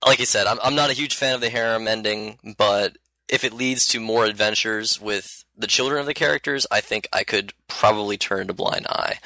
like 0.05 0.19
I 0.19 0.23
said, 0.23 0.47
I'm 0.47 0.57
I'm 0.63 0.75
not 0.75 0.89
a 0.89 0.93
huge 0.93 1.15
fan 1.15 1.35
of 1.35 1.41
the 1.41 1.49
harem 1.49 1.87
ending, 1.87 2.39
but 2.57 2.97
if 3.29 3.43
it 3.43 3.53
leads 3.53 3.85
to 3.87 3.99
more 3.99 4.25
adventures 4.25 4.99
with 4.99 5.43
the 5.57 5.67
children 5.67 5.99
of 5.99 6.05
the 6.05 6.13
characters, 6.13 6.67
I 6.71 6.81
think 6.81 7.07
I 7.11 7.23
could 7.23 7.53
probably 7.67 8.17
turn 8.17 8.49
a 8.49 8.53
blind 8.53 8.87
eye. 8.87 9.19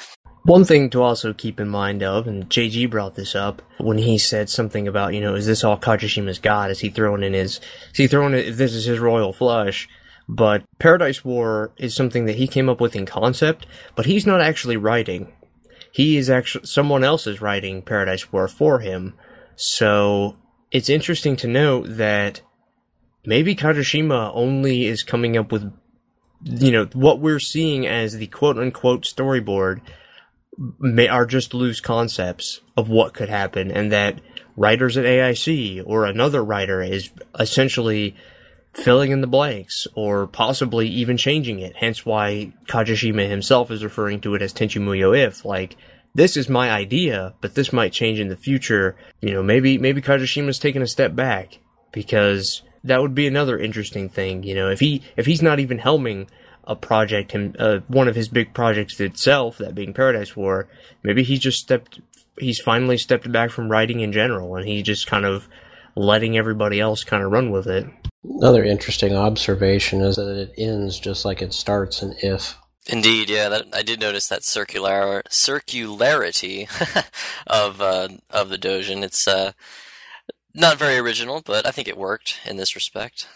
One 0.44 0.64
thing 0.64 0.90
to 0.90 1.02
also 1.02 1.32
keep 1.32 1.60
in 1.60 1.68
mind 1.68 2.02
of, 2.02 2.26
and 2.26 2.50
JG 2.50 2.90
brought 2.90 3.14
this 3.14 3.36
up 3.36 3.62
when 3.78 3.98
he 3.98 4.18
said 4.18 4.50
something 4.50 4.88
about, 4.88 5.14
you 5.14 5.20
know, 5.20 5.34
is 5.34 5.46
this 5.46 5.62
all 5.62 5.78
Kajishima's? 5.78 6.40
Is 6.70 6.80
he 6.80 6.90
throwing 6.90 7.22
in 7.22 7.32
his, 7.32 7.60
is 7.92 7.96
he 7.96 8.06
throwing 8.08 8.34
it, 8.34 8.52
this 8.52 8.74
is 8.74 8.84
his 8.84 8.98
royal 8.98 9.32
flush? 9.32 9.88
But 10.28 10.64
Paradise 10.78 11.24
War 11.24 11.72
is 11.76 11.94
something 11.94 12.24
that 12.24 12.36
he 12.36 12.48
came 12.48 12.68
up 12.68 12.80
with 12.80 12.96
in 12.96 13.06
concept, 13.06 13.66
but 13.94 14.06
he's 14.06 14.26
not 14.26 14.40
actually 14.40 14.76
writing. 14.76 15.32
He 15.92 16.16
is 16.16 16.30
actually, 16.30 16.66
someone 16.66 17.04
else 17.04 17.26
is 17.26 17.40
writing 17.40 17.82
Paradise 17.82 18.32
War 18.32 18.48
for 18.48 18.80
him. 18.80 19.14
So, 19.56 20.36
it's 20.70 20.88
interesting 20.88 21.36
to 21.36 21.46
note 21.46 21.86
that 21.88 22.40
maybe 23.24 23.54
Kajishima 23.54 24.32
only 24.34 24.86
is 24.86 25.02
coming 25.02 25.36
up 25.36 25.52
with, 25.52 25.70
you 26.44 26.72
know, 26.72 26.86
what 26.92 27.20
we're 27.20 27.40
seeing 27.40 27.86
as 27.86 28.14
the 28.14 28.26
quote 28.26 28.58
unquote 28.58 29.04
storyboard 29.04 29.80
may, 30.78 31.08
are 31.08 31.26
just 31.26 31.54
loose 31.54 31.80
concepts 31.80 32.60
of 32.76 32.88
what 32.88 33.14
could 33.14 33.28
happen, 33.28 33.70
and 33.70 33.92
that 33.92 34.20
writers 34.56 34.96
at 34.96 35.04
AIC 35.04 35.82
or 35.86 36.04
another 36.04 36.44
writer 36.44 36.82
is 36.82 37.10
essentially 37.38 38.16
filling 38.74 39.10
in 39.10 39.20
the 39.20 39.26
blanks 39.26 39.86
or 39.94 40.26
possibly 40.26 40.88
even 40.88 41.16
changing 41.16 41.60
it. 41.60 41.76
Hence 41.76 42.04
why 42.04 42.52
Kajishima 42.66 43.28
himself 43.28 43.70
is 43.70 43.84
referring 43.84 44.20
to 44.22 44.34
it 44.34 44.42
as 44.42 44.52
Tenchi 44.52 44.80
Muyo 44.80 45.16
if 45.16 45.44
like 45.44 45.76
this 46.14 46.36
is 46.36 46.48
my 46.48 46.70
idea, 46.70 47.34
but 47.40 47.54
this 47.54 47.72
might 47.72 47.92
change 47.92 48.18
in 48.18 48.28
the 48.28 48.36
future. 48.36 48.96
You 49.20 49.32
know, 49.32 49.42
maybe 49.42 49.78
maybe 49.78 50.02
Kajishima's 50.02 50.58
taking 50.58 50.82
a 50.82 50.86
step 50.86 51.14
back 51.14 51.58
because 51.92 52.62
that 52.84 53.00
would 53.00 53.14
be 53.14 53.26
another 53.26 53.58
interesting 53.58 54.08
thing. 54.08 54.42
You 54.42 54.54
know, 54.54 54.70
if 54.70 54.80
he 54.80 55.02
if 55.16 55.26
he's 55.26 55.42
not 55.42 55.60
even 55.60 55.78
helming 55.78 56.28
a 56.64 56.76
project, 56.76 57.32
him 57.32 57.54
uh, 57.58 57.78
one 57.88 58.08
of 58.08 58.14
his 58.14 58.28
big 58.28 58.54
projects 58.54 59.00
itself, 59.00 59.58
that 59.58 59.74
being 59.74 59.92
Paradise 59.92 60.36
War, 60.36 60.68
maybe 61.02 61.22
he 61.22 61.38
just 61.38 61.58
stepped. 61.58 62.00
He's 62.38 62.60
finally 62.60 62.96
stepped 62.98 63.30
back 63.30 63.50
from 63.50 63.70
writing 63.70 64.00
in 64.00 64.12
general, 64.12 64.56
and 64.56 64.66
he 64.66 64.82
just 64.82 65.06
kind 65.06 65.24
of 65.24 65.46
letting 65.94 66.36
everybody 66.36 66.80
else 66.80 67.04
kind 67.04 67.22
of 67.22 67.30
run 67.30 67.50
with 67.50 67.66
it. 67.66 67.86
Another 68.24 68.64
interesting 68.64 69.14
observation 69.14 70.00
is 70.00 70.16
that 70.16 70.28
it 70.28 70.54
ends 70.56 70.98
just 70.98 71.24
like 71.24 71.42
it 71.42 71.52
starts 71.52 72.02
in 72.02 72.14
if. 72.22 72.56
Indeed, 72.86 73.30
yeah, 73.30 73.48
that, 73.48 73.66
I 73.72 73.82
did 73.82 74.00
notice 74.00 74.28
that 74.28 74.44
circular 74.44 75.22
circularity 75.28 76.68
of 77.46 77.80
uh, 77.80 78.08
of 78.30 78.48
the 78.48 78.58
Dojin. 78.58 79.04
It's 79.04 79.28
uh, 79.28 79.52
not 80.54 80.78
very 80.78 80.98
original, 80.98 81.42
but 81.44 81.66
I 81.66 81.70
think 81.70 81.88
it 81.88 81.96
worked 81.96 82.40
in 82.46 82.56
this 82.56 82.74
respect. 82.74 83.28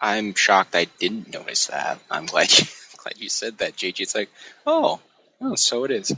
I'm 0.00 0.34
shocked 0.34 0.74
I 0.74 0.86
didn't 0.98 1.32
notice 1.32 1.66
that. 1.66 2.00
I'm 2.10 2.26
glad 2.26 2.56
you, 2.58 2.66
glad 2.96 3.18
you 3.18 3.28
said 3.28 3.58
that, 3.58 3.76
JG. 3.76 4.00
It's 4.00 4.14
like, 4.14 4.30
oh, 4.66 5.00
oh, 5.40 5.54
so 5.56 5.84
it 5.84 5.90
is. 5.90 6.14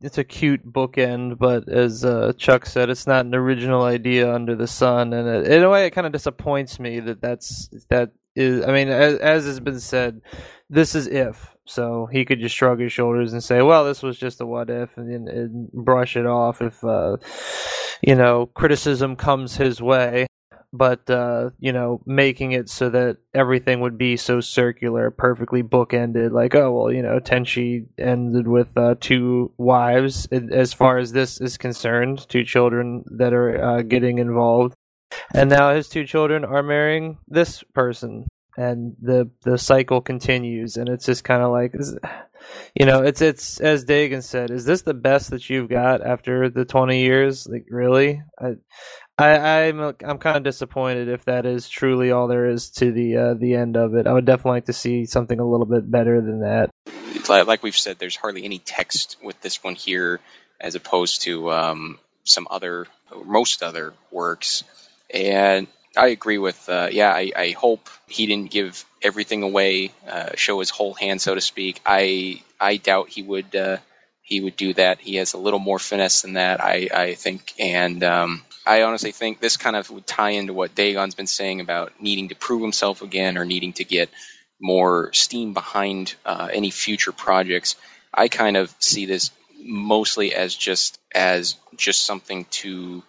It's 0.00 0.18
a 0.18 0.24
cute 0.24 0.70
bookend, 0.70 1.38
but 1.38 1.68
as 1.68 2.04
uh, 2.04 2.32
Chuck 2.36 2.66
said, 2.66 2.90
it's 2.90 3.06
not 3.06 3.24
an 3.24 3.34
original 3.34 3.82
idea 3.82 4.32
under 4.32 4.54
the 4.54 4.66
sun, 4.66 5.14
and 5.14 5.26
it, 5.26 5.50
in 5.50 5.62
a 5.62 5.70
way, 5.70 5.86
it 5.86 5.92
kind 5.92 6.06
of 6.06 6.12
disappoints 6.12 6.78
me 6.78 7.00
that 7.00 7.22
that's 7.22 7.70
that 7.88 8.10
is. 8.34 8.62
I 8.64 8.72
mean, 8.72 8.88
as, 8.88 9.18
as 9.18 9.46
has 9.46 9.60
been 9.60 9.80
said, 9.80 10.20
this 10.68 10.94
is 10.94 11.06
if. 11.06 11.55
So 11.66 12.06
he 12.06 12.24
could 12.24 12.40
just 12.40 12.54
shrug 12.54 12.80
his 12.80 12.92
shoulders 12.92 13.32
and 13.32 13.42
say, 13.42 13.62
"Well, 13.62 13.84
this 13.84 14.02
was 14.02 14.18
just 14.18 14.40
a 14.40 14.46
what 14.46 14.70
if," 14.70 14.96
and, 14.96 15.28
and 15.28 15.70
brush 15.72 16.16
it 16.16 16.26
off 16.26 16.62
if 16.62 16.82
uh, 16.84 17.16
you 18.02 18.14
know 18.14 18.46
criticism 18.46 19.16
comes 19.16 19.56
his 19.56 19.82
way 19.82 20.26
but 20.76 21.08
uh, 21.10 21.50
you 21.58 21.72
know, 21.72 22.00
making 22.06 22.52
it 22.52 22.68
so 22.68 22.88
that 22.90 23.18
everything 23.34 23.80
would 23.80 23.98
be 23.98 24.16
so 24.16 24.40
circular, 24.40 25.10
perfectly 25.10 25.62
bookended. 25.62 26.32
Like, 26.32 26.54
oh 26.54 26.72
well, 26.72 26.92
you 26.92 27.02
know, 27.02 27.18
Tenchi 27.18 27.86
ended 27.98 28.46
with 28.46 28.76
uh, 28.76 28.96
two 29.00 29.52
wives. 29.56 30.26
As 30.26 30.72
far 30.72 30.98
as 30.98 31.12
this 31.12 31.40
is 31.40 31.56
concerned, 31.56 32.28
two 32.28 32.44
children 32.44 33.04
that 33.16 33.32
are 33.32 33.62
uh, 33.62 33.82
getting 33.82 34.18
involved, 34.18 34.74
and 35.34 35.50
now 35.50 35.74
his 35.74 35.88
two 35.88 36.04
children 36.04 36.44
are 36.44 36.62
marrying 36.62 37.18
this 37.28 37.62
person, 37.74 38.26
and 38.56 38.96
the 39.00 39.30
the 39.42 39.58
cycle 39.58 40.00
continues. 40.00 40.76
And 40.76 40.88
it's 40.88 41.06
just 41.06 41.24
kind 41.24 41.42
of 41.42 41.50
like, 41.52 41.74
you 42.74 42.86
know, 42.86 43.02
it's 43.02 43.20
it's 43.20 43.60
as 43.60 43.84
Dagon 43.84 44.22
said, 44.22 44.50
is 44.50 44.64
this 44.64 44.82
the 44.82 44.94
best 44.94 45.30
that 45.30 45.48
you've 45.50 45.68
got 45.68 46.04
after 46.04 46.48
the 46.48 46.64
twenty 46.64 47.02
years? 47.02 47.46
Like, 47.46 47.66
really? 47.70 48.22
I, 48.40 48.56
I, 49.18 49.66
I'm 49.66 49.80
I'm 50.04 50.18
kind 50.18 50.36
of 50.36 50.42
disappointed 50.42 51.08
if 51.08 51.24
that 51.24 51.46
is 51.46 51.68
truly 51.68 52.10
all 52.10 52.28
there 52.28 52.46
is 52.46 52.70
to 52.72 52.92
the 52.92 53.16
uh, 53.16 53.34
the 53.34 53.54
end 53.54 53.76
of 53.76 53.94
it. 53.94 54.06
I 54.06 54.12
would 54.12 54.26
definitely 54.26 54.58
like 54.58 54.66
to 54.66 54.72
see 54.72 55.06
something 55.06 55.40
a 55.40 55.48
little 55.48 55.66
bit 55.66 55.90
better 55.90 56.20
than 56.20 56.40
that. 56.40 56.70
Like 57.28 57.62
we've 57.62 57.76
said, 57.76 57.98
there's 57.98 58.14
hardly 58.16 58.44
any 58.44 58.58
text 58.58 59.16
with 59.22 59.40
this 59.40 59.64
one 59.64 59.74
here, 59.74 60.20
as 60.60 60.74
opposed 60.76 61.22
to 61.22 61.50
um, 61.50 61.98
some 62.22 62.46
other, 62.50 62.86
most 63.24 63.62
other 63.62 63.94
works. 64.12 64.62
And 65.12 65.66
I 65.96 66.08
agree 66.08 66.38
with, 66.38 66.68
uh, 66.68 66.88
yeah, 66.92 67.10
I, 67.10 67.32
I, 67.34 67.50
hope 67.50 67.88
he 68.06 68.26
didn't 68.26 68.50
give 68.50 68.84
everything 69.02 69.42
away, 69.42 69.92
uh, 70.06 70.30
show 70.36 70.60
his 70.60 70.70
whole 70.70 70.92
hand, 70.92 71.22
so 71.22 71.34
to 71.34 71.40
speak. 71.40 71.80
I 71.86 72.42
I 72.60 72.76
doubt 72.76 73.08
he 73.08 73.22
would 73.22 73.54
uh, 73.56 73.78
he 74.22 74.40
would 74.40 74.56
do 74.56 74.74
that. 74.74 75.00
He 75.00 75.16
has 75.16 75.32
a 75.32 75.38
little 75.38 75.58
more 75.58 75.78
finesse 75.78 76.22
than 76.22 76.34
that, 76.34 76.60
I, 76.60 76.88
I 76.92 77.14
think, 77.14 77.54
and 77.58 78.02
um, 78.04 78.42
I 78.66 78.82
honestly 78.82 79.12
think 79.12 79.40
this 79.40 79.56
kind 79.56 79.76
of 79.76 79.88
would 79.90 80.06
tie 80.06 80.30
into 80.30 80.52
what 80.52 80.74
Dagon's 80.74 81.14
been 81.14 81.28
saying 81.28 81.60
about 81.60 81.92
needing 82.00 82.28
to 82.28 82.34
prove 82.34 82.60
himself 82.60 83.00
again 83.00 83.38
or 83.38 83.44
needing 83.44 83.72
to 83.74 83.84
get 83.84 84.10
more 84.60 85.12
steam 85.12 85.54
behind 85.54 86.14
uh, 86.24 86.48
any 86.52 86.70
future 86.70 87.12
projects. 87.12 87.76
I 88.12 88.28
kind 88.28 88.56
of 88.56 88.74
see 88.80 89.06
this 89.06 89.30
mostly 89.62 90.34
as 90.34 90.54
just 90.54 90.98
as 91.14 91.56
just 91.76 92.04
something 92.04 92.46
to 92.50 93.02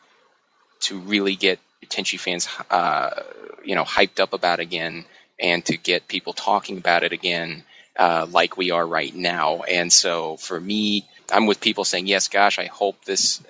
to 0.82 1.00
really 1.00 1.36
get 1.36 1.60
Tenchi 1.86 2.20
fans, 2.20 2.48
uh, 2.70 3.22
you 3.64 3.76
know, 3.76 3.84
hyped 3.84 4.20
up 4.20 4.34
about 4.34 4.60
again, 4.60 5.06
and 5.40 5.64
to 5.66 5.78
get 5.78 6.08
people 6.08 6.34
talking 6.34 6.78
about 6.78 7.04
it 7.04 7.14
again, 7.14 7.64
uh, 7.96 8.26
like 8.30 8.58
we 8.58 8.72
are 8.72 8.86
right 8.86 9.14
now. 9.14 9.62
And 9.62 9.92
so, 9.94 10.38
for 10.38 10.60
me, 10.60 11.08
I'm 11.32 11.46
with 11.46 11.62
people 11.62 11.86
saying, 11.86 12.08
"Yes, 12.08 12.28
gosh, 12.28 12.60
I 12.60 12.66
hope 12.66 13.06
this 13.06 13.42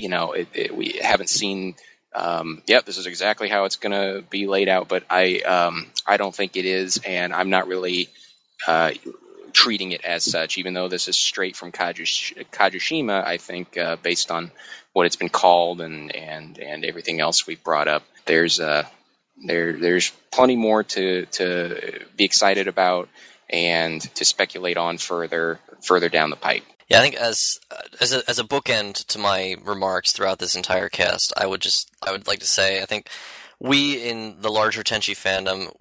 you 0.00 0.08
know, 0.08 0.32
it, 0.32 0.48
it, 0.54 0.76
we 0.76 0.98
haven't 1.00 1.28
seen. 1.28 1.74
Um, 2.14 2.62
yep, 2.66 2.84
this 2.84 2.98
is 2.98 3.06
exactly 3.06 3.48
how 3.48 3.64
it's 3.64 3.76
going 3.76 3.92
to 3.92 4.24
be 4.28 4.46
laid 4.46 4.68
out, 4.68 4.88
but 4.88 5.04
I 5.10 5.40
um, 5.40 5.86
I 6.06 6.16
don't 6.16 6.34
think 6.34 6.56
it 6.56 6.64
is, 6.64 7.00
and 7.06 7.32
I'm 7.32 7.50
not 7.50 7.68
really 7.68 8.08
uh, 8.66 8.92
treating 9.52 9.92
it 9.92 10.04
as 10.04 10.24
such. 10.24 10.58
Even 10.58 10.74
though 10.74 10.88
this 10.88 11.06
is 11.06 11.16
straight 11.16 11.56
from 11.56 11.70
Kajush, 11.70 12.46
Kajishima, 12.50 13.24
I 13.24 13.36
think 13.36 13.76
uh, 13.76 13.96
based 13.96 14.30
on 14.30 14.50
what 14.92 15.06
it's 15.06 15.16
been 15.16 15.28
called 15.28 15.80
and 15.80 16.14
and 16.14 16.58
and 16.58 16.84
everything 16.84 17.20
else 17.20 17.46
we've 17.46 17.62
brought 17.62 17.88
up, 17.88 18.02
there's 18.26 18.60
uh, 18.60 18.84
there 19.46 19.72
there's 19.72 20.10
plenty 20.30 20.56
more 20.56 20.82
to 20.82 21.26
to 21.26 22.00
be 22.16 22.24
excited 22.24 22.68
about 22.68 23.08
and 23.48 24.00
to 24.14 24.24
speculate 24.24 24.76
on 24.76 24.98
further 24.98 25.58
further 25.82 26.08
down 26.08 26.30
the 26.30 26.36
pipe. 26.36 26.62
Yeah, 26.88 26.98
I 26.98 27.02
think 27.02 27.14
as 27.14 27.60
as 28.00 28.12
a, 28.12 28.28
as 28.28 28.38
a 28.38 28.44
bookend 28.44 29.06
to 29.06 29.18
my 29.18 29.56
remarks 29.62 30.12
throughout 30.12 30.38
this 30.38 30.56
entire 30.56 30.88
cast, 30.88 31.32
I 31.36 31.46
would 31.46 31.60
just 31.60 31.90
I 32.02 32.10
would 32.10 32.26
like 32.26 32.40
to 32.40 32.46
say 32.46 32.82
I 32.82 32.86
think 32.86 33.08
we 33.60 34.02
in 34.02 34.40
the 34.40 34.50
larger 34.50 34.82
Tenchi 34.82 35.14
fandom, 35.14 35.72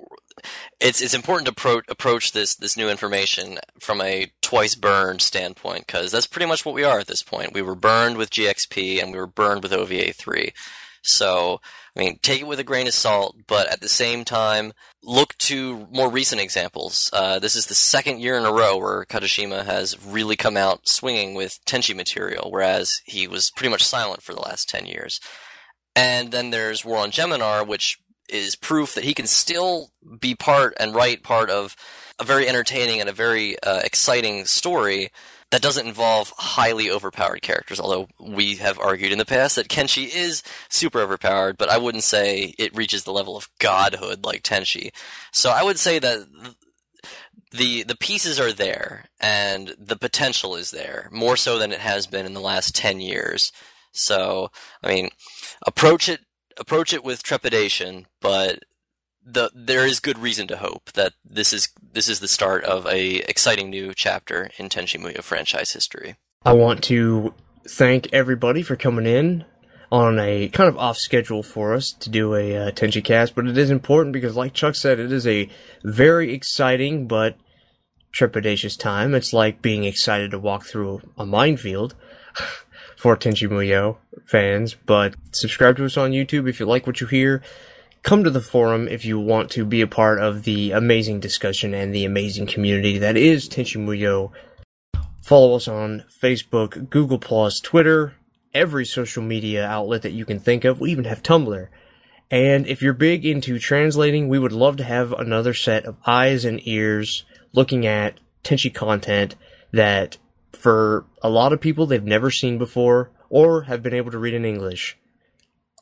it's 0.80 1.02
it's 1.02 1.14
important 1.14 1.48
to 1.48 1.54
pro- 1.54 1.82
approach 1.90 2.32
this 2.32 2.56
this 2.56 2.78
new 2.78 2.90
information 2.90 3.60
from 3.80 4.02
a 4.02 4.32
twice 4.42 4.76
burned 4.76 5.22
standpoint 5.22 5.88
because 5.88 6.12
that's 6.12 6.28
pretty 6.28 6.48
much 6.48 6.66
what 6.66 6.76
we 6.76 6.84
are 6.84 7.00
at 7.00 7.08
this 7.08 7.24
point. 7.24 7.54
We 7.54 7.62
were 7.62 7.76
burned 7.76 8.18
with 8.18 8.32
GXP 8.32 9.02
and 9.02 9.12
we 9.12 9.20
were 9.20 9.28
burned 9.28 9.64
with 9.64 9.74
OVA 9.74 10.14
three. 10.14 10.54
So, 11.02 11.62
I 11.96 12.00
mean, 12.00 12.20
take 12.22 12.42
it 12.42 12.48
with 12.48 12.60
a 12.60 12.64
grain 12.64 12.88
of 12.88 12.94
salt, 12.94 13.36
but 13.48 13.68
at 13.68 13.82
the 13.82 13.90
same 13.90 14.26
time, 14.26 14.74
look 15.02 15.38
to 15.40 15.88
more 15.92 16.10
recent 16.10 16.42
examples. 16.42 17.10
Uh, 17.14 17.40
this 17.40 17.56
is 17.56 17.68
the 17.68 17.76
second 17.76 18.20
year 18.20 18.38
in 18.38 18.46
a 18.46 18.52
row 18.52 18.78
where 18.78 19.06
Kajishima 19.06 19.66
has 19.66 20.04
really 20.06 20.36
come 20.36 20.58
out 20.58 20.88
swinging 20.88 21.36
with 21.36 21.60
Tenchi 21.66 21.96
material, 21.96 22.52
whereas 22.52 23.02
he 23.06 23.28
was 23.28 23.52
pretty 23.52 23.72
much 23.72 23.84
silent 23.84 24.22
for 24.22 24.34
the 24.34 24.42
last 24.42 24.70
10 24.70 24.86
years. 24.86 25.20
And 25.96 26.32
then 26.32 26.52
there's 26.52 26.86
War 26.86 27.00
on 27.00 27.12
Geminar, 27.12 27.66
which 27.66 27.98
is 28.30 28.56
proof 28.56 28.96
that 28.96 29.04
he 29.04 29.14
can 29.14 29.28
still 29.28 29.92
be 30.20 30.36
part 30.36 30.74
and 30.80 30.96
write 30.96 31.24
part 31.24 31.50
of 31.50 31.76
a 32.20 32.24
very 32.24 32.48
entertaining 32.48 33.00
and 33.00 33.10
a 33.10 33.14
very 33.14 33.62
uh, 33.62 33.82
exciting 33.84 34.46
story 34.46 35.10
that 35.52 35.62
doesn't 35.62 35.88
involve 35.88 36.32
highly 36.38 36.92
overpowered 36.92 37.42
characters. 37.42 37.80
Although 37.80 38.08
we 38.20 38.56
have 38.58 38.78
argued 38.78 39.12
in 39.12 39.18
the 39.18 39.26
past 39.26 39.56
that 39.56 39.68
Kenshi 39.68 40.14
is 40.14 40.44
super 40.70 41.00
overpowered, 41.00 41.58
but 41.58 41.70
I 41.70 41.78
wouldn't 41.78 42.04
say 42.04 42.54
it 42.60 42.76
reaches 42.76 43.04
the 43.04 43.14
level 43.14 43.36
of 43.36 43.50
godhood 43.60 44.26
like 44.26 44.44
Tenchi. 44.44 44.92
So 45.32 45.50
I 45.50 45.64
would 45.64 45.80
say 45.80 45.98
that 46.00 46.28
the 47.52 47.84
the 47.84 47.98
pieces 47.98 48.40
are 48.40 48.54
there 48.54 49.06
and 49.20 49.74
the 49.80 49.96
potential 49.96 50.56
is 50.56 50.72
there 50.72 51.10
more 51.12 51.36
so 51.36 51.58
than 51.58 51.72
it 51.72 51.80
has 51.80 52.06
been 52.06 52.26
in 52.26 52.34
the 52.34 52.40
last 52.40 52.76
10 52.76 53.02
years 53.02 53.52
so 53.92 54.52
i 54.84 54.94
mean 54.94 55.10
approach 55.66 56.08
it 56.10 56.20
approach 56.60 56.94
it 56.94 57.04
with 57.04 57.24
trepidation 57.24 58.06
but 58.22 58.60
the 59.26 59.52
there 59.54 59.86
is 59.86 60.00
good 60.00 60.18
reason 60.18 60.48
to 60.48 60.58
hope 60.58 60.92
that 60.94 61.14
this 61.24 61.54
is 61.54 61.70
this 61.94 62.08
is 62.08 62.20
the 62.20 62.28
start 62.28 62.64
of 62.64 62.86
a 62.88 63.18
exciting 63.30 63.70
new 63.70 63.94
chapter 63.94 64.50
in 64.58 64.70
Tenchi 64.70 65.00
Muyo 65.00 65.22
franchise 65.22 65.72
history. 65.72 66.16
I 66.44 66.54
want 66.54 66.84
to 66.86 67.34
thank 67.68 68.12
everybody 68.14 68.64
for 68.64 68.76
coming 68.76 69.06
in 69.06 69.46
on 69.92 70.20
a 70.20 70.48
kind 70.50 70.70
of 70.70 70.78
off 70.78 70.98
schedule 70.98 71.44
for 71.44 71.74
us 71.74 71.92
to 72.00 72.10
do 72.10 72.36
a 72.36 72.56
uh, 72.56 72.72
Tenchi 72.72 73.04
cast, 73.04 73.36
but 73.36 73.48
it 73.48 73.58
is 73.58 73.72
important 73.72 74.14
because, 74.14 74.36
like 74.36 74.54
Chuck 74.54 74.76
said, 74.76 75.00
it 75.00 75.12
is 75.12 75.28
a 75.28 75.50
very 75.84 76.34
exciting 76.34 77.08
but 77.08 77.36
trepidatious 78.14 78.78
time. 78.78 79.14
It's 79.14 79.34
like 79.34 79.62
being 79.62 79.84
excited 79.84 80.32
to 80.32 80.40
walk 80.40 80.66
through 80.66 81.02
a 81.18 81.26
minefield 81.26 81.96
for 83.00 83.16
Tenchi 83.16 83.48
Muyo 83.48 83.96
fans. 84.26 84.76
But 84.86 85.16
subscribe 85.32 85.78
to 85.78 85.86
us 85.86 85.96
on 85.96 86.12
YouTube 86.12 86.50
if 86.50 86.60
you 86.60 86.66
like 86.66 86.86
what 86.86 87.00
you 87.00 87.08
hear. 87.08 87.42
Come 88.04 88.26
to 88.26 88.30
the 88.30 88.42
forum 88.42 88.90
if 88.90 89.06
you 89.06 89.18
want 89.18 89.52
to 89.52 89.64
be 89.64 89.80
a 89.80 89.88
part 89.88 90.20
of 90.20 90.44
the 90.44 90.72
amazing 90.72 91.22
discussion 91.22 91.74
and 91.74 91.96
the 91.96 92.04
amazing 92.04 92.48
community 92.48 92.98
that 92.98 93.16
is 93.16 93.48
Tenchi 93.48 93.78
Muyo. 93.78 94.32
Follow 95.22 95.56
us 95.56 95.70
on 95.70 96.04
Facebook, 96.22 96.90
Google 96.90 97.20
Plus, 97.20 97.62
Twitter, 97.62 98.16
every 98.54 98.86
social 98.86 99.24
media 99.24 99.66
outlet 99.66 100.02
that 100.02 100.12
you 100.12 100.26
can 100.26 100.42
think 100.42 100.66
of. 100.66 100.82
We 100.82 100.92
even 100.92 101.06
have 101.06 101.24
Tumblr. 101.24 101.70
And 102.30 102.68
if 102.68 102.82
you're 102.82 102.94
big 102.94 103.26
into 103.26 103.60
translating, 103.60 104.28
we 104.28 104.40
would 104.40 104.52
love 104.52 104.76
to 104.78 104.84
have 104.84 105.14
another 105.14 105.54
set 105.54 105.86
of 105.86 105.96
eyes 106.06 106.44
and 106.44 106.60
ears 106.68 107.24
looking 107.54 107.88
at 107.88 108.20
Tenchi 108.44 108.74
content 108.74 109.36
that 109.72 110.18
for 110.54 111.06
a 111.22 111.30
lot 111.30 111.54
of 111.54 111.62
people 111.62 111.86
they've 111.86 112.04
never 112.04 112.32
seen 112.32 112.58
before 112.58 113.12
or 113.30 113.64
have 113.64 113.84
been 113.84 113.94
able 113.94 114.12
to 114.12 114.18
read 114.18 114.34
in 114.34 114.46
English. 114.46 114.98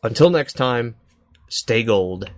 Until 0.03 0.29
next 0.29 0.53
time, 0.53 0.95
stay 1.49 1.83
gold. 1.83 2.29